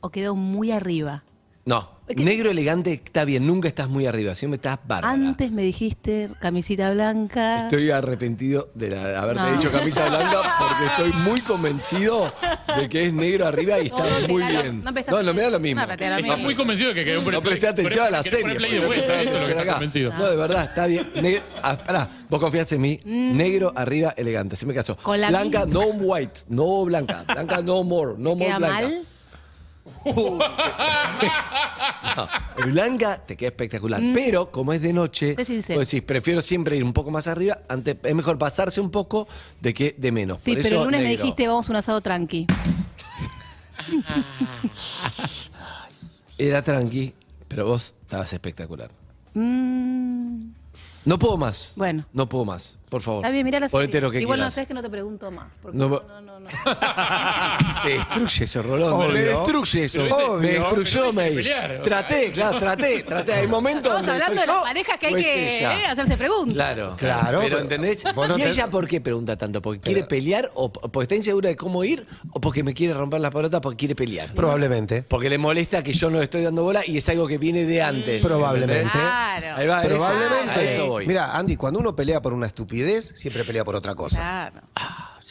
o 0.00 0.10
quedó 0.10 0.34
muy 0.34 0.70
arriba? 0.72 1.24
No, 1.64 2.00
negro 2.16 2.50
elegante 2.50 2.92
está 3.04 3.24
bien, 3.24 3.46
nunca 3.46 3.68
estás 3.68 3.88
muy 3.88 4.04
arriba, 4.06 4.34
siempre 4.34 4.56
estás 4.56 4.80
bárbara. 4.84 5.12
Antes 5.14 5.52
me 5.52 5.62
dijiste 5.62 6.28
camisita 6.40 6.90
blanca. 6.92 7.64
Estoy 7.66 7.90
arrepentido 7.92 8.70
de 8.74 8.90
la- 8.90 9.20
haberte 9.22 9.42
No. 9.44 9.56
dicho 9.56 9.70
camisa 9.70 10.08
blanca 10.08 10.42
porque 10.58 10.86
estoy 10.86 11.12
muy 11.22 11.40
convencido 11.42 12.32
de 12.76 12.88
que 12.88 13.04
es 13.06 13.12
negro 13.12 13.46
arriba 13.46 13.78
y 13.78 13.86
está 13.86 13.98
No, 14.22 14.28
muy 14.28 14.42
te 14.42 14.52
da 14.52 14.58
lo- 14.58 14.62
bien. 14.62 14.82
no 14.82 14.90
No, 14.90 15.22
no 15.22 15.34
me 15.34 15.42
da 15.42 15.50
lo 15.50 15.60
mismo. 15.60 15.80
No, 15.80 15.86
pero 15.86 15.98
te 15.98 16.04
da 16.04 16.10
lo 16.10 16.16
Está 16.16 16.32
mismo. 16.32 16.44
muy 16.44 16.54
convencido 16.56 16.88
de 16.88 16.94
que 16.96 17.04
querés 17.04 17.20
poner 17.22 17.34
No 17.34 17.42
presté 17.42 17.68
atención 17.68 18.06
a 18.06 18.10
la 18.10 18.22
querés 18.24 18.32
serie. 18.32 18.42
poner 18.42 18.56
play 18.56 18.72
de 18.72 18.80
porque 18.80 18.96
vuelta, 18.98 19.14
no 19.14 19.20
eso 19.20 19.28
es 19.28 19.32
lo 19.34 19.38
que 19.38 19.44
presté 19.44 19.60
estás 19.62 19.76
atención 19.76 20.04
convencido. 20.10 20.10
acá. 20.10 20.18
No, 20.18 20.30
de 20.30 20.36
verdad, 20.36 20.64
está 20.64 20.86
bien. 20.86 21.06
Negro, 21.22 21.42
ah, 21.62 21.78
pará, 21.78 22.10
vos 22.28 22.40
confiaste 22.40 22.74
en 22.74 22.80
mí. 22.80 23.00
Negro 23.04 23.72
arriba, 23.76 24.12
elegante. 24.16 24.56
Se 24.56 24.66
me 24.66 24.74
casó. 24.74 24.96
Con 24.96 25.20
la 25.20 25.28
Blanca, 25.28 25.64
no 25.66 25.82
white. 25.82 26.40
No 26.48 26.84
blanca. 26.84 27.22
Blanca, 27.32 27.62
no 27.62 27.84
more. 27.84 28.14
No 28.18 28.34
more 28.34 28.46
¿Queda 28.46 28.58
blanca. 28.58 28.74
mal? 28.82 29.06
No, 32.14 32.28
blanca 32.66 33.18
te 33.24 33.36
queda 33.36 33.48
espectacular. 33.48 34.00
Pero 34.14 34.50
como 34.50 34.72
es 34.72 34.82
de 34.82 34.92
noche, 34.92 35.34
Sé 35.36 35.44
sincero. 35.44 35.80
vos 35.80 35.90
decís, 35.90 36.04
prefiero 36.06 36.42
siempre 36.42 36.76
ir 36.76 36.84
un 36.84 36.92
poco 36.92 37.10
más 37.10 37.26
arriba. 37.26 37.58
Antes, 37.68 37.96
es 38.02 38.14
mejor 38.14 38.38
pasarse 38.38 38.80
un 38.80 38.90
poco 38.90 39.26
de 39.60 39.72
que 39.72 39.94
de 39.96 40.12
menos. 40.12 40.42
Sí, 40.42 40.52
Por 40.52 40.62
pero 40.62 40.68
eso, 40.68 40.78
el 40.80 40.84
lunes 40.86 41.00
me 41.00 41.08
negro. 41.08 41.22
dijiste 41.24 41.48
vamos 41.48 41.68
a 41.68 41.72
un 41.72 41.76
asado 41.76 42.00
tranqui. 42.00 42.46
Era 46.38 46.62
tranqui, 46.62 47.14
pero 47.48 47.66
vos 47.66 47.94
estabas 48.02 48.32
espectacular. 48.32 48.90
Mm, 49.34 50.50
No 51.04 51.18
puedo 51.18 51.36
más. 51.36 51.72
Bueno. 51.76 52.04
No 52.12 52.28
puedo 52.28 52.44
más. 52.44 52.76
Por 52.88 53.00
favor. 53.00 53.20
está 53.24 53.30
bien, 53.32 53.42
mirá 53.46 53.58
la 53.58 53.70
Ponete 53.70 53.92
serie. 53.92 54.00
lo 54.06 54.10
que 54.12 54.20
Igual 54.20 54.38
no 54.38 54.42
quieras. 54.44 54.54
sé, 54.54 54.60
es 54.62 54.68
que 54.68 54.74
no 54.74 54.82
te 54.82 54.90
pregunto 54.90 55.30
más. 55.30 55.46
porque 55.62 55.78
No, 55.78 55.88
No, 55.88 56.02
no, 56.20 56.20
no, 56.20 56.40
no. 56.40 56.46
Te 57.82 57.88
destruye 57.88 58.44
ese 58.44 58.60
rolón. 58.60 58.92
Obvio. 58.92 59.08
Me 59.08 59.20
destruye 59.20 59.84
eso. 59.84 60.02
Pero 60.02 60.16
ese- 60.18 60.28
me 60.46 60.58
destruyó, 60.58 60.92
Pero 60.92 61.06
hay 61.06 61.10
que 61.10 61.16
May. 61.16 61.34
pelear, 61.36 61.70
o 61.70 61.74
sea. 61.74 61.82
Traté, 61.82 62.32
claro, 62.32 62.58
traté, 62.58 63.02
traté. 63.02 63.32
Hay 63.32 63.46
momentos 63.48 63.84
Estamos 63.92 64.06
donde 64.06 64.12
hablando 64.22 64.40
de 64.42 64.46
las 64.46 64.62
parejas 64.62 64.98
que 64.98 65.06
hay 65.06 65.14
o 65.14 65.16
es 65.16 65.24
que 65.24 65.56
ella. 65.58 65.78
eh, 65.80 65.86
hacerse 65.86 66.16
preguntas. 66.18 66.54
Claro, 66.54 66.94
Claro, 66.98 67.26
Pero 67.38 67.40
pero 67.40 67.58
¿entendés? 67.60 68.02
vos 68.14 68.28
no 68.28 68.36
¿Y 68.38 68.42
te- 68.42 68.50
ella 68.50 68.66
por 68.70 68.86
qué 68.86 69.00
pregunta 69.00 69.36
tanto? 69.38 69.62
¿Porque 69.62 69.80
quiere 69.80 70.02
pelear 70.04 70.50
o 70.54 70.70
p- 70.70 70.80
porque 70.90 71.04
está 71.04 71.14
insegura 71.14 71.48
de 71.48 71.56
cómo 71.56 71.82
ir 71.84 72.06
o 72.32 72.40
porque 72.42 72.62
me 72.62 72.74
quiere 72.74 72.92
romper 72.92 73.22
las 73.22 73.30
pelotas 73.30 73.62
porque 73.62 73.78
quiere 73.78 73.94
pelear? 73.94 74.34
Probablemente. 74.34 75.02
Porque 75.02 75.30
le 75.30 75.38
molesta 75.38 75.82
que 75.82 75.94
yo 75.94 76.10
no 76.10 76.18
le 76.18 76.24
estoy 76.24 76.42
dando 76.42 76.62
bola 76.62 76.82
y 76.86 76.98
es 76.98 77.08
algo 77.08 77.26
que 77.26 77.38
viene 77.38 77.64
de 77.64 77.80
antes. 77.80 78.22
Probablemente. 78.22 78.82
¿entendés? 78.82 79.00
Claro. 79.00 79.56
Ahí 79.56 79.66
va, 79.66 79.82
eso- 79.82 79.88
Probablemente. 79.96 80.60
a 80.60 80.62
eso 80.62 80.91
voy. 80.92 81.06
Mira, 81.06 81.36
Andy, 81.36 81.56
cuando 81.56 81.80
uno 81.80 81.94
pelea 81.96 82.22
por 82.22 82.32
una 82.32 82.46
estupidez, 82.46 83.14
siempre 83.16 83.44
pelea 83.44 83.64
por 83.64 83.74
otra 83.74 83.94
cosa. 83.94 84.20
Claro. 84.20 84.60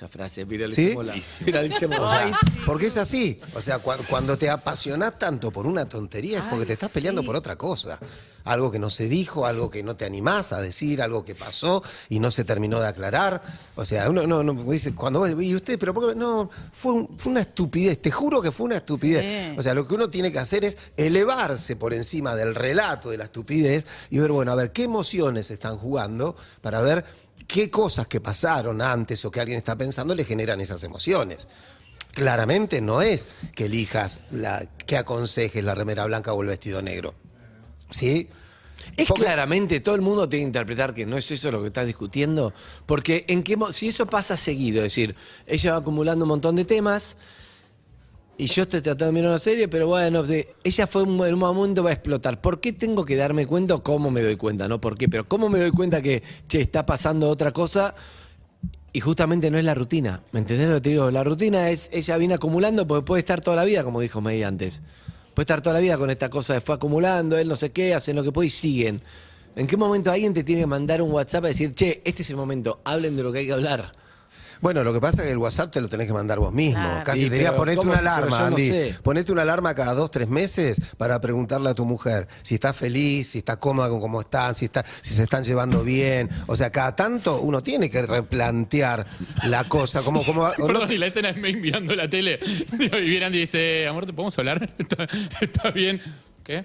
Esa 0.02 0.10
frase, 0.10 0.46
viralicémosla. 0.46 1.14
¿Sí? 1.14 1.44
Viralicémosla. 1.44 2.06
O 2.08 2.10
sea, 2.10 2.32
porque 2.66 2.88
es 2.88 2.98
así. 2.98 3.38
O 3.54 3.62
sea, 3.62 3.78
cua- 3.78 4.00
cuando 4.10 4.36
te 4.36 4.50
apasionás 4.50 5.20
tanto 5.20 5.52
por 5.52 5.68
una 5.68 5.86
tontería 5.86 6.40
es 6.40 6.44
porque 6.46 6.66
te 6.66 6.74
estás 6.74 6.90
peleando 6.90 7.22
por 7.24 7.36
otra 7.36 7.56
cosa. 7.56 8.00
Algo 8.44 8.72
que 8.72 8.80
no 8.80 8.90
se 8.90 9.08
dijo, 9.08 9.46
algo 9.46 9.70
que 9.70 9.84
no 9.84 9.96
te 9.96 10.06
animás 10.06 10.54
a 10.54 10.60
decir, 10.60 11.04
algo 11.04 11.24
que 11.24 11.36
pasó 11.36 11.84
y 12.10 12.18
no 12.18 12.32
se 12.32 12.44
terminó 12.44 12.80
de 12.80 12.88
aclarar. 12.88 13.44
O 13.76 13.86
sea, 13.86 14.10
uno 14.10 14.26
no, 14.26 14.42
no 14.42 14.56
dice, 14.72 14.96
cuando 14.96 15.20
vos, 15.20 15.30
y 15.40 15.54
usted, 15.54 15.78
pero 15.78 15.94
¿por 15.94 16.10
qué? 16.10 16.16
no, 16.20 16.50
fue, 16.74 16.94
un- 16.94 17.20
fue 17.20 17.32
una 17.34 17.42
estupidez, 17.42 18.02
te 18.02 18.10
juro 18.10 18.42
que 18.42 18.52
fue 18.52 18.66
una 18.66 18.78
estupidez. 18.78 19.52
Sí. 19.52 19.56
O 19.60 19.62
sea, 19.62 19.76
lo 19.76 19.88
que 19.88 19.94
uno 19.94 20.10
tiene 20.10 20.32
que 20.32 20.40
hacer 20.40 20.66
es 20.66 20.80
elevarse 20.98 21.76
por 21.76 21.94
encima 21.94 22.34
del 22.34 22.56
relato 22.56 23.12
de 23.12 23.20
la 23.20 23.26
estupidez 23.26 23.86
y 24.10 24.18
ver, 24.18 24.32
bueno, 24.32 24.52
a 24.52 24.56
ver 24.56 24.72
qué 24.72 24.82
emociones 24.86 25.52
están 25.52 25.78
jugando 25.78 26.36
para 26.62 26.82
ver 26.82 27.06
qué 27.52 27.70
cosas 27.70 28.08
que 28.08 28.22
pasaron 28.22 28.82
antes 28.82 29.24
o 29.26 29.32
que 29.32 29.40
alguien 29.40 29.58
está 29.58 29.76
pensando 29.76 30.16
le 30.16 30.24
generan 30.26 30.62
esas 30.62 30.84
emociones. 30.84 31.48
Claramente 32.14 32.82
no 32.82 33.02
es 33.02 33.28
que 33.56 33.66
elijas 33.66 34.20
la, 34.32 34.66
que 34.86 34.98
aconsejes 34.98 35.64
la 35.64 35.76
remera 35.76 36.06
blanca 36.06 36.34
o 36.34 36.42
el 36.42 36.48
vestido 36.48 36.82
negro. 36.82 37.14
¿Sí? 37.90 38.28
Es 38.98 39.08
Porque- 39.08 39.24
claramente, 39.24 39.80
todo 39.80 39.96
el 39.96 40.02
mundo 40.02 40.28
tiene 40.28 40.44
que 40.44 40.48
interpretar 40.48 40.94
que 40.94 41.06
no 41.06 41.18
es 41.18 41.30
eso 41.32 41.52
lo 41.52 41.62
que 41.62 41.68
estás 41.68 41.86
discutiendo, 41.86 42.54
porque 42.86 43.26
en 43.28 43.44
qué 43.44 43.58
si 43.72 43.90
eso 43.90 44.06
pasa 44.08 44.36
seguido, 44.36 44.80
es 44.80 44.84
decir, 44.92 45.16
ella 45.46 45.72
va 45.74 45.78
acumulando 45.78 46.26
un 46.26 46.30
montón 46.30 46.56
de 46.56 46.66
temas 46.66 47.16
y 48.41 48.47
yo 48.47 48.63
estoy 48.63 48.82
tratando 48.82 49.06
de 49.06 49.12
mirar 49.12 49.30
una 49.30 49.38
serie, 49.38 49.67
pero 49.67 49.86
bueno, 49.86 50.23
ella 50.63 50.88
fue 50.88 51.04
en 51.04 51.10
un 51.10 51.38
momento 51.38 51.84
va 51.84 51.91
a 51.91 51.93
explotar. 51.93 52.41
¿Por 52.41 52.60
qué 52.60 52.73
tengo 52.73 53.06
que 53.06 53.15
darme 53.15 53.45
cuenta 53.45 53.77
cómo 53.77 54.10
me 54.10 54.23
doy 54.23 54.36
cuenta? 54.36 54.67
No 54.67 54.82
por 54.82 54.97
qué, 54.97 55.08
pero 55.08 55.27
cómo 55.27 55.47
me 55.47 55.60
doy 55.60 55.69
cuenta 55.69 56.01
que, 56.01 56.23
che, 56.47 56.62
está 56.62 56.84
pasando 56.84 57.30
otra 57.30 57.51
cosa 57.51 57.93
y 58.91 58.99
justamente 58.99 59.51
no 59.51 59.60
es 59.60 59.63
la 59.63 59.75
rutina. 59.75 60.23
¿Me 60.32 60.39
entendés 60.39 60.69
lo 60.69 60.73
que 60.77 60.82
te 60.82 60.89
digo? 60.89 61.12
La 61.12 61.23
rutina 61.23 61.69
es, 61.69 61.88
ella 61.91 62.17
viene 62.17 62.34
acumulando 62.34 62.88
porque 62.88 63.06
puede 63.06 63.19
estar 63.19 63.41
toda 63.41 63.58
la 63.58 63.63
vida, 63.63 63.84
como 63.84 63.99
dijo 63.99 64.21
May 64.21 64.41
antes. 64.41 64.82
Puede 65.36 65.43
estar 65.43 65.62
toda 65.62 65.75
la 65.75 65.80
vida 65.80 65.99
con 65.99 66.10
esta 66.10 66.32
cosa 66.32 66.56
de 66.56 66.62
fue 66.62 66.73
acumulando, 66.73 67.38
él 67.38 67.47
no 67.47 67.56
sé 67.56 67.71
qué, 67.71 67.93
hacen 67.93 68.15
lo 68.15 68.23
que 68.23 68.32
puede 68.32 68.47
y 68.47 68.49
siguen. 68.49 69.04
¿En 69.56 69.67
qué 69.67 69.77
momento 69.77 70.10
alguien 70.12 70.34
te 70.34 70.43
tiene 70.43 70.62
que 70.62 70.67
mandar 70.67 71.04
un 71.04 71.12
WhatsApp 71.12 71.45
a 71.45 71.49
decir, 71.49 71.75
che, 71.75 72.01
este 72.06 72.23
es 72.23 72.30
el 72.32 72.38
momento, 72.38 72.82
hablen 72.86 73.15
de 73.15 73.21
lo 73.21 73.32
que 73.32 73.38
hay 73.38 73.45
que 73.45 73.54
hablar? 73.54 74.01
Bueno, 74.62 74.84
lo 74.84 74.93
que 74.93 75.02
pasa 75.02 75.21
es 75.21 75.26
que 75.26 75.32
el 75.32 75.38
WhatsApp 75.39 75.71
te 75.71 75.82
lo 75.82 75.89
tenés 75.89 76.08
que 76.08 76.13
mandar 76.13 76.39
vos 76.39 76.54
mismo. 76.54 76.80
Claro. 76.82 77.04
Casi 77.04 77.24
Sí, 77.24 77.30
te 77.30 77.34
diría 77.36 77.56
ponete 77.56 77.78
¿cómo 77.78 77.91
una 77.91 78.00
alarma, 78.00 78.30
yo 78.38 78.39
no 78.41 78.45
Andy. 78.56 78.67
sé. 78.69 78.95
Ponete 79.04 79.32
una 79.32 79.41
alarma 79.41 79.74
cada 79.74 79.93
dos, 79.93 80.12
tres 80.12 80.28
meses 80.28 80.80
para 80.97 81.19
preguntarle 81.19 81.69
a 81.69 81.74
tu 81.74 81.84
mujer 81.86 82.28
si 82.43 82.56
está 82.56 82.71
feliz, 82.74 83.30
si 83.30 83.39
está 83.39 83.58
cómoda 83.58 83.89
con 83.89 84.00
cómo 84.00 84.21
están, 84.21 84.54
si, 84.56 84.65
está, 84.65 84.86
si 85.02 85.13
se 85.13 85.24
están 85.24 85.43
llevando 85.43 85.84
bien. 85.84 86.30
O 86.47 86.56
sea, 86.56 86.69
cada 86.71 86.95
tanto 86.95 87.41
uno 87.41 87.63
tiene 87.63 87.89
que 87.89 88.04
replantear 88.04 89.06
la 89.47 89.63
cosa. 89.65 90.02
Como, 90.04 90.24
como, 90.24 90.41
o 90.45 90.54
no- 90.58 90.67
Perdón, 90.67 90.91
y 90.91 90.97
la 90.97 91.08
escena 91.08 91.30
es 91.30 91.38
May 91.38 91.56
mirando 91.56 91.95
la 91.95 92.10
tele. 92.10 92.39
Y 92.80 93.10
viene 93.10 93.26
Andy 93.26 93.38
y 93.39 93.41
dice, 93.41 93.88
amor, 93.88 94.06
¿te 94.06 94.13
podemos 94.13 94.38
hablar? 94.38 94.69
¿Está, 94.78 95.08
está 95.41 95.71
bien? 95.71 96.02
¿Qué? 96.43 96.63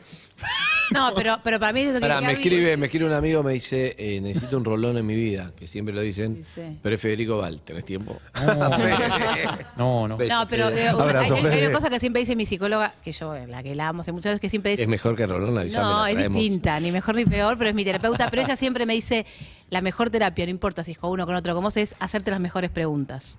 No, 0.92 1.12
pero, 1.14 1.38
pero 1.42 1.58
para 1.58 1.72
mí 1.72 1.80
es 1.80 1.88
lo 1.88 1.94
que 1.94 2.00
Pará, 2.00 2.20
me 2.20 2.28
Gaby- 2.28 2.32
escribe, 2.34 2.76
me 2.76 2.86
escribe 2.86 3.06
un 3.06 3.12
amigo, 3.12 3.42
me 3.42 3.52
dice, 3.52 3.94
eh, 3.98 4.20
necesito 4.20 4.56
un 4.56 4.64
rolón 4.64 4.96
en 4.96 5.04
mi 5.06 5.14
vida, 5.16 5.52
que 5.56 5.66
siempre 5.66 5.94
lo 5.94 6.00
dicen, 6.00 6.42
Sí, 6.44 6.52
sí. 6.62 6.78
pero 6.82 6.94
es 6.94 7.00
Federico 7.00 7.38
Val, 7.38 7.60
¿tenés 7.62 7.84
tiempo? 7.84 8.16
No, 9.76 10.08
no. 10.08 10.16
Beso, 10.16 10.34
No, 10.34 10.48
pero 10.48 10.68
eh, 10.70 10.88
Abrazo, 10.88 11.34
hay, 11.34 11.44
hay 11.44 11.50
Fede. 11.50 11.68
una 11.68 11.76
cosa 11.76 11.90
que 11.90 12.00
siempre 12.00 12.20
dice 12.20 12.36
mi 12.36 12.46
psicóloga, 12.46 12.92
que 13.04 13.12
yo, 13.12 13.34
la 13.46 13.62
que 13.62 13.74
la 13.74 13.88
amo 13.88 14.02
hace 14.02 14.12
muchas 14.12 14.30
veces, 14.30 14.40
que 14.40 14.48
siempre 14.50 14.70
dice... 14.72 14.82
Es 14.84 14.88
mejor 14.88 15.16
que 15.16 15.26
rolón, 15.26 15.56
avísame, 15.58 15.84
No, 15.84 16.02
la 16.02 16.10
es 16.10 16.14
traemos. 16.16 16.38
distinta, 16.40 16.80
ni 16.80 16.92
mejor 16.92 17.14
ni 17.14 17.24
peor, 17.24 17.58
pero 17.58 17.70
es 17.70 17.76
mi 17.76 17.84
terapeuta. 17.84 18.28
Pero 18.30 18.42
ella 18.42 18.56
siempre 18.56 18.86
me 18.86 18.94
dice, 18.94 19.26
la 19.70 19.80
mejor 19.80 20.10
terapia, 20.10 20.44
no 20.46 20.50
importa 20.50 20.84
si 20.84 20.92
es 20.92 20.98
con 20.98 21.10
uno 21.10 21.24
o 21.24 21.26
con 21.26 21.34
otro, 21.34 21.54
como 21.54 21.66
vos, 21.66 21.76
es 21.76 21.94
hacerte 21.98 22.30
las 22.30 22.40
mejores 22.40 22.70
preguntas. 22.70 23.38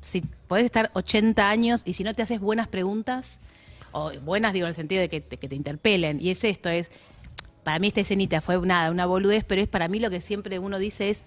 Si 0.00 0.22
podés 0.48 0.64
estar 0.64 0.90
80 0.94 1.48
años 1.48 1.82
y 1.84 1.92
si 1.92 2.04
no 2.04 2.14
te 2.14 2.22
haces 2.22 2.40
buenas 2.40 2.68
preguntas, 2.68 3.38
o 3.92 4.12
buenas 4.24 4.52
digo 4.52 4.66
en 4.66 4.70
el 4.70 4.74
sentido 4.74 5.00
de 5.00 5.08
que 5.08 5.20
te, 5.20 5.36
que 5.36 5.48
te 5.48 5.54
interpelen, 5.54 6.20
y 6.20 6.30
es 6.30 6.44
esto, 6.44 6.68
es, 6.68 6.90
para 7.64 7.78
mí 7.78 7.88
esta 7.88 8.00
escenita 8.00 8.40
fue 8.40 8.58
nada, 8.66 8.90
una 8.90 9.06
boludez, 9.06 9.44
pero 9.46 9.60
es 9.60 9.68
para 9.68 9.88
mí 9.88 9.98
lo 10.00 10.10
que 10.10 10.20
siempre 10.20 10.58
uno 10.58 10.78
dice 10.78 11.10
es, 11.10 11.24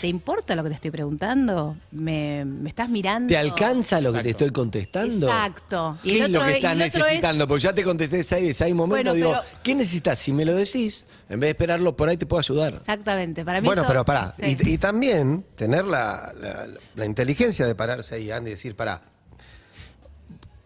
¿te 0.00 0.06
importa 0.08 0.54
lo 0.54 0.62
que 0.62 0.68
te 0.68 0.74
estoy 0.76 0.90
preguntando? 0.92 1.76
¿Me, 1.90 2.44
me 2.44 2.68
estás 2.68 2.88
mirando? 2.88 3.28
¿Te 3.28 3.36
alcanza 3.36 4.00
lo 4.00 4.12
que 4.12 4.22
te 4.22 4.30
estoy 4.30 4.50
contestando? 4.50 5.26
Exacto. 5.26 5.98
¿Qué 6.02 6.22
es 6.22 6.30
lo 6.30 6.40
que 6.42 6.50
es- 6.50 6.56
estás 6.56 6.72
otro 6.74 6.84
es- 6.84 6.94
necesitando? 6.94 7.48
Porque 7.48 7.62
ya 7.64 7.72
te 7.72 7.82
contesté 7.82 8.22
seis 8.22 8.42
veces. 8.42 8.62
Hay 8.62 8.74
momentos, 8.74 9.12
Bueno, 9.12 9.14
digo, 9.14 9.30
pero- 9.44 9.58
¿qué 9.64 9.74
necesitas? 9.74 10.18
Si 10.18 10.32
me 10.32 10.44
lo 10.44 10.54
decís, 10.54 11.06
en 11.28 11.40
vez 11.40 11.48
de 11.48 11.50
esperarlo, 11.50 11.96
por 11.96 12.08
ahí 12.08 12.16
te 12.16 12.26
puedo 12.26 12.38
ayudar. 12.40 12.74
Exactamente, 12.74 13.44
para 13.44 13.60
mí 13.60 13.66
Bueno, 13.66 13.82
eso- 13.82 13.88
pero 13.88 14.04
pará. 14.04 14.32
sí. 14.40 14.56
Y, 14.60 14.70
y 14.70 14.78
también 14.78 15.44
tener 15.56 15.84
la, 15.84 16.32
la- 16.40 16.68
la 16.94 17.04
inteligencia 17.06 17.66
de 17.66 17.74
pararse 17.74 18.14
ahí, 18.14 18.30
Andy, 18.30 18.50
y 18.50 18.54
decir, 18.54 18.76
pará, 18.76 19.02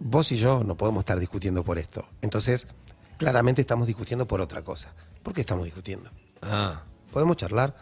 vos 0.05 0.31
y 0.33 0.37
yo 0.37 0.63
no 0.63 0.77
podemos 0.77 1.01
estar 1.01 1.19
discutiendo 1.19 1.65
por 1.65 1.79
esto. 1.79 2.07
Entonces, 2.21 2.69
claramente 3.19 3.63
estamos 3.63 3.87
discutiendo 3.87 4.27
por 4.27 4.41
otra 4.41 4.63
cosa. 4.63 4.95
¿Por 5.23 5.33
qué 5.33 5.41
estamos 5.41 5.65
discutiendo? 5.65 6.11
Ah. 6.43 6.83
Podemos 7.11 7.37
charlar 7.37 7.75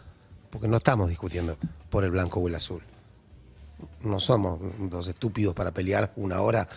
porque 0.49 0.67
no 0.67 0.77
estamos 0.77 1.09
discutiendo 1.09 1.57
por 1.89 2.03
el 2.05 2.11
blanco 2.11 2.39
o 2.39 2.47
el 2.47 2.55
azul. 2.55 2.81
No 4.01 4.19
somos 4.19 4.59
dos 4.89 5.07
estúpidos 5.07 5.53
para 5.53 5.71
pelear 5.71 6.13
una 6.15 6.39
hora 6.41 6.67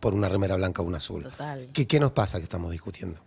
por 0.00 0.12
una 0.12 0.28
remera 0.28 0.56
blanca 0.56 0.82
o 0.82 0.84
una 0.84 0.98
azul. 0.98 1.22
Total. 1.22 1.70
¿Qué, 1.72 1.86
qué 1.86 2.00
nos 2.00 2.10
pasa 2.10 2.38
que 2.38 2.44
estamos 2.44 2.72
discutiendo? 2.72 3.20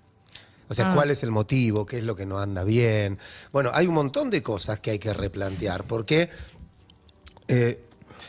O 0.69 0.73
sea, 0.73 0.93
¿cuál 0.93 1.11
es 1.11 1.23
el 1.23 1.31
motivo? 1.31 1.85
¿Qué 1.85 1.99
es 1.99 2.03
lo 2.03 2.13
que 2.13 2.25
no 2.25 2.39
anda 2.39 2.65
bien? 2.65 3.17
Bueno, 3.53 3.71
hay 3.73 3.87
un 3.87 3.93
montón 3.93 4.29
de 4.29 4.43
cosas 4.43 4.81
que 4.81 4.91
hay 4.91 4.99
que 4.99 5.13
replantear 5.13 5.85
porque... 5.85 6.29
eh, 7.47 7.86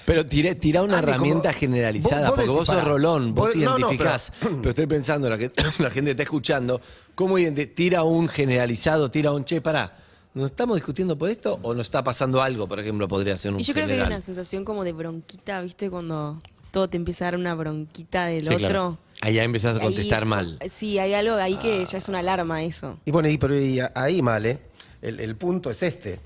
Pero 0.09 0.25
tiré, 0.25 0.55
tira 0.55 0.83
una 0.83 0.99
Andy, 0.99 1.11
herramienta 1.11 1.51
como- 1.51 1.61
generalizada, 1.61 2.31
vos- 2.31 2.31
vos 2.31 2.37
porque 2.37 2.42
decís, 2.44 2.57
vos 2.57 2.66
sos 2.66 2.77
pará, 2.77 2.88
rolón, 2.88 3.35
vos, 3.35 3.49
vos- 3.49 3.57
no, 3.57 3.71
no, 3.73 3.79
identificás. 3.79 4.33
pero... 4.40 4.71
estoy 4.71 4.87
pensando, 4.87 5.29
la, 5.29 5.37
que, 5.37 5.53
la 5.79 5.90
gente 5.90 6.12
está 6.12 6.23
escuchando, 6.23 6.81
¿cómo 7.14 7.38
identi- 7.38 7.73
tira 7.75 8.03
un 8.05 8.27
generalizado, 8.29 9.11
tira 9.11 9.33
un 9.33 9.44
che, 9.44 9.61
pará? 9.61 9.99
¿Nos 10.33 10.51
estamos 10.53 10.77
discutiendo 10.77 11.18
por 11.18 11.29
esto 11.31 11.59
o 11.62 11.75
nos 11.75 11.87
está 11.87 12.03
pasando 12.03 12.40
algo, 12.42 12.66
por 12.66 12.81
ejemplo, 12.81 13.07
podría 13.07 13.37
ser 13.37 13.53
un 13.53 13.61
Y 13.61 13.64
yo 13.64 13.75
creo 13.75 13.87
que 13.87 13.92
hay 13.92 13.99
general? 13.99 14.16
una 14.18 14.23
sensación 14.23 14.64
como 14.64 14.83
de 14.83 14.92
bronquita, 14.92 15.61
¿viste? 15.61 15.90
Cuando 15.90 16.38
todo 16.71 16.88
te 16.88 16.97
empieza 16.97 17.25
a 17.25 17.33
dar 17.33 17.37
una 17.40 17.55
bronquita 17.55 18.27
del 18.27 18.44
Sí, 18.47 18.55
otro. 18.55 18.66
claro. 18.68 18.99
Ahí 19.21 19.35
ya 19.35 19.42
empezás 19.44 19.75
a 19.75 19.79
ahí- 19.81 19.85
contestar 19.85 20.25
mal. 20.25 20.59
Sí, 20.71 20.99
hay 20.99 21.12
algo 21.14 21.35
ahí 21.35 21.57
que 21.57 21.85
ya 21.85 21.99
es 21.99 22.09
una 22.09 22.21
alarma 22.21 22.62
eso. 22.62 22.99
Y 23.05 23.11
bueno, 23.11 23.29
y, 23.29 23.37
pero 23.37 23.59
y 23.61 23.81
ahí, 23.94 24.23
Male, 24.23 24.59
el, 25.03 25.21
el 25.21 25.37
punto 25.37 25.71
es 25.71 25.83
este. 25.83 26.18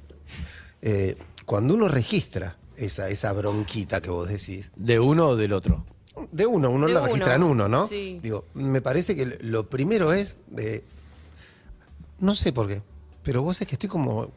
Eh, 0.82 1.16
cuando 1.46 1.74
uno 1.74 1.88
registra 1.88 2.56
esa, 2.86 3.08
esa 3.08 3.32
bronquita 3.32 4.00
que 4.00 4.10
vos 4.10 4.28
decís, 4.28 4.70
¿De 4.76 4.98
uno 5.00 5.28
o 5.28 5.36
del 5.36 5.52
otro? 5.52 5.84
de 6.30 6.46
uno, 6.46 6.70
uno 6.70 6.86
De 6.86 6.92
la 6.92 7.00
uno, 7.00 7.08
registra 7.08 7.34
en 7.36 7.42
uno, 7.42 7.68
¿no? 7.68 7.88
sí. 7.88 8.18
Digo, 8.22 8.44
me 8.54 8.80
parece 8.82 9.16
que 9.16 9.38
lo 9.42 9.68
primero 9.68 10.12
es, 10.12 10.36
eh, 10.58 10.84
no 12.20 12.34
sé 12.34 12.52
por 12.52 12.68
qué, 12.68 12.82
pero 13.22 13.42
vos 13.42 13.60
es 13.60 13.66
que 13.66 13.74
estoy 13.76 13.88
como, 13.88 14.28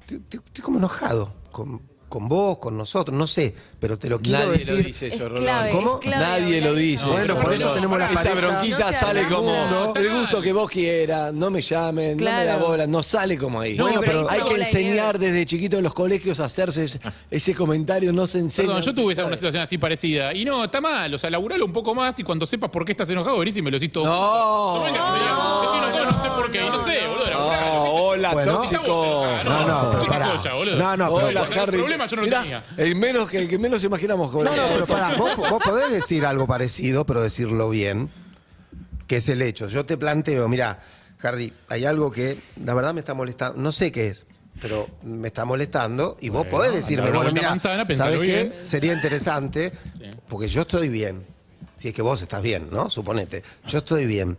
estoy, 0.00 0.18
estoy- 0.18 0.40
estoy 0.46 0.64
como 0.64 0.78
enojado 0.78 1.32
con, 1.52 1.80
con 2.08 2.28
vos, 2.28 2.58
con 2.58 2.76
nosotros, 2.76 3.16
no 3.16 3.26
sé, 3.26 3.54
pero 3.80 3.98
te 3.98 4.08
lo 4.08 4.20
quiero 4.20 4.38
Nadie 4.38 4.52
decir. 4.58 4.74
lo 4.74 4.82
dice 4.82 5.06
eso, 5.08 5.28
clave, 5.34 5.70
¿Cómo? 5.72 5.94
es 5.94 5.98
clave 6.00 6.24
Nadie 6.40 6.60
lo 6.60 6.74
dice. 6.74 7.06
Bueno, 7.08 7.34
por 7.40 7.52
eso 7.52 7.72
tenemos 7.72 7.98
la 7.98 8.12
Esa 8.12 8.32
bronquita 8.34 8.90
No 8.92 9.00
sale 9.00 9.26
como 9.28 9.50
No. 9.70 9.94
el 9.94 10.08
gusto 10.20 10.40
que 10.40 10.52
vos 10.52 10.70
quieras, 10.70 11.34
no 11.34 11.50
me 11.50 11.60
llamen, 11.62 12.10
no 12.10 12.24
me 12.24 12.30
Claro. 12.30 12.46
la 12.46 12.56
bola, 12.58 12.86
no 12.86 13.02
sale 13.02 13.36
como 13.36 13.60
ahí. 13.60 13.74
No, 13.74 13.84
Bueno, 13.84 14.00
pero- 14.04 14.30
hay 14.30 14.40
que 14.42 14.54
enseñar 14.54 15.18
desde 15.18 15.44
chiquito 15.46 15.78
en 15.78 15.82
los 15.84 15.94
colegios 15.94 16.38
a 16.40 16.44
hacerse 16.44 16.84
ese, 16.84 17.00
ese 17.30 17.54
comentario, 17.54 18.12
no 18.12 18.26
se 18.26 18.38
enseña. 18.38 18.68
Perdón, 18.68 18.82
yo 18.82 18.94
tuve 18.94 19.12
esa- 19.12 19.24
una 19.24 19.36
situación 19.36 19.62
así 19.64 19.76
parecida. 19.76 20.32
Y 20.32 20.44
no, 20.44 20.62
está 20.64 20.80
mal. 20.80 21.12
O 21.12 21.18
sea, 21.18 21.28
laburalo 21.30 21.64
un 21.64 21.72
poco 21.72 21.94
más 21.94 22.18
y 22.20 22.22
cuando 22.22 22.46
sepas 22.46 22.70
por 22.70 22.84
qué 22.84 22.92
estás 22.92 23.10
enojado, 23.10 23.38
venís 23.38 23.56
y 23.56 23.62
me 23.62 23.70
lo 23.70 23.78
decís 23.78 23.92
todo. 23.92 24.04
No. 24.04 24.78
No 24.78 24.84
vengas 24.84 25.06
y 25.08 25.10
me 25.12 25.18
digas, 25.18 25.38
estoy 25.62 25.78
enojado, 25.78 26.04
no 26.12 26.22
sé 26.22 26.28
por 26.30 26.50
qué. 26.52 26.66
Y 26.66 26.68
no 26.70 26.78
sé, 26.78 27.06
boludo, 27.08 27.30
laburalo. 27.30 27.66
No, 27.74 27.84
hola, 27.92 28.44
tóxico. 28.44 29.26
No, 29.44 29.66
no, 29.66 29.98
pero. 30.08 30.76
No, 30.76 30.96
no, 30.96 31.16
pero-. 31.16 31.95
Problema 31.96 32.06
yo 32.06 32.16
no 32.16 32.22
lo 32.22 32.42
tenía. 32.42 32.64
El 32.76 32.94
menos 32.96 33.30
que, 33.30 33.48
que 33.48 33.58
menos 33.58 33.82
imaginamos 33.84 34.30
con 34.30 34.44
No, 34.44 34.54
no, 34.56 34.62
pero 34.68 34.86
pará, 34.86 35.14
vos, 35.16 35.36
vos 35.36 35.60
podés 35.64 35.90
decir 35.90 36.24
algo 36.26 36.46
parecido, 36.46 37.04
pero 37.06 37.20
decirlo 37.22 37.68
bien, 37.70 38.08
que 39.06 39.16
es 39.16 39.28
el 39.28 39.42
hecho. 39.42 39.66
Yo 39.68 39.84
te 39.86 39.96
planteo, 39.96 40.48
mira, 40.48 40.80
Harry, 41.22 41.52
hay 41.68 41.84
algo 41.84 42.10
que 42.10 42.38
la 42.64 42.74
verdad 42.74 42.94
me 42.94 43.00
está 43.00 43.14
molestando, 43.14 43.60
no 43.60 43.72
sé 43.72 43.90
qué 43.92 44.08
es, 44.08 44.26
pero 44.60 44.88
me 45.02 45.28
está 45.28 45.44
molestando 45.44 46.16
y 46.20 46.28
vos 46.28 46.42
Bueno, 46.44 46.56
podés 46.58 46.74
decirme, 46.74 47.04
bueno, 47.04 47.18
vuelta 47.20 47.34
mira, 47.34 47.50
manzana, 47.50 47.84
pensalo 47.84 48.12
¿sabes 48.12 48.28
qué? 48.28 48.44
bien. 48.44 48.66
Sería 48.66 48.92
interesante, 48.92 49.72
porque 50.28 50.48
yo 50.48 50.62
estoy 50.62 50.88
bien, 50.88 51.24
si 51.76 51.88
es 51.88 51.94
que 51.94 52.02
vos 52.02 52.22
estás 52.22 52.42
bien, 52.42 52.68
¿no? 52.70 52.88
Suponete, 52.90 53.42
yo 53.66 53.78
estoy 53.78 54.06
bien. 54.06 54.36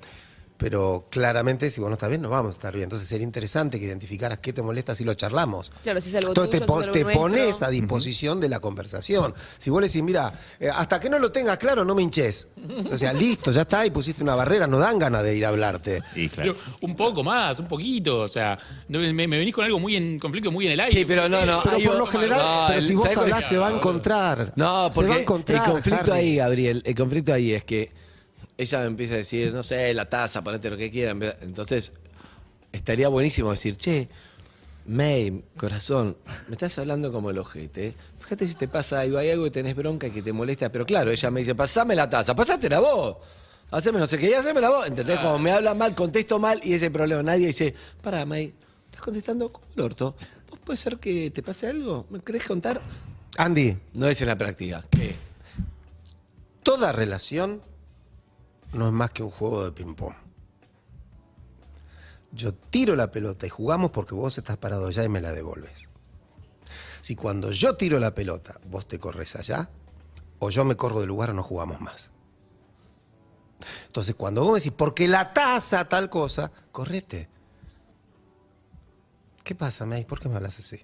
Pero 0.58 1.06
claramente, 1.12 1.70
si 1.70 1.80
vos 1.80 1.90
no 1.90 1.94
estás 1.94 2.10
bien, 2.10 2.22
no 2.22 2.30
vamos 2.30 2.50
a 2.50 2.54
estar 2.54 2.74
bien. 2.74 2.86
Entonces 2.86 3.08
sería 3.08 3.24
interesante 3.24 3.80
que 3.80 3.86
identificaras 3.86 4.40
qué 4.40 4.54
te 4.54 4.64
molesta 4.64 4.96
si 4.96 5.04
lo 5.04 5.14
charlamos. 5.14 5.72
Claro, 5.84 6.02
si 6.02 6.10
es 6.10 6.16
algo 6.16 6.30
Entonces 6.30 6.52
tuyo, 6.62 6.66
te, 6.66 6.68
po- 6.68 6.82
si 6.82 6.88
es 6.90 6.96
algo 6.98 7.10
te 7.10 7.16
pones 7.16 7.62
a 7.62 7.70
disposición 7.70 8.40
de 8.42 8.50
la 8.50 8.60
conversación. 8.60 9.36
Si 9.60 9.70
vos 9.70 9.82
le 9.82 9.88
decís, 9.88 10.02
mira, 10.02 10.34
eh, 10.60 10.70
hasta 10.74 11.00
que 11.00 11.10
no 11.12 11.20
lo 11.20 11.32
tengas 11.32 11.60
claro, 11.60 11.86
no 11.86 11.94
me 11.94 12.02
hinches. 12.02 12.48
O 12.92 12.98
sea, 12.98 13.14
listo, 13.14 13.52
ya 13.52 13.62
está, 13.62 13.86
y 13.86 13.92
pusiste 13.92 14.24
una 14.24 14.34
barrera, 14.34 14.66
no 14.66 14.80
dan 14.80 14.98
ganas 14.98 15.22
de 15.24 15.36
ir 15.38 15.46
a 15.46 15.50
hablarte. 15.50 16.02
Y 16.16 16.28
claro. 16.30 16.56
Pero 16.56 16.76
un 16.82 16.96
poco 16.96 17.24
más, 17.24 17.60
un 17.60 17.68
poquito. 17.68 18.22
O 18.22 18.28
sea, 18.28 18.58
me, 18.88 19.14
me 19.14 19.28
venís 19.28 19.54
con 19.54 19.64
algo 19.64 19.80
muy 19.80 19.96
en 19.96 20.18
conflicto, 20.18 20.52
muy 20.52 20.66
en 20.66 20.72
el 20.72 20.80
aire. 20.80 20.92
Sí, 21.00 21.06
pero 21.06 21.30
no, 21.30 21.46
no. 21.46 21.62
Pero 21.64 21.78
por 21.92 21.98
lo 22.00 22.06
general, 22.08 22.40
no, 22.40 22.66
pero 22.70 22.82
si 22.82 22.94
vos 22.96 23.04
¿sabés 23.04 23.18
cuál 23.18 23.34
hablás, 23.34 23.48
se 23.50 23.58
va 23.60 23.68
a 23.68 23.72
encontrar. 23.76 24.54
No, 24.56 24.88
se 24.88 24.96
porque 24.96 25.10
va 25.12 25.16
a 25.18 25.20
encontrar. 25.20 25.66
el 25.68 25.72
conflicto 25.72 26.12
Harry. 26.14 26.20
ahí, 26.20 26.36
Gabriel, 26.38 26.82
el 26.84 26.96
conflicto 26.96 27.32
ahí 27.32 27.54
es 27.54 27.64
que 27.64 28.07
ella 28.58 28.80
me 28.80 28.86
empieza 28.86 29.14
a 29.16 29.18
decir, 29.18 29.54
no 29.54 29.64
sé, 29.64 29.94
la 29.94 30.10
taza, 30.10 30.44
ponete 30.44 30.70
lo 30.70 30.78
que 30.78 30.90
quieran. 30.90 31.22
Entonces, 31.42 31.92
estaría 32.72 33.08
buenísimo 33.08 33.52
decir, 33.52 33.78
che, 33.78 34.10
May, 34.86 35.44
corazón, 35.58 36.18
me 36.48 36.54
estás 36.54 36.78
hablando 36.80 37.12
como 37.12 37.30
el 37.30 37.38
ojete. 37.38 37.94
Fíjate 38.20 38.48
si 38.48 38.56
te 38.56 38.68
pasa 38.68 39.02
algo, 39.02 39.18
hay 39.18 39.32
algo 39.32 39.44
que 39.46 39.52
tenés 39.52 39.76
bronca 39.76 40.10
que 40.10 40.22
te 40.22 40.34
molesta, 40.34 40.72
pero 40.72 40.86
claro, 40.86 41.12
ella 41.12 41.32
me 41.32 41.42
dice, 41.42 41.56
pasame 41.56 41.96
la 41.96 42.10
taza, 42.10 42.36
pasátela 42.36 42.80
vos. 42.80 43.18
Haceme 43.70 44.00
no 44.00 44.08
sé 44.08 44.18
qué, 44.18 44.30
y 44.30 44.34
haceme 44.34 44.62
la 44.62 44.70
voz. 44.70 44.88
¿Entendés? 44.88 45.20
Como 45.20 45.40
me 45.40 45.52
habla 45.52 45.74
mal, 45.74 45.94
contesto 45.94 46.40
mal 46.40 46.60
y 46.64 46.74
ese 46.74 46.90
problema. 46.90 47.22
Nadie 47.22 47.48
dice, 47.48 47.74
pará, 48.02 48.26
May, 48.26 48.54
estás 48.86 49.02
contestando 49.02 49.52
como 49.52 49.66
el 49.76 49.82
orto. 49.82 50.16
Vos 50.50 50.60
¿puede 50.64 50.78
ser 50.78 50.98
que 50.98 51.32
te 51.32 51.44
pase 51.44 51.68
algo? 51.68 52.06
¿Me 52.10 52.20
querés 52.22 52.46
contar? 52.46 52.82
Andy, 53.38 53.78
No 53.94 54.08
es 54.08 54.22
en 54.22 54.28
la 54.28 54.38
práctica. 54.38 54.84
¿Qué? 54.90 55.28
toda 56.68 56.92
relación 56.92 57.62
no 58.74 58.88
es 58.88 58.92
más 58.92 59.12
que 59.12 59.24
un 59.24 59.32
juego 59.32 59.64
de 59.64 59.72
ping-pong. 59.72 60.14
Yo 62.32 62.54
tiro 62.54 62.96
la 62.96 63.12
pelota 63.12 63.46
y 63.46 63.50
jugamos 63.50 63.92
porque 63.92 64.14
vos 64.14 64.38
estás 64.38 64.58
parado 64.58 64.88
allá 64.88 65.04
y 65.04 65.10
me 65.10 65.22
la 65.22 65.32
devolves. 65.32 65.90
Si 67.02 67.16
cuando 67.16 67.52
yo 67.52 67.76
tiro 67.76 68.00
la 68.00 68.14
pelota 68.14 68.60
vos 68.70 68.88
te 68.88 69.00
corres 69.00 69.36
allá, 69.36 69.70
o 70.40 70.50
yo 70.50 70.66
me 70.66 70.76
corro 70.76 71.00
del 71.00 71.08
lugar 71.08 71.32
o 71.32 71.34
no 71.34 71.44
jugamos 71.44 71.82
más. 71.82 72.12
Entonces 73.88 74.16
cuando 74.16 74.44
vos 74.44 74.54
me 74.54 74.60
decís, 74.60 74.74
porque 74.76 75.08
la 75.08 75.34
taza 75.34 75.88
tal 75.88 76.10
cosa, 76.10 76.52
correte. 76.72 77.30
¿Qué 79.44 79.56
pasa, 79.56 79.86
May? 79.86 80.04
¿Por 80.06 80.20
qué 80.20 80.28
me 80.28 80.36
hablas 80.36 80.60
así? 80.60 80.84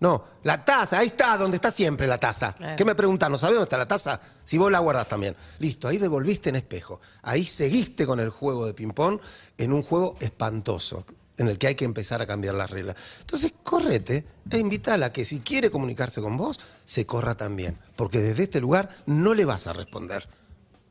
No, 0.00 0.24
la 0.44 0.64
taza, 0.64 0.98
ahí 0.98 1.08
está, 1.08 1.36
donde 1.36 1.56
está 1.56 1.70
siempre 1.70 2.06
la 2.06 2.18
taza. 2.18 2.52
Claro. 2.52 2.76
¿Qué 2.76 2.84
me 2.84 2.94
preguntan? 2.94 3.32
¿No 3.32 3.38
sabés 3.38 3.56
dónde 3.56 3.64
está 3.64 3.78
la 3.78 3.88
taza? 3.88 4.20
Si 4.44 4.56
vos 4.56 4.70
la 4.70 4.78
guardás 4.78 5.08
también. 5.08 5.34
Listo, 5.58 5.88
ahí 5.88 5.98
devolviste 5.98 6.50
en 6.50 6.56
espejo. 6.56 7.00
Ahí 7.22 7.44
seguiste 7.44 8.06
con 8.06 8.20
el 8.20 8.30
juego 8.30 8.66
de 8.66 8.74
ping-pong 8.74 9.18
en 9.56 9.72
un 9.72 9.82
juego 9.82 10.16
espantoso, 10.20 11.04
en 11.36 11.48
el 11.48 11.58
que 11.58 11.68
hay 11.68 11.74
que 11.74 11.84
empezar 11.84 12.22
a 12.22 12.26
cambiar 12.26 12.54
las 12.54 12.70
reglas. 12.70 12.94
Entonces, 13.20 13.52
correte 13.64 14.24
e 14.48 14.58
invítala 14.58 15.06
a 15.06 15.12
que 15.12 15.24
si 15.24 15.40
quiere 15.40 15.70
comunicarse 15.70 16.20
con 16.20 16.36
vos, 16.36 16.60
se 16.86 17.04
corra 17.04 17.34
también. 17.34 17.78
Porque 17.96 18.20
desde 18.20 18.44
este 18.44 18.60
lugar 18.60 18.88
no 19.06 19.34
le 19.34 19.44
vas 19.44 19.66
a 19.66 19.72
responder. 19.72 20.28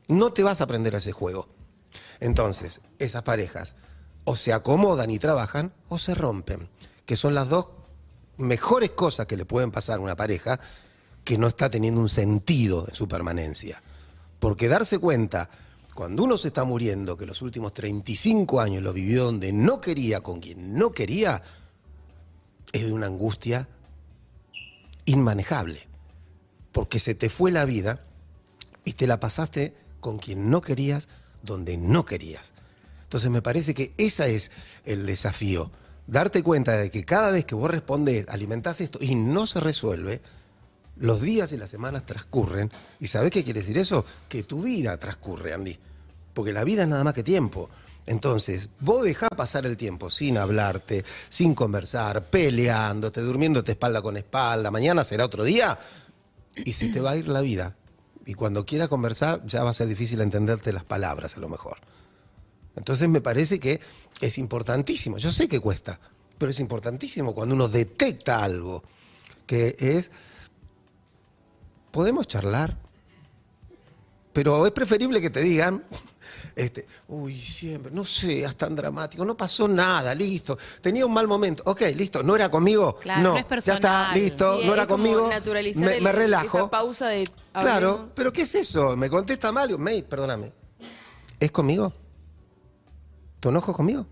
No 0.08 0.32
te 0.32 0.42
vas 0.42 0.60
a 0.60 0.64
aprender 0.64 0.94
a 0.94 0.98
ese 0.98 1.12
juego. 1.12 1.48
Entonces, 2.20 2.82
esas 2.98 3.22
parejas 3.22 3.74
o 4.24 4.36
se 4.36 4.52
acomodan 4.52 5.10
y 5.10 5.18
trabajan 5.18 5.72
o 5.88 5.98
se 5.98 6.14
rompen, 6.14 6.68
que 7.06 7.16
son 7.16 7.34
las 7.34 7.48
dos 7.48 7.68
mejores 8.38 8.92
cosas 8.92 9.26
que 9.26 9.36
le 9.36 9.44
pueden 9.44 9.70
pasar 9.70 9.98
a 9.98 10.02
una 10.02 10.16
pareja 10.16 10.58
que 11.24 11.36
no 11.38 11.48
está 11.48 11.70
teniendo 11.70 12.00
un 12.00 12.08
sentido 12.08 12.86
en 12.88 12.94
su 12.94 13.06
permanencia. 13.06 13.82
Porque 14.38 14.68
darse 14.68 14.98
cuenta, 14.98 15.50
cuando 15.94 16.24
uno 16.24 16.38
se 16.38 16.48
está 16.48 16.64
muriendo, 16.64 17.16
que 17.16 17.26
los 17.26 17.42
últimos 17.42 17.72
35 17.74 18.60
años 18.60 18.82
lo 18.82 18.92
vivió 18.92 19.24
donde 19.24 19.52
no 19.52 19.80
quería, 19.80 20.20
con 20.20 20.40
quien 20.40 20.74
no 20.74 20.90
quería, 20.90 21.42
es 22.72 22.86
de 22.86 22.92
una 22.92 23.06
angustia 23.06 23.68
inmanejable. 25.04 25.86
Porque 26.72 27.00
se 27.00 27.14
te 27.14 27.28
fue 27.28 27.50
la 27.50 27.64
vida 27.64 28.00
y 28.84 28.92
te 28.92 29.06
la 29.06 29.20
pasaste 29.20 29.74
con 30.00 30.18
quien 30.18 30.50
no 30.50 30.60
querías, 30.60 31.08
donde 31.42 31.76
no 31.76 32.04
querías. 32.04 32.52
Entonces 33.02 33.30
me 33.30 33.42
parece 33.42 33.74
que 33.74 33.92
ese 33.98 34.34
es 34.34 34.50
el 34.84 35.06
desafío. 35.06 35.70
Darte 36.08 36.42
cuenta 36.42 36.72
de 36.78 36.90
que 36.90 37.04
cada 37.04 37.30
vez 37.30 37.44
que 37.44 37.54
vos 37.54 37.70
respondes, 37.70 38.26
alimentás 38.30 38.80
esto 38.80 38.98
y 38.98 39.14
no 39.14 39.46
se 39.46 39.60
resuelve, 39.60 40.22
los 40.96 41.20
días 41.20 41.52
y 41.52 41.58
las 41.58 41.68
semanas 41.68 42.06
transcurren. 42.06 42.72
¿Y 42.98 43.08
sabés 43.08 43.30
qué 43.30 43.44
quiere 43.44 43.60
decir 43.60 43.76
eso? 43.76 44.06
Que 44.26 44.42
tu 44.42 44.62
vida 44.62 44.96
transcurre, 44.96 45.52
Andy. 45.52 45.78
Porque 46.32 46.54
la 46.54 46.64
vida 46.64 46.84
es 46.84 46.88
nada 46.88 47.04
más 47.04 47.12
que 47.12 47.22
tiempo. 47.22 47.68
Entonces, 48.06 48.70
vos 48.80 49.04
dejás 49.04 49.28
pasar 49.36 49.66
el 49.66 49.76
tiempo 49.76 50.10
sin 50.10 50.38
hablarte, 50.38 51.04
sin 51.28 51.54
conversar, 51.54 52.24
peleándote, 52.24 53.20
durmiéndote 53.20 53.72
espalda 53.72 54.00
con 54.00 54.16
espalda. 54.16 54.70
Mañana 54.70 55.04
será 55.04 55.26
otro 55.26 55.44
día 55.44 55.78
y 56.56 56.72
se 56.72 56.88
te 56.88 57.02
va 57.02 57.10
a 57.10 57.16
ir 57.18 57.28
la 57.28 57.42
vida. 57.42 57.76
Y 58.24 58.32
cuando 58.32 58.64
quiera 58.64 58.88
conversar, 58.88 59.44
ya 59.44 59.62
va 59.62 59.70
a 59.70 59.74
ser 59.74 59.88
difícil 59.88 60.22
entenderte 60.22 60.72
las 60.72 60.84
palabras, 60.84 61.36
a 61.36 61.40
lo 61.40 61.50
mejor. 61.50 61.76
Entonces 62.78 63.08
me 63.08 63.20
parece 63.20 63.58
que 63.58 63.80
es 64.20 64.38
importantísimo. 64.38 65.18
Yo 65.18 65.32
sé 65.32 65.48
que 65.48 65.60
cuesta, 65.60 65.98
pero 66.38 66.50
es 66.50 66.60
importantísimo 66.60 67.34
cuando 67.34 67.54
uno 67.54 67.68
detecta 67.68 68.42
algo, 68.42 68.82
que 69.46 69.76
es, 69.78 70.10
podemos 71.90 72.26
charlar, 72.26 72.76
pero 74.32 74.64
es 74.66 74.72
preferible 74.72 75.20
que 75.20 75.30
te 75.30 75.40
digan, 75.40 75.82
este, 76.56 76.86
uy, 77.08 77.40
siempre, 77.40 77.90
no 77.90 78.04
seas 78.04 78.54
tan 78.56 78.76
dramático, 78.76 79.24
no 79.24 79.36
pasó 79.36 79.66
nada, 79.66 80.14
listo, 80.14 80.56
tenía 80.80 81.06
un 81.06 81.12
mal 81.12 81.26
momento, 81.26 81.62
ok, 81.66 81.80
listo, 81.96 82.22
no 82.22 82.36
era 82.36 82.50
conmigo, 82.50 82.96
Claro, 82.96 83.22
no, 83.22 83.30
no 83.32 83.38
es 83.38 83.64
ya 83.64 83.74
está, 83.74 84.14
listo, 84.14 84.60
no 84.64 84.72
era 84.74 84.86
conmigo, 84.86 85.28
me, 85.76 85.96
el- 85.96 86.02
me 86.02 86.12
relajo. 86.12 86.58
Esa 86.58 86.70
pausa 86.70 87.08
de. 87.08 87.28
Claro, 87.52 88.10
pero 88.14 88.32
¿qué 88.32 88.42
es 88.42 88.54
eso? 88.54 88.96
Me 88.96 89.08
contesta 89.10 89.50
mal. 89.50 89.76
May, 89.78 90.02
perdóname. 90.02 90.52
¿Es 91.40 91.50
conmigo? 91.50 91.92
¿Tu 93.40 93.48
enojo 93.50 93.72
conmigo? 93.72 94.06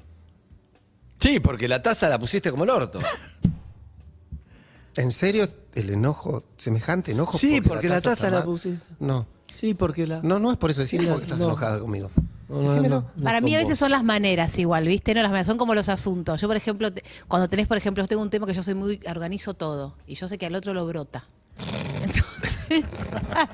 Sí, 1.21 1.41
porque 1.41 1.67
la 1.69 1.83
taza 1.83 2.09
la 2.09 2.19
pusiste 2.19 2.51
como 2.51 2.65
el 2.65 2.71
orto. 2.71 2.99
¿En 4.97 5.13
serio 5.13 5.47
el 5.75 5.91
enojo, 5.91 6.43
semejante 6.57 7.13
enojo? 7.13 7.37
Sí, 7.37 7.61
porque 7.61 7.89
la 7.89 7.97
taza 8.01 8.13
está 8.15 8.31
la 8.31 8.39
mal? 8.39 8.45
pusiste. 8.47 8.85
No, 8.99 9.27
Sí, 9.53 9.75
porque 9.75 10.07
la. 10.07 10.21
no, 10.23 10.39
no 10.39 10.53
es 10.53 10.59
por 10.59 10.71
eso. 10.71 10.83
Decime 10.83 11.05
Sí, 11.05 11.09
porque 11.09 11.25
estás 11.25 11.39
no. 11.41 11.47
enojada 11.47 11.79
conmigo. 11.81 12.11
No, 12.49 12.57
no, 12.57 12.63
Decímelo. 12.71 13.01
no, 13.01 13.11
no 13.17 13.25
Para 13.25 13.41
mí 13.41 13.55
a 13.55 13.59
veces 13.59 13.79
son 13.79 13.91
las 13.91 14.05
maneras 14.05 14.57
igual, 14.59 14.87
¿viste? 14.87 15.15
No 15.15 15.23
las 15.23 15.31
maneras, 15.31 15.47
son 15.49 15.59
como 15.59 15.75
los 15.75 15.89
asuntos. 15.89 16.41
Yo, 16.41 16.47
por 16.47 16.57
ejemplo, 16.57 16.93
te- 16.93 17.03
cuando 17.27 17.49
tenés, 17.49 17.67
por 17.67 17.77
ejemplo, 17.77 18.07
tengo 18.07 18.23
un 18.23 18.31
tema 18.31 18.47
que 18.47 18.55
yo 18.55 18.63
soy 18.63 18.75
muy, 18.75 19.01
organizo 19.09 19.55
todo. 19.55 19.97
Y 20.07 20.15
yo 20.15 20.29
sé 20.29 20.39
que 20.39 20.47
al 20.47 20.55
otro 20.55 20.73
lo 20.73 20.87
brota. 20.87 21.25
Entonces, 22.03 22.25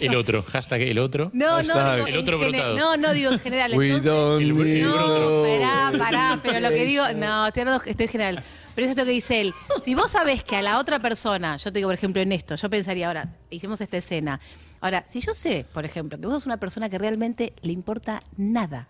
El 0.00 0.14
otro, 0.14 0.42
hashtag 0.42 0.82
el 0.82 0.98
otro. 0.98 1.30
no, 1.32 1.62
no, 1.62 1.94
digo, 1.94 2.06
El 2.06 2.14
en 2.14 2.20
otro 2.20 2.38
gene- 2.38 2.50
brotado. 2.50 2.76
no, 2.76 2.96
no 2.96 3.12
digo 3.12 3.32
en 3.32 3.40
general. 3.40 3.72
We 3.76 3.86
Entonces, 3.88 4.10
don't 4.12 4.42
El 4.42 4.56
need 4.56 4.84
no, 4.84 5.42
no 5.42 5.42
pará, 5.42 5.92
pará, 5.98 6.40
pero 6.42 6.60
lo 6.60 6.68
que 6.70 6.84
digo, 6.84 7.04
no, 7.14 7.46
estoy 7.48 7.60
hablando, 7.62 7.84
estoy 7.84 8.04
en 8.06 8.12
general. 8.12 8.44
Pero 8.74 8.86
es 8.86 8.90
esto 8.92 9.04
que 9.04 9.10
dice 9.10 9.40
él. 9.42 9.52
Si 9.84 9.94
vos 9.94 10.10
sabés 10.10 10.42
que 10.42 10.56
a 10.56 10.62
la 10.62 10.78
otra 10.78 10.98
persona, 10.98 11.58
yo 11.58 11.70
te 11.72 11.78
digo, 11.78 11.88
por 11.88 11.94
ejemplo, 11.94 12.22
en 12.22 12.32
esto, 12.32 12.54
yo 12.56 12.70
pensaría 12.70 13.06
ahora, 13.08 13.28
hicimos 13.50 13.80
esta 13.82 13.98
escena. 13.98 14.40
Ahora, 14.80 15.04
si 15.08 15.20
yo 15.20 15.34
sé, 15.34 15.66
por 15.72 15.84
ejemplo, 15.84 16.18
que 16.18 16.26
vos 16.26 16.34
sos 16.36 16.46
una 16.46 16.56
persona 16.56 16.88
que 16.88 16.96
realmente 16.98 17.52
le 17.62 17.72
importa 17.72 18.22
nada, 18.38 18.88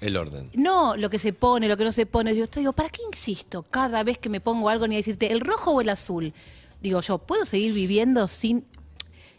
El 0.00 0.16
orden. 0.16 0.50
no 0.54 0.96
lo 0.96 1.08
que 1.08 1.20
se 1.20 1.32
pone, 1.32 1.68
lo 1.68 1.76
que 1.76 1.84
no 1.84 1.92
se 1.92 2.04
pone. 2.04 2.34
Yo 2.34 2.48
te 2.48 2.58
digo, 2.60 2.72
¿para 2.72 2.88
qué 2.88 3.00
insisto 3.06 3.62
cada 3.62 4.02
vez 4.02 4.18
que 4.18 4.28
me 4.28 4.40
pongo 4.40 4.68
algo 4.68 4.88
ni 4.88 4.96
a 4.96 4.98
decirte 4.98 5.30
el 5.32 5.40
rojo 5.40 5.70
o 5.70 5.80
el 5.80 5.88
azul? 5.88 6.34
Digo, 6.82 7.00
yo 7.00 7.18
puedo 7.18 7.46
seguir 7.46 7.72
viviendo 7.72 8.26
sin 8.26 8.66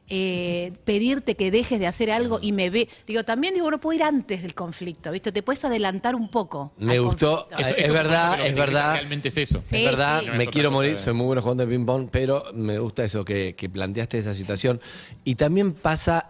eh, 0.10 0.74
pedirte 0.84 1.36
que 1.36 1.50
dejes 1.50 1.80
de 1.80 1.88
hacer 1.88 2.12
algo 2.12 2.40
y 2.42 2.52
me 2.52 2.70
ve. 2.70 2.90
Digo, 3.08 3.24
también 3.24 3.54
digo, 3.54 3.72
no 3.72 3.80
puedo 3.80 3.96
ir 3.96 4.04
antes 4.04 4.42
del 4.42 4.54
conflicto, 4.54 5.12
¿viste? 5.12 5.32
Te 5.32 5.42
puedes 5.44 5.64
adelantar 5.66 6.16
un 6.16 6.30
poco. 6.30 6.74
Me 6.78 7.00
gustó. 7.00 7.48
Es- 7.58 7.68
Eso- 7.68 7.76
es 7.78 7.84
eso 7.86 7.94
verdad, 7.94 8.46
es 8.46 8.54
verdad. 8.56 8.94
Realmente 8.96 9.30
es 9.30 9.38
eso. 9.38 9.62
Sí, 9.64 9.78
es 9.78 9.84
verdad, 9.86 10.20
sí. 10.22 10.26
No 10.28 10.32
es 10.34 10.38
me 10.38 10.48
quiero 10.48 10.72
morir, 10.72 10.94
de- 10.94 10.98
soy 11.00 11.14
muy 11.14 11.26
bueno 11.26 11.42
jugando 11.42 11.66
de 11.66 11.74
ping-pong, 11.76 12.10
pero 12.12 12.44
me 12.54 12.78
gusta 12.80 13.04
eso 13.06 13.24
que, 13.24 13.56
que 13.56 13.70
planteaste 13.70 14.18
esa 14.18 14.36
situación. 14.36 14.82
Y 15.24 15.36
también 15.36 15.74
pasa, 15.74 16.30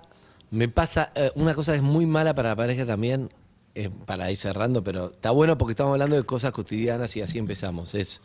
me 0.52 0.70
pasa 0.70 1.12
eh, 1.16 1.32
una 1.36 1.56
cosa 1.56 1.72
que 1.74 1.78
es 1.78 1.84
muy 1.84 2.06
mala 2.06 2.36
para 2.36 2.50
la 2.50 2.56
pareja 2.56 2.86
también, 2.86 3.30
eh, 3.76 3.90
para 4.06 4.30
ir 4.30 4.38
cerrando, 4.38 4.84
pero 4.84 5.08
está 5.08 5.32
bueno 5.32 5.58
porque 5.58 5.72
estamos 5.72 5.94
hablando 5.94 6.16
de 6.16 6.24
cosas 6.24 6.52
cotidianas 6.52 7.16
y 7.18 7.22
así 7.22 7.40
empezamos. 7.40 7.96
Es 7.96 8.22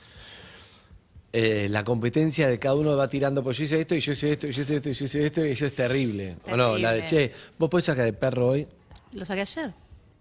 eh, 1.32 1.68
la 1.70 1.84
competencia 1.84 2.48
de 2.48 2.58
cada 2.58 2.74
uno 2.74 2.96
va 2.96 3.08
tirando, 3.08 3.42
pues 3.42 3.58
yo 3.58 3.64
hice 3.64 3.80
esto 3.80 3.94
y 3.94 4.00
yo 4.00 4.12
hice 4.12 4.32
esto 4.32 4.46
y 4.46 4.52
yo 4.52 4.62
hice 4.62 4.76
esto 4.76 4.88
y 4.90 4.94
yo 4.94 5.04
hice 5.04 5.26
esto 5.26 5.46
y 5.46 5.50
eso 5.50 5.66
es 5.66 5.74
terrible. 5.74 6.36
O 6.50 6.56
no, 6.56 6.78
la 6.78 6.92
de, 6.92 7.06
che, 7.06 7.32
vos 7.58 7.68
podés 7.68 7.84
sacar 7.86 8.06
el 8.06 8.14
perro 8.14 8.48
hoy. 8.48 8.66
Lo 9.12 9.24
saqué 9.24 9.42
ayer, 9.42 9.72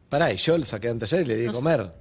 Pará, 0.10 0.32
y 0.32 0.38
yo 0.38 0.58
lo 0.58 0.66
saqué 0.66 0.90
antes 0.90 1.12
ayer 1.14 1.26
y 1.26 1.28
le 1.28 1.36
di 1.36 1.42
de 1.44 1.48
No 1.48 1.54
comer. 1.54 1.92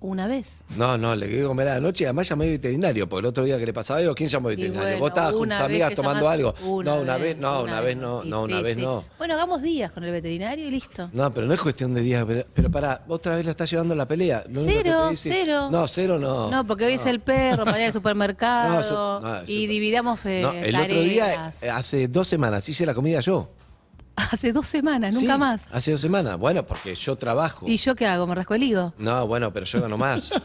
Una 0.00 0.26
vez. 0.26 0.60
No, 0.76 0.98
no, 0.98 1.16
le 1.16 1.26
de 1.26 1.44
comer 1.44 1.68
a 1.68 1.74
la 1.74 1.80
noche 1.80 2.04
y 2.04 2.06
además 2.06 2.28
llamé 2.28 2.50
veterinario, 2.50 3.08
porque 3.08 3.20
el 3.20 3.26
otro 3.26 3.44
día 3.44 3.58
que 3.58 3.66
le 3.66 3.72
pasaba 3.72 4.00
algo, 4.00 4.14
¿quién 4.14 4.28
llamó 4.28 4.48
veterinario? 4.48 4.82
bueno, 4.82 4.98
¿Vos 5.00 5.08
estabas 5.08 5.32
con 5.34 5.48
tus 5.48 5.58
amigas 5.58 5.94
tomando 5.94 6.28
algo? 6.28 6.54
no, 6.84 6.96
una 7.00 7.16
vez, 7.16 7.36
no, 7.38 7.62
una 7.62 7.80
vez 7.80 7.96
no, 7.96 8.22
no, 8.24 8.42
una 8.42 8.60
vez 8.60 8.76
no. 8.76 9.04
Bueno, 9.18 9.34
hagamos 9.34 9.62
días 9.62 9.90
con 9.92 10.04
el 10.04 10.12
veterinario 10.12 10.66
y 10.68 10.70
listo. 10.70 11.08
No, 11.12 11.32
pero 11.32 11.46
no 11.46 11.54
es 11.54 11.60
cuestión 11.60 11.94
de 11.94 12.02
días, 12.02 12.24
pero, 12.26 12.44
pero 12.52 12.70
pará, 12.70 13.02
otra 13.08 13.36
vez 13.36 13.44
lo 13.44 13.50
estás 13.50 13.70
llevando 13.70 13.94
a 13.94 13.96
la 13.96 14.06
pelea. 14.06 14.44
Lo 14.50 14.60
Cero, 14.60 15.08
dice- 15.10 15.30
cero. 15.32 15.68
No, 15.70 15.88
cero 15.88 16.18
no. 16.18 16.50
No, 16.50 16.66
porque 16.66 16.84
hoy 16.84 16.94
es 16.94 17.06
el 17.06 17.20
perro, 17.20 17.64
mañana 17.64 17.86
el 17.86 17.92
supermercado 18.26 19.20
No, 19.20 19.20
no, 19.20 19.42
y 19.46 19.66
dividamos 19.66 20.24
eh, 20.26 20.40
No, 20.42 20.52
el 20.52 20.74
otro 20.76 21.00
día, 21.00 21.24
tareas. 21.24 21.62
eh, 21.62 21.70
hace 21.70 22.08
dos 22.08 22.28
semanas, 22.28 22.68
hice 22.68 22.84
la 22.86 22.94
comida 22.94 23.20
yo. 23.20 23.50
Hace 24.32 24.52
dos 24.52 24.66
semanas, 24.66 25.14
nunca 25.14 25.34
Sí, 25.34 25.38
más. 25.38 25.62
Hace 25.70 25.92
dos 25.92 26.00
semanas. 26.00 26.38
Bueno, 26.38 26.64
porque 26.66 26.94
yo 26.94 27.16
trabajo. 27.16 27.66
¿Y 27.68 27.76
yo 27.76 27.94
qué 27.94 28.06
hago? 28.06 28.26
¿Me 28.26 28.34
rasco 28.34 28.54
el 28.54 28.62
higo? 28.62 28.94
No, 28.98 29.26
bueno, 29.26 29.52
pero 29.52 29.66
yo 29.66 29.80
gano 29.80 29.96
más. 29.98 30.32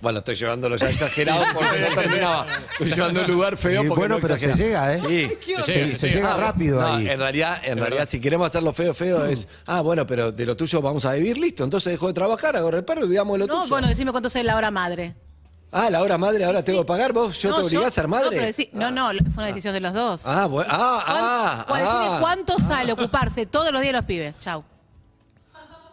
Bueno, 0.00 0.20
estoy 0.20 0.36
llevándolo 0.36 0.76
ya 0.76 0.86
exagerado 0.86 1.42
porque 1.54 1.80
no 1.80 1.88
terminaba. 2.00 2.46
Estoy 2.70 2.86
llevando 2.92 3.20
un 3.22 3.26
lugar 3.26 3.56
feo 3.56 3.82
porque 3.82 3.98
bueno, 3.98 4.14
no 4.14 4.20
pero 4.20 4.38
se 4.38 4.54
llega, 4.54 4.94
¿eh? 4.94 4.98
Sí. 5.00 5.06
Se 5.08 5.62
Se, 5.64 5.72
llega, 5.72 5.86
se 5.88 5.94
se 5.96 6.10
llega 6.10 6.34
Ah, 6.34 6.36
rápido 6.36 6.80
no, 6.80 6.86
ahí. 6.94 7.08
En 7.08 7.18
realidad, 7.18 7.58
en 7.64 7.78
realidad, 7.78 8.08
si 8.08 8.20
queremos 8.20 8.46
hacerlo 8.46 8.72
feo, 8.72 8.94
feo, 8.94 9.26
es. 9.26 9.48
Ah, 9.66 9.80
bueno, 9.80 10.06
pero 10.06 10.30
de 10.30 10.46
lo 10.46 10.56
tuyo 10.56 10.80
vamos 10.80 11.04
a 11.04 11.14
vivir, 11.14 11.36
listo. 11.36 11.64
Entonces 11.64 11.90
dejo 11.94 12.06
de 12.06 12.12
trabajar, 12.12 12.54
agarro 12.56 12.76
el 12.76 12.84
perro 12.84 13.06
y 13.06 13.08
vivamos 13.08 13.34
de 13.34 13.38
lo 13.40 13.46
No, 13.48 13.62
tuyo. 13.62 13.70
bueno, 13.70 13.88
decime 13.88 14.12
cuánto 14.12 14.28
es 14.28 14.44
la 14.44 14.54
hora 14.54 14.70
madre. 14.70 15.16
Ah, 15.70 15.90
la 15.90 16.00
hora 16.00 16.16
madre, 16.16 16.44
ahora 16.44 16.62
tengo 16.62 16.80
que 16.80 16.86
pagar 16.86 17.12
vos, 17.12 17.38
yo 17.42 17.50
No, 17.50 17.56
te 17.56 17.62
obligás 17.64 17.86
a 17.86 17.90
ser 17.90 18.04
No, 18.04 18.10
madre. 18.10 18.28
pero 18.30 18.46
decí- 18.46 18.70
no, 18.72 18.90
no, 18.90 19.08
fue 19.32 19.34
una 19.42 19.46
decisión 19.48 19.74
de 19.74 19.80
los 19.80 19.92
dos. 19.92 20.26
Ah, 20.26 20.46
bueno. 20.46 20.70
Ah, 20.72 21.04
ah, 21.06 21.64
¿Cuán- 21.68 21.80
decime 21.82 22.04
ah. 22.08 22.18
¿Cuánto 22.20 22.58
sale 22.58 22.92
ocuparse 22.92 23.44
todos 23.46 23.70
los 23.70 23.80
días 23.82 23.92
de 23.92 23.98
los 23.98 24.04
pibes? 24.06 24.38
Chau. 24.38 24.64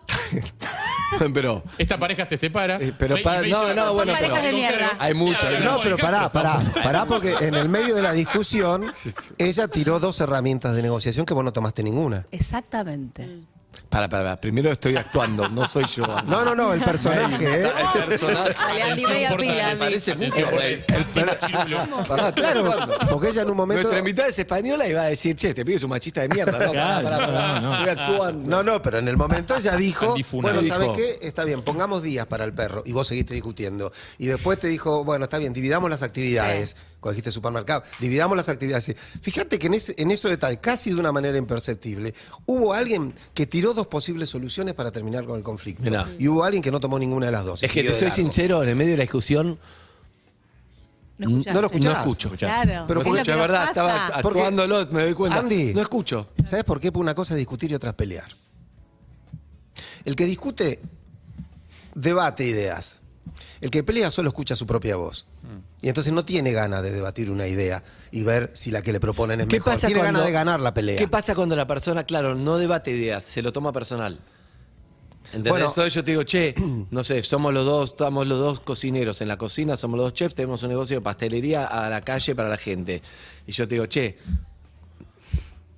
pero. 1.33 1.63
Esta 1.77 1.97
pareja 1.97 2.25
se 2.25 2.37
separa. 2.37 2.75
Eh, 2.77 2.93
pero 2.97 3.15
Ve- 3.15 3.21
y 3.21 3.23
pa- 3.23 3.39
ve 3.41 3.47
y 3.47 3.51
no, 3.51 3.73
no, 3.73 3.85
"Son 3.87 3.95
bueno, 3.95 4.13
parejas 4.13 4.35
pero- 4.39 4.47
de 4.47 4.53
mierda". 4.53 4.91
Hay 4.99 5.13
Claro, 5.13 5.59
No, 5.59 5.79
pero 5.81 5.97
pará, 5.97 6.29
pará, 6.29 6.59
pará, 6.83 7.05
porque 7.05 7.33
en 7.41 7.55
el 7.55 7.69
medio 7.69 7.95
de 7.95 8.01
la 8.01 8.11
discusión, 8.13 8.83
ella 9.37 9.67
tiró 9.67 9.99
dos 9.99 10.19
herramientas 10.19 10.75
de 10.75 10.81
negociación 10.81 11.25
que 11.25 11.33
vos 11.33 11.43
no 11.43 11.51
tomaste 11.53 11.83
ninguna. 11.83 12.25
Exactamente. 12.31 13.41
Para, 13.89 14.09
para, 14.09 14.23
para. 14.23 14.41
Primero 14.41 14.71
estoy 14.71 14.97
actuando, 14.97 15.47
no 15.49 15.67
soy 15.67 15.85
yo. 15.85 16.05
No, 16.25 16.43
no, 16.43 16.55
no, 16.55 16.73
el 16.73 16.81
personaje, 16.81 17.61
¿eh? 17.61 17.69
El 17.95 18.03
personaje. 18.05 18.55
Me 19.37 19.75
parece 19.77 20.15
mucho. 20.15 20.35
Claro, 22.35 22.75
porque 23.09 23.29
ella 23.29 23.43
en 23.43 23.49
un 23.49 23.57
momento... 23.57 23.83
Nuestra 23.83 23.99
invitada 23.99 24.27
es 24.27 24.39
española 24.39 24.87
y 24.87 24.93
va 24.93 25.03
a 25.03 25.05
decir, 25.05 25.35
che, 25.35 25.53
te 25.53 25.63
pides 25.63 25.83
un 25.83 25.89
machista 25.89 26.21
de 26.21 26.29
mierda. 26.29 26.53
No, 26.53 26.73
pará, 26.73 27.01
pará, 27.01 27.17
pará. 27.17 27.59
no, 27.59 27.61
no. 27.61 27.75
Estoy 27.75 27.89
actuando. 27.89 28.49
No, 28.49 28.63
no, 28.63 28.81
pero 28.81 28.99
en 28.99 29.07
el 29.07 29.17
momento 29.17 29.55
ella 29.55 29.75
dijo, 29.75 30.15
bueno, 30.33 30.61
¿sabes 30.63 30.89
qué? 30.95 31.19
Está 31.21 31.43
bien, 31.43 31.61
pongamos 31.61 32.03
días 32.03 32.25
para 32.27 32.43
el 32.43 32.53
perro. 32.53 32.83
Y 32.85 32.91
vos 32.91 33.07
seguiste 33.07 33.33
discutiendo. 33.33 33.91
Y 34.17 34.27
después 34.27 34.59
te 34.59 34.67
dijo, 34.67 35.03
bueno, 35.03 35.25
está 35.25 35.37
bien, 35.37 35.53
dividamos 35.53 35.89
las 35.89 36.03
actividades. 36.03 36.75
Cuando 37.05 37.13
dijiste 37.17 37.31
supermercado, 37.31 37.83
dividamos 37.99 38.35
las 38.35 38.49
actividades. 38.49 38.95
Fíjate 39.21 39.59
que 39.59 39.67
en, 39.67 39.75
ese, 39.75 39.93
en 39.95 40.09
eso 40.09 40.27
de 40.27 40.37
tal, 40.37 40.59
casi 40.59 40.89
de 40.89 40.99
una 40.99 41.11
manera 41.11 41.37
imperceptible, 41.37 42.15
hubo 42.47 42.73
alguien 42.73 43.13
que 43.35 43.45
tiró 43.45 43.75
dos 43.75 43.85
posibles 43.85 44.31
soluciones 44.31 44.73
para 44.73 44.89
terminar 44.91 45.23
con 45.25 45.37
el 45.37 45.43
conflicto. 45.43 45.83
Mirá. 45.83 46.09
Y 46.17 46.27
hubo 46.27 46.43
alguien 46.43 46.63
que 46.63 46.71
no 46.71 46.79
tomó 46.79 46.97
ninguna 46.97 47.27
de 47.27 47.31
las 47.31 47.45
dos. 47.45 47.61
Es 47.61 47.71
que 47.71 47.83
te 47.83 47.93
soy 47.93 48.07
largo. 48.07 48.15
sincero, 48.15 48.63
en 48.63 48.69
el 48.69 48.75
medio 48.75 48.93
de 48.93 48.97
la 48.97 49.03
discusión 49.03 49.59
No, 51.19 51.27
escuchaste. 51.27 51.53
No 51.53 51.61
lo 51.61 51.67
escuchás. 51.67 51.93
no 51.93 51.99
escucho. 51.99 52.29
Claro. 52.31 52.85
Pero 52.87 53.03
lo 53.03 53.13
escucho, 53.13 53.37
verdad, 53.37 53.67
estaba 53.67 54.07
pasa. 54.07 54.21
Porque- 54.23 54.39
actuándolo, 54.39 54.87
me 54.87 55.03
doy 55.03 55.13
cuenta. 55.13 55.37
Andy. 55.37 55.75
No 55.75 55.81
escucho. 55.81 56.29
¿Sabes 56.43 56.65
por 56.65 56.79
qué? 56.79 56.91
Porque 56.91 57.03
una 57.03 57.13
cosa 57.13 57.35
es 57.35 57.37
discutir 57.37 57.69
y 57.69 57.75
otra 57.75 57.91
es 57.91 57.95
pelear. 57.95 58.31
El 60.05 60.15
que 60.15 60.25
discute 60.25 60.79
debate 61.93 62.45
ideas. 62.45 62.99
El 63.61 63.69
que 63.71 63.83
pelea 63.83 64.11
solo 64.11 64.29
escucha 64.29 64.55
su 64.55 64.65
propia 64.67 64.95
voz. 64.95 65.25
Y 65.81 65.87
entonces 65.89 66.13
no 66.13 66.25
tiene 66.25 66.51
ganas 66.51 66.81
de 66.83 66.91
debatir 66.91 67.29
una 67.29 67.47
idea 67.47 67.83
y 68.11 68.23
ver 68.23 68.51
si 68.53 68.71
la 68.71 68.81
que 68.81 68.91
le 68.91 68.99
proponen 68.99 69.41
es 69.41 69.47
¿Qué 69.47 69.57
mejor. 69.57 69.73
pasa 69.73 69.87
tiene 69.87 70.01
cuando- 70.01 70.19
ganas 70.19 70.25
de 70.27 70.31
ganar 70.33 70.59
la 70.59 70.73
pelea. 70.73 70.97
¿Qué 70.97 71.07
pasa 71.07 71.35
cuando 71.35 71.55
la 71.55 71.67
persona, 71.67 72.03
claro, 72.05 72.33
no 72.35 72.57
debate 72.57 72.91
ideas, 72.91 73.23
se 73.23 73.41
lo 73.41 73.51
toma 73.53 73.71
personal? 73.73 74.19
¿Entendés? 75.27 75.51
Bueno. 75.51 75.67
Entonces 75.67 75.93
yo 75.93 76.03
te 76.03 76.11
digo, 76.11 76.23
che, 76.23 76.53
no 76.91 77.03
sé, 77.03 77.21
somos 77.23 77.53
los 77.53 77.65
dos, 77.65 77.89
estamos 77.91 78.27
los 78.27 78.39
dos 78.39 78.59
cocineros 78.61 79.19
en 79.21 79.27
la 79.27 79.37
cocina, 79.37 79.75
somos 79.75 79.97
los 79.97 80.05
dos 80.07 80.13
chefs, 80.13 80.35
tenemos 80.35 80.61
un 80.63 80.69
negocio 80.69 80.97
de 80.97 81.01
pastelería 81.01 81.65
a 81.65 81.89
la 81.89 82.01
calle 82.01 82.35
para 82.35 82.47
la 82.47 82.57
gente. 82.57 83.01
Y 83.47 83.51
yo 83.51 83.67
te 83.67 83.75
digo, 83.75 83.85
che, 83.87 84.17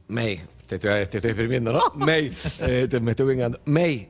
May, 0.10 0.42
te 0.68 0.76
estoy, 0.76 1.06
te 1.08 1.18
estoy 1.18 1.32
exprimiendo, 1.32 1.74
¿no? 1.74 1.82
May, 1.96 2.32
eh, 2.60 2.88
te- 2.90 3.00
me 3.00 3.12
estoy 3.12 3.26
vengando. 3.26 3.60
May, 3.66 4.10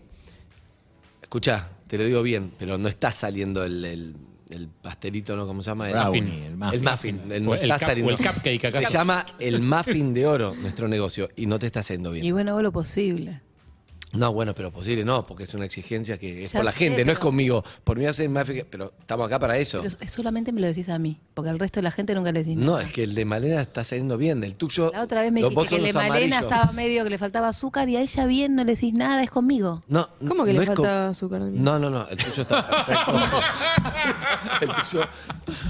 escuchá, 1.21 1.69
te 1.87 1.97
lo 1.97 2.05
digo 2.05 2.21
bien, 2.23 2.51
pero 2.59 2.77
no 2.77 2.87
está 2.87 3.11
saliendo 3.11 3.63
el, 3.63 3.83
el- 3.85 4.15
el 4.49 4.69
pastelito, 4.69 5.35
¿no? 5.35 5.45
¿Cómo 5.45 5.61
se 5.61 5.69
llama? 5.71 5.87
El 5.89 5.93
Brownie, 5.95 6.21
muffin. 6.21 6.43
el 6.45 6.55
muffin. 6.57 6.73
El 6.73 6.83
muffin. 6.83 7.31
el- 7.33 7.43
no 7.43 7.51
O 7.51 7.55
el 7.55 7.61
está 7.63 7.79
cap- 7.79 7.87
saliendo. 7.89 8.13
o 8.13 8.17
el 8.17 8.25
cupcake 8.25 8.65
acá. 8.65 8.81
Se 8.81 8.93
llama 8.93 9.25
el 9.39 9.61
muffin 9.61 10.13
de 10.13 10.25
oro, 10.25 10.55
nuestro 10.55 10.87
negocio, 10.87 11.29
y 11.35 11.45
no 11.47 11.59
te 11.59 11.65
está 11.65 11.81
haciendo 11.81 12.11
bien. 12.11 12.25
Y 12.25 12.31
bueno, 12.31 12.51
hago 12.51 12.61
lo 12.61 12.71
posible. 12.71 13.41
No, 14.13 14.31
bueno, 14.31 14.55
pero 14.55 14.71
posible 14.71 15.03
no, 15.03 15.25
porque 15.27 15.43
es 15.43 15.53
una 15.53 15.65
exigencia 15.65 16.17
que 16.17 16.43
es 16.43 16.53
Ya 16.53 16.59
por 16.59 16.65
la 16.65 16.71
sé, 16.71 16.77
gente, 16.77 17.03
no 17.03 17.11
es 17.11 17.17
pero- 17.17 17.27
conmigo. 17.27 17.63
Por 17.83 17.97
mí 17.97 18.05
hacer 18.05 18.29
más, 18.29 18.47
pero 18.69 18.93
estamos 18.99 19.27
acá 19.27 19.37
para 19.37 19.57
eso. 19.57 19.81
Pero 19.83 19.93
es- 19.99 20.11
solamente 20.11 20.53
me 20.53 20.61
lo 20.61 20.67
decís 20.67 20.87
a 20.87 20.97
mí, 20.97 21.19
porque 21.33 21.49
al 21.49 21.59
resto 21.59 21.79
de 21.79 21.83
la 21.83 21.91
gente 21.91 22.15
nunca 22.15 22.31
le 22.31 22.39
decís 22.39 22.55
No, 22.55 22.71
nada. 22.73 22.83
es 22.83 22.91
que 22.93 23.03
el 23.03 23.13
de 23.15 23.25
Malena 23.25 23.61
está 23.61 23.83
saliendo 23.83 24.17
bien, 24.17 24.41
el 24.45 24.55
tuyo. 24.55 24.91
La 24.93 25.01
otra 25.03 25.21
vez 25.21 25.31
me 25.33 25.41
los- 25.41 25.49
dijiste 25.49 25.55
vos 25.59 25.69
que 25.69 25.75
el 25.87 25.91
sos 25.93 26.01
de 26.01 26.09
Malena 26.09 26.39
estaba 26.39 26.71
medio 26.71 27.03
que 27.03 27.09
le 27.09 27.17
faltaba 27.17 27.49
azúcar 27.49 27.89
y 27.89 27.97
a 27.97 28.01
ella 28.01 28.25
bien 28.27 28.55
no 28.55 28.63
le 28.63 28.75
decís 28.75 28.93
nada, 28.93 29.21
es 29.23 29.29
conmigo. 29.29 29.83
No, 29.89 30.07
¿Cómo 30.25 30.45
que 30.45 30.53
no 30.53 30.59
le 30.59 30.63
es 30.63 30.67
falta 30.67 30.81
co- 30.83 31.09
azúcar 31.11 31.41
al 31.41 31.51
mío? 31.51 31.61
No, 31.61 31.77
no, 31.77 31.89
no, 31.89 32.07
el 32.07 32.17
tuyo 32.17 32.41
está 32.43 32.65
perfecto. 32.65 33.11
el 34.61 34.69
tuyo, 34.69 35.01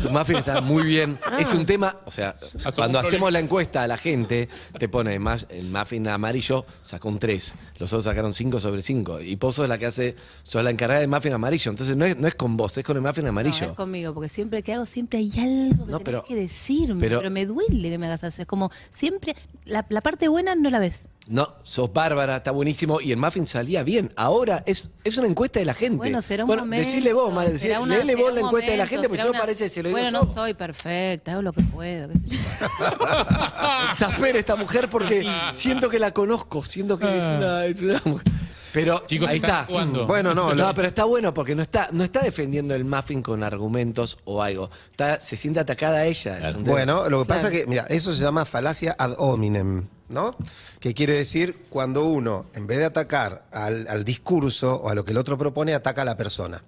tu 0.04 0.10
muffin 0.12 0.36
está 0.38 0.62
muy 0.62 0.84
bien. 0.84 1.20
Es 1.40 1.54
un 1.54 1.66
tema, 1.66 1.96
o 2.06 2.12
sea, 2.12 2.36
cuando 2.76 3.00
hacemos 3.00 3.32
la 3.32 3.40
encuesta 3.40 3.84
a 3.84 3.88
la 3.88 3.98
gente, 3.98 4.48
te 4.78 4.88
pone 4.90 5.18
más, 5.20 5.48
el 5.50 5.70
muffin 5.72 6.08
amarillo 6.08 6.66
sacó 6.84 7.10
un 7.10 7.18
3, 7.20 7.56
los 7.80 7.92
otros 7.94 8.04
sacaron 8.06 8.27
5 8.34 8.60
sobre 8.60 8.82
5. 8.82 9.22
Y 9.22 9.36
Pozo 9.36 9.64
es 9.64 9.70
la 9.70 9.78
que 9.78 9.86
hace, 9.86 10.16
sos 10.44 10.64
la 10.64 10.70
encargada 10.70 11.02
del 11.02 11.10
muffin 11.10 11.34
amarillo. 11.34 11.72
Entonces 11.72 11.96
no 11.98 12.06
es, 12.06 12.18
no 12.18 12.28
es 12.28 12.36
con 12.36 12.58
vos, 12.58 12.78
es 12.78 12.84
con 12.84 12.96
el 12.98 13.04
muffin 13.04 13.24
No, 13.26 13.30
amarillo. 13.32 13.66
es 13.68 13.72
conmigo, 13.74 14.14
porque 14.14 14.30
siempre 14.30 14.64
que 14.64 14.74
hago, 14.74 14.86
siempre 14.86 15.20
hay 15.20 15.32
algo 15.40 15.86
que 15.86 15.92
No, 15.92 16.00
tenés 16.00 16.04
pero- 16.04 16.24
que 16.24 16.36
decirme, 16.36 17.00
pero- 17.02 17.20
pero, 17.20 17.32
me 17.32 17.46
duele 17.46 17.90
que 17.90 17.98
me 17.98 18.06
hagas 18.08 18.24
hacer. 18.24 18.48
Como 18.48 18.72
siempre, 18.90 19.36
la, 19.66 19.86
la 19.90 20.02
parte 20.02 20.28
buena 20.28 20.56
no 20.56 20.70
la 20.70 20.80
ves. 20.80 21.02
No, 21.30 21.56
sos 21.64 21.92
bárbara, 21.92 22.38
está 22.38 22.52
buenísimo. 22.52 23.02
Y 23.02 23.12
el 23.12 23.18
muffin 23.18 23.46
salía 23.46 23.84
bien. 23.84 24.14
Ahora 24.16 24.64
es, 24.66 24.92
es 25.04 25.18
una 25.18 25.28
encuesta 25.28 25.60
de 25.60 25.66
la 25.66 25.74
gente. 25.74 25.98
Bueno, 25.98 26.22
será 26.22 26.46
un 26.46 26.56
momento. 26.56 26.86
Decirle 26.86 27.12
vos, 27.12 27.34
Male, 27.34 27.52
decirle, 27.52 27.78
una- 27.80 27.98
léele 27.98 28.16
vos 28.16 28.34
la 28.34 28.40
encuesta 28.40 28.72
de 28.72 28.78
la 28.78 28.88
gente, 28.88 29.10
porque 29.10 29.24
yo 29.24 29.30
una- 29.32 29.40
parece, 29.40 29.68
se 29.68 29.84
lo 29.84 29.90
digo 29.90 30.00
Bueno, 30.00 30.22
yo. 30.22 30.26
no 30.28 30.34
soy 30.34 30.54
perfecta, 30.54 31.34
hago 31.34 31.42
lo 31.42 31.52
que 31.54 31.64
puedo. 31.64 32.08
Exaspera 33.92 34.40
esta 34.40 34.56
mujer 34.56 34.90
porque 34.90 35.26
siento 35.54 35.90
que 35.90 36.00
la 36.00 36.12
conozco, 36.12 36.64
siento 36.64 36.98
que 36.98 37.18
es 37.18 37.24
una, 37.24 37.66
es 37.66 37.82
una 37.82 38.02
mujer. 38.06 38.32
Pero 38.74 39.04
Chicos, 39.08 39.30
ahí 39.30 39.38
está. 39.38 39.62
actuando. 39.62 40.06
Bueno, 40.06 40.36
no, 40.36 40.54
No, 40.54 40.74
pero 40.74 40.88
está 40.90 41.06
bueno 41.06 41.34
porque 41.34 41.56
no 41.56 41.62
está, 41.62 41.90
no 41.94 42.04
está 42.04 42.22
defendiendo 42.22 42.76
el 42.76 42.86
muffin 42.86 43.24
con 43.24 43.44
argumentos 43.44 44.18
o 44.26 44.44
algo. 44.44 44.70
Está, 44.92 45.20
se 45.20 45.36
siente 45.38 45.60
atacada 45.60 46.00
a 46.00 46.06
ella. 46.06 46.38
tema. 46.52 46.60
Bueno, 46.64 47.10
lo 47.10 47.22
que 47.24 47.28
pasa 47.28 47.48
es 47.48 47.52
que, 47.52 47.66
mira, 47.66 47.86
eso 47.90 48.14
se 48.14 48.22
llama 48.24 48.46
falacia 48.46 48.96
ad 49.00 49.14
hominem, 49.18 49.88
¿no? 50.10 50.36
Que 50.80 50.94
quiere 50.94 51.14
decir 51.16 51.66
cuando 51.70 52.06
uno, 52.06 52.46
en 52.54 52.68
vez 52.68 52.78
de 52.80 52.86
atacar 52.86 53.46
al, 53.52 53.88
al 53.88 54.04
discurso 54.06 54.76
o 54.76 54.90
a 54.90 54.96
lo 54.96 55.04
que 55.06 55.12
el 55.12 55.18
otro 55.18 55.38
propone, 55.38 55.74
ataca 55.74 56.02
a 56.04 56.06
la 56.06 56.18
persona. 56.18 56.64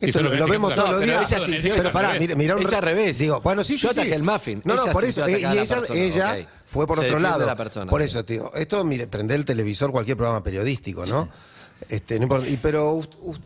Esto 0.00 0.20
lo, 0.20 0.48
vemos 0.48 0.74
todos 0.74 0.90
los 0.90 1.00
pero 1.00 1.12
días. 1.20 1.30
ella 1.30 1.46
sintió 1.46 1.76
pero 1.76 1.92
pará, 1.92 2.14
mira, 2.18 2.34
mira 2.34 2.56
un 2.56 2.62
Es 2.62 2.72
al 2.72 2.82
revés. 2.82 3.18
Digo, 3.18 3.40
bueno, 3.40 3.62
sí, 3.62 3.76
sí, 3.78 3.86
Yo 3.86 3.92
sí. 3.92 4.00
ataqué 4.00 4.16
el 4.16 4.24
muffin, 4.24 4.60
No, 4.64 4.74
no, 4.74 4.82
ella 4.82 4.92
por 4.92 5.04
eso. 5.04 5.26
eh, 5.28 5.30
y 5.40 5.44
ella, 5.44 5.52
persona, 5.76 6.00
ella 6.00 6.48
fue 6.66 6.86
por 6.88 6.98
Se 6.98 7.06
otro 7.06 7.20
lado. 7.20 7.46
la 7.46 7.54
persona, 7.54 7.88
por 7.88 8.02
eso, 8.02 8.24
te 8.24 8.32
digo, 8.32 8.52
esto, 8.56 8.82
mire, 8.82 9.06
prende 9.06 9.36
el 9.36 9.44
televisor, 9.44 9.92
cualquier 9.92 10.16
programa 10.16 10.42
periodístico, 10.42 11.06
¿no? 11.06 11.28
Este, 11.88 12.18
no 12.18 12.24
importa. 12.24 12.48
Y, 12.48 12.56
pero 12.56 13.00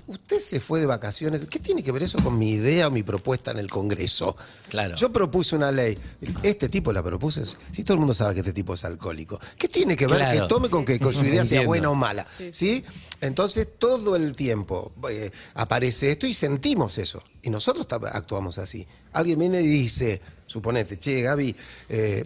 usted 0.07 0.39
se 0.39 0.61
fue 0.61 0.81
de 0.81 0.87
vacaciones. 0.87 1.43
¿Qué 1.49 1.59
tiene 1.59 1.83
que 1.83 1.93
ver 1.93 2.03
eso 2.05 2.19
con 2.23 2.39
mi 2.39 2.51
idea 2.53 2.89
o 2.89 2.91
mi 2.91 3.03
propuesta 3.03 3.51
en 3.51 3.59
el 3.59 3.71
Congreso? 3.71 4.37
Claro. 4.69 4.95
Yo 4.97 5.13
propuse 5.13 5.57
una 5.57 5.71
ley. 5.73 5.99
Este 6.43 6.69
tipo 6.69 6.93
la 6.93 7.03
propuse. 7.03 7.45
Si 7.73 7.85
todo 7.85 7.95
el 7.95 8.01
mundo 8.01 8.15
sabe 8.15 8.35
que 8.35 8.41
este 8.41 8.53
tipo 8.53 8.75
es 8.75 8.85
alcohólico. 8.85 9.41
¿Qué 9.59 9.69
tiene 9.69 9.97
que 9.97 10.07
ver 10.07 10.19
Claro. 10.19 10.41
que 10.43 10.49
tome 10.49 10.69
con 10.69 10.85
que 10.85 10.99
con 10.99 11.13
su 11.13 11.25
idea 11.25 11.45
sea 11.45 11.63
buena 11.65 11.91
o 11.91 11.95
mala? 11.95 12.27
¿Sí? 12.53 12.85
Entonces 13.21 13.67
todo 13.79 14.17
el 14.17 14.35
tiempo 14.35 14.93
eh, 15.11 15.31
aparece 15.55 16.11
esto 16.11 16.27
y 16.27 16.35
sentimos 16.35 16.99
eso. 16.99 17.23
Y 17.43 17.51
nosotros 17.51 17.87
actuamos 18.13 18.59
así. 18.59 18.87
Alguien 19.13 19.39
viene 19.39 19.61
y 19.63 19.67
dice, 19.69 20.21
suponete, 20.47 20.99
che, 20.99 21.23
Gaby, 21.23 21.57
eh, 21.89 22.25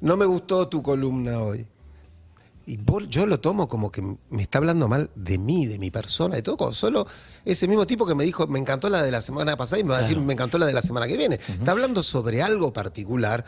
no 0.00 0.16
me 0.16 0.26
gustó 0.26 0.68
tu 0.68 0.82
columna 0.82 1.40
hoy. 1.40 1.66
Y 2.68 2.78
yo 3.08 3.26
lo 3.26 3.38
tomo 3.38 3.68
como 3.68 3.92
que 3.92 4.02
me 4.02 4.42
está 4.42 4.58
hablando 4.58 4.88
mal 4.88 5.08
de 5.14 5.38
mí, 5.38 5.66
de 5.66 5.78
mi 5.78 5.92
persona, 5.92 6.34
de 6.34 6.42
todo. 6.42 6.56
Con 6.56 6.74
solo 6.74 7.06
ese 7.44 7.68
mismo 7.68 7.86
tipo 7.86 8.04
que 8.04 8.14
me 8.16 8.24
dijo, 8.24 8.48
me 8.48 8.58
encantó 8.58 8.88
la 8.90 9.04
de 9.04 9.12
la 9.12 9.22
semana 9.22 9.56
pasada 9.56 9.78
y 9.80 9.84
me 9.84 9.90
va 9.90 9.98
a 9.98 10.00
decir, 10.00 10.18
me 10.18 10.32
encantó 10.32 10.58
la 10.58 10.66
de 10.66 10.72
la 10.72 10.82
semana 10.82 11.06
que 11.06 11.16
viene. 11.16 11.36
Está 11.48 11.70
hablando 11.70 12.02
sobre 12.02 12.42
algo 12.42 12.72
particular. 12.72 13.44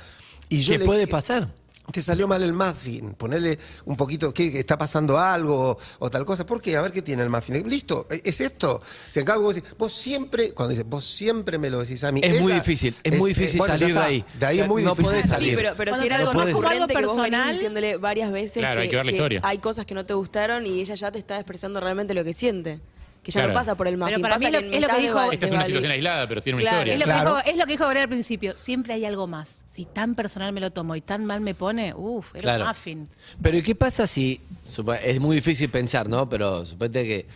Y 0.49 0.61
yo 0.61 0.73
¿Qué 0.75 0.79
le- 0.79 0.85
puede 0.87 1.07
pasar? 1.09 1.53
Te 1.91 2.03
salió 2.03 2.29
mal 2.29 2.43
el 2.43 2.53
muffin, 2.53 3.15
ponerle 3.15 3.59
un 3.87 3.97
poquito, 3.97 4.33
¿qué, 4.35 4.53
qué 4.53 4.59
está 4.59 4.77
pasando 4.77 5.19
algo 5.19 5.71
o, 5.71 5.79
o 6.01 6.11
tal 6.11 6.27
cosa? 6.27 6.45
¿Por 6.45 6.61
qué? 6.61 6.77
A 6.77 6.83
ver 6.83 6.93
qué 6.93 7.01
tiene 7.01 7.23
el 7.23 7.31
muffin. 7.31 7.67
Listo, 7.69 8.07
¿e- 8.11 8.21
¿es 8.25 8.43
esto? 8.43 8.83
Si 9.09 9.21
acá 9.21 9.39
vos 9.39 9.55
decís, 9.55 9.71
vos 9.79 9.91
siempre, 9.93 10.53
cuando 10.53 10.71
dices, 10.71 10.85
vos 10.87 11.05
siempre 11.07 11.57
me 11.57 11.71
lo 11.71 11.81
decís 11.81 12.05
a 12.05 12.13
mí. 12.13 12.21
Es 12.23 12.43
muy 12.43 12.53
difícil, 12.53 12.95
es 13.03 13.17
muy 13.19 13.31
difícil 13.33 13.59
bueno, 13.59 13.75
ya 13.75 13.79
salir 13.79 13.95
de 13.95 14.01
ahí. 14.03 14.25
De 14.39 14.47
ahí 14.47 14.61
es 14.61 14.69
muy 14.69 14.83
no 14.83 14.91
difícil 14.91 15.11
podés 15.13 15.25
Sí, 15.27 15.31
salir. 15.33 15.57
pero, 15.57 15.73
pero 15.79 15.93
Bueno, 15.93 16.03
si 16.03 16.07
era 16.07 16.17
algo 16.17 16.31
algo 16.31 16.45
recurrente 16.45 16.95
que 16.95 17.07
vos 17.07 17.17
venís 17.17 17.31
personal- 17.31 17.53
diciéndole 17.55 17.97
varias 17.97 18.33
veces 18.33 18.59
Claro, 18.59 18.77
que, 18.77 18.83
hay 18.83 18.91
que 18.91 18.97
ver 18.97 19.05
la 19.07 19.11
que 19.13 19.17
historia. 19.17 19.41
hay 19.45 19.59
cosas 19.59 19.87
que 19.87 19.95
no 19.95 20.05
te 20.05 20.13
gustaron 20.13 20.67
y 20.67 20.81
ella 20.81 20.95
ya 20.95 21.11
te 21.11 21.19
está 21.19 21.37
expresando 21.37 21.81
realmente 21.81 22.13
lo 22.13 22.23
que 22.23 22.35
siente. 22.35 22.81
Que 23.29 23.33
ya 23.33 23.41
Claro. 23.43 23.53
no 23.53 23.61
pasa 23.61 23.75
por 23.75 23.87
el 23.87 23.99
muffin, 23.99 24.23
para 24.23 24.37
pasa 24.37 24.47
mí 24.47 24.53
lo- 24.57 24.61
me 24.63 24.77
es 24.77 24.81
lo 24.81 24.89
que 24.89 25.01
dijo- 25.03 25.33
Esta 25.33 25.45
es 25.45 25.53
una 25.53 25.65
situación 25.67 25.93
aislada, 25.93 26.27
pero 26.27 26.41
tiene 26.41 26.55
una 26.63 26.63
Claro, 26.71 26.91
Es 26.91 26.97
historia. 26.97 26.99
lo, 26.99 27.05
Claro. 27.05 27.35
que 27.37 27.41
dijo, 27.43 27.51
es 27.53 27.57
lo 27.59 27.67
que 27.67 27.73
dijo 27.73 27.85
Gabriel 27.85 28.03
al 28.05 28.09
principio. 28.09 28.57
Siempre 28.57 28.95
hay 28.95 29.05
algo 29.05 29.27
más. 29.27 29.57
Si 29.67 29.85
tan 29.85 30.15
personal 30.15 30.51
me 30.55 30.61
lo 30.63 30.71
tomo 30.71 30.97
y 30.97 31.03
tan 31.03 31.27
mal 31.27 31.43
me 31.43 31.55
pone, 31.55 31.93
uff, 31.95 32.35
era 32.37 32.41
Claro. 32.43 32.63
un 32.63 32.69
muffin. 32.71 33.09
Pero 33.43 33.59
¿y 33.59 33.63
qué 33.63 33.75
pasa 33.75 34.07
si, 34.07 34.41
supo- 34.67 34.95
es 34.95 35.21
muy 35.21 35.37
difícil 35.37 35.69
pensar, 35.69 36.09
¿no? 36.09 36.27
Pero 36.27 36.65
suponete 36.65 37.05
que, 37.07 37.27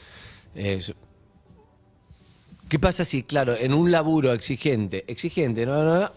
eh, 0.55 0.81
su- 0.81 0.95
¿qué 2.71 2.79
pasa 2.79 3.05
si, 3.05 3.23
claro, 3.23 3.55
en 3.55 3.75
un 3.75 3.91
laburo 3.93 4.33
exigente, 4.33 5.05
exigente, 5.09 5.67
no, 5.67 5.85
no, 5.85 6.01
no, 6.01 6.11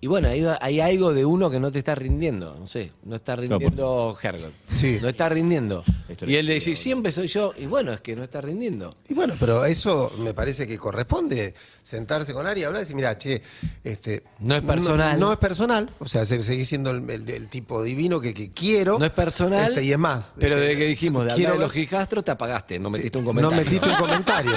y 0.00 0.06
bueno, 0.06 0.28
hay, 0.28 0.44
hay 0.60 0.80
algo 0.80 1.12
de 1.12 1.24
uno 1.24 1.50
que 1.50 1.58
no 1.58 1.72
te 1.72 1.78
está 1.80 1.94
rindiendo, 1.94 2.56
no 2.58 2.66
sé, 2.66 2.92
no 3.04 3.16
está 3.16 3.34
rindiendo 3.36 4.16
Hergot, 4.22 4.52
Sí. 4.76 4.98
no 5.02 5.08
está 5.08 5.28
rindiendo. 5.28 5.82
Y 6.26 6.36
él 6.36 6.46
le 6.46 6.54
dice, 6.54 6.74
siempre 6.74 7.12
soy 7.12 7.26
yo. 7.28 7.52
Y 7.58 7.66
bueno, 7.66 7.92
es 7.92 8.00
que 8.00 8.14
no 8.16 8.22
está 8.24 8.40
rindiendo. 8.40 8.94
Y 9.08 9.14
bueno, 9.14 9.34
pero 9.38 9.64
eso 9.64 10.10
me 10.20 10.32
parece 10.34 10.66
que 10.66 10.78
corresponde 10.78 11.52
sentarse 11.82 12.32
con 12.32 12.46
Ari 12.46 12.60
y 12.62 12.64
hablar 12.64 12.80
y 12.80 12.84
decir, 12.84 12.96
mira, 12.96 13.18
che, 13.18 13.42
este, 13.84 14.22
No 14.38 14.54
es 14.56 14.62
personal. 14.62 15.18
No, 15.18 15.32
es 15.32 15.38
personal, 15.38 15.88
o 15.98 16.08
sea, 16.08 16.24
se- 16.24 16.42
seguís 16.44 16.68
siendo 16.68 16.90
el, 16.90 17.08
el- 17.10 17.28
el 17.28 17.48
tipo 17.48 17.82
divino 17.82 18.20
que, 18.20 18.32
que 18.34 18.50
quiero. 18.50 18.98
No 18.98 19.04
es 19.04 19.10
personal. 19.12 19.70
Este, 19.72 19.84
y 19.84 19.92
es 19.92 19.98
más. 19.98 20.26
Pero 20.38 20.54
este, 20.54 20.66
desde 20.68 20.78
que 20.80 20.86
dijimos 20.86 21.24
de 21.24 21.32
hablar 21.32 21.36
quiero 21.36 21.52
de 21.60 21.66
los 21.66 21.76
hijastros, 21.76 22.24
te 22.24 22.30
apagaste. 22.30 22.78
No 22.78 22.88
metiste 22.90 23.18
un 23.18 23.24
No 23.24 23.28
comentario. 23.30 23.64
metiste 23.64 23.88
un 23.88 23.96
comentario. 23.98 24.52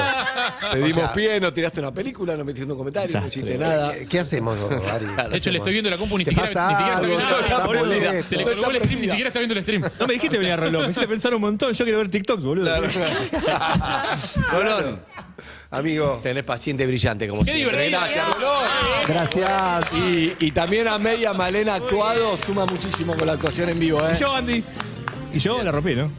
Te 0.71 0.77
dimos 0.77 0.91
O 0.91 0.95
sea, 1.01 1.13
pie, 1.13 1.39
no 1.41 1.51
tiraste 1.53 1.79
una 1.79 1.93
película, 1.93 2.37
no 2.37 2.45
metiste 2.45 2.71
un 2.71 2.77
comentario, 2.77 3.07
no 3.11 3.19
Desastre. 3.25 3.41
hiciste 3.41 3.57
nada. 3.57 3.93
¿Qué, 3.93 4.05
qué 4.07 4.19
hacemos, 4.19 4.57
Ari? 4.91 5.05
De 5.31 5.37
hecho, 5.37 5.51
le 5.51 5.57
estoy 5.57 5.73
viendo 5.73 5.89
la 5.89 5.97
compu, 5.97 6.17
ni 6.17 6.23
¿Te 6.25 6.31
siquiera, 6.31 6.67
ni 6.69 6.75
siquiera 6.75 6.99
está 7.01 7.67
viendo 7.67 7.67
boludo. 7.67 7.83
boluda. 7.83 8.25
Se 8.25 8.37
le 8.37 8.43
colgó 8.43 8.69
el 8.71 8.77
stream, 8.77 9.01
ni 9.01 9.07
siquiera 9.07 9.27
está 9.29 9.39
viendo 9.39 9.55
el 9.55 9.61
stream. 9.63 9.81
No 9.99 10.07
me 10.07 10.13
dijiste 10.13 10.37
venir 10.37 10.53
a 10.53 10.57
reloj, 10.57 10.83
me 10.83 10.89
hiciste 10.89 11.07
pensar 11.07 11.33
un 11.33 11.41
montón. 11.41 11.73
Yo 11.73 11.83
quiero 11.85 11.99
ver 11.99 12.09
TikToks, 12.09 12.43
boludo. 12.43 12.71
Rolón, 14.51 15.01
Amigo, 15.71 16.19
tenés 16.21 16.43
paciente 16.43 16.85
brillante 16.85 17.27
como 17.27 17.43
¡Qué 17.43 17.53
siempre. 17.53 17.87
divertido! 17.87 18.01
Gracias, 18.01 18.35
Rolón. 18.35 18.63
gracias. 19.07 19.93
Y, 19.93 20.35
y 20.39 20.51
también 20.51 20.87
a 20.87 20.97
Media 20.97 21.33
Malena 21.33 21.75
actuado, 21.75 22.35
suma 22.37 22.65
muchísimo 22.65 23.15
con 23.15 23.25
la 23.27 23.33
actuación 23.33 23.69
en 23.69 23.79
vivo, 23.79 24.01
¿eh? 24.05 24.11
Y 24.13 24.19
yo, 24.19 24.33
Andy. 24.35 24.63
Y 25.33 25.39
yo 25.39 25.63
la 25.63 25.71
rompí, 25.71 25.95
¿no? 25.95 26.11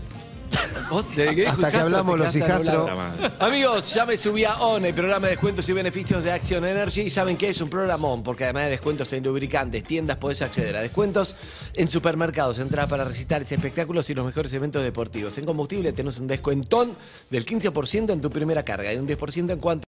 Hasta 1.49 1.71
que 1.71 1.77
hablamos 1.77 2.19
los 2.19 2.35
hijastros. 2.35 2.91
Amigos, 3.39 3.95
ya 3.95 4.05
me 4.05 4.17
subí 4.17 4.45
a 4.45 4.57
ON, 4.57 4.85
el 4.85 4.95
programa 4.95 5.27
de 5.27 5.33
descuentos 5.33 5.69
y 5.69 5.73
beneficios 5.73 6.23
de 6.23 6.33
Action 6.33 6.65
Energy. 6.65 7.03
Y 7.03 7.11
saben 7.11 7.37
que 7.37 7.49
es 7.49 7.61
un 7.61 7.71
programón, 7.71 8.23
porque 8.23 8.45
además 8.45 8.65
de 8.65 8.71
descuentos 8.71 9.13
en 9.13 9.25
lubricantes, 9.25 9.85
tiendas, 9.85 10.17
podés 10.17 10.43
acceder 10.43 10.77
a 10.77 10.81
descuentos 10.81 11.37
en 11.75 11.89
supermercados, 11.89 12.59
entradas 12.59 12.91
para 12.91 13.05
recitales, 13.05 13.51
espectáculos 13.51 14.09
y 14.11 14.15
los 14.15 14.27
mejores 14.27 14.53
eventos 14.53 14.83
deportivos. 14.83 15.37
En 15.39 15.45
combustible 15.45 15.93
tenés 15.93 16.19
un 16.19 16.27
descuentón 16.27 16.97
del 17.31 17.47
15% 17.47 18.13
en 18.13 18.21
tu 18.21 18.31
primera 18.31 18.65
carga 18.65 18.93
y 18.93 18.97
un 18.97 19.07
10% 19.07 19.53
en 19.53 19.59
cuanto. 19.59 19.85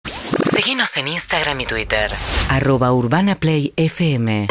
Seguinos 0.51 0.95
en 0.97 1.07
Instagram 1.07 1.61
y 1.61 1.65
Twitter. 1.65 2.11
Arroba 2.49 2.93
Urbana 2.93 3.35
Play 3.35 3.73
FM 3.75 4.47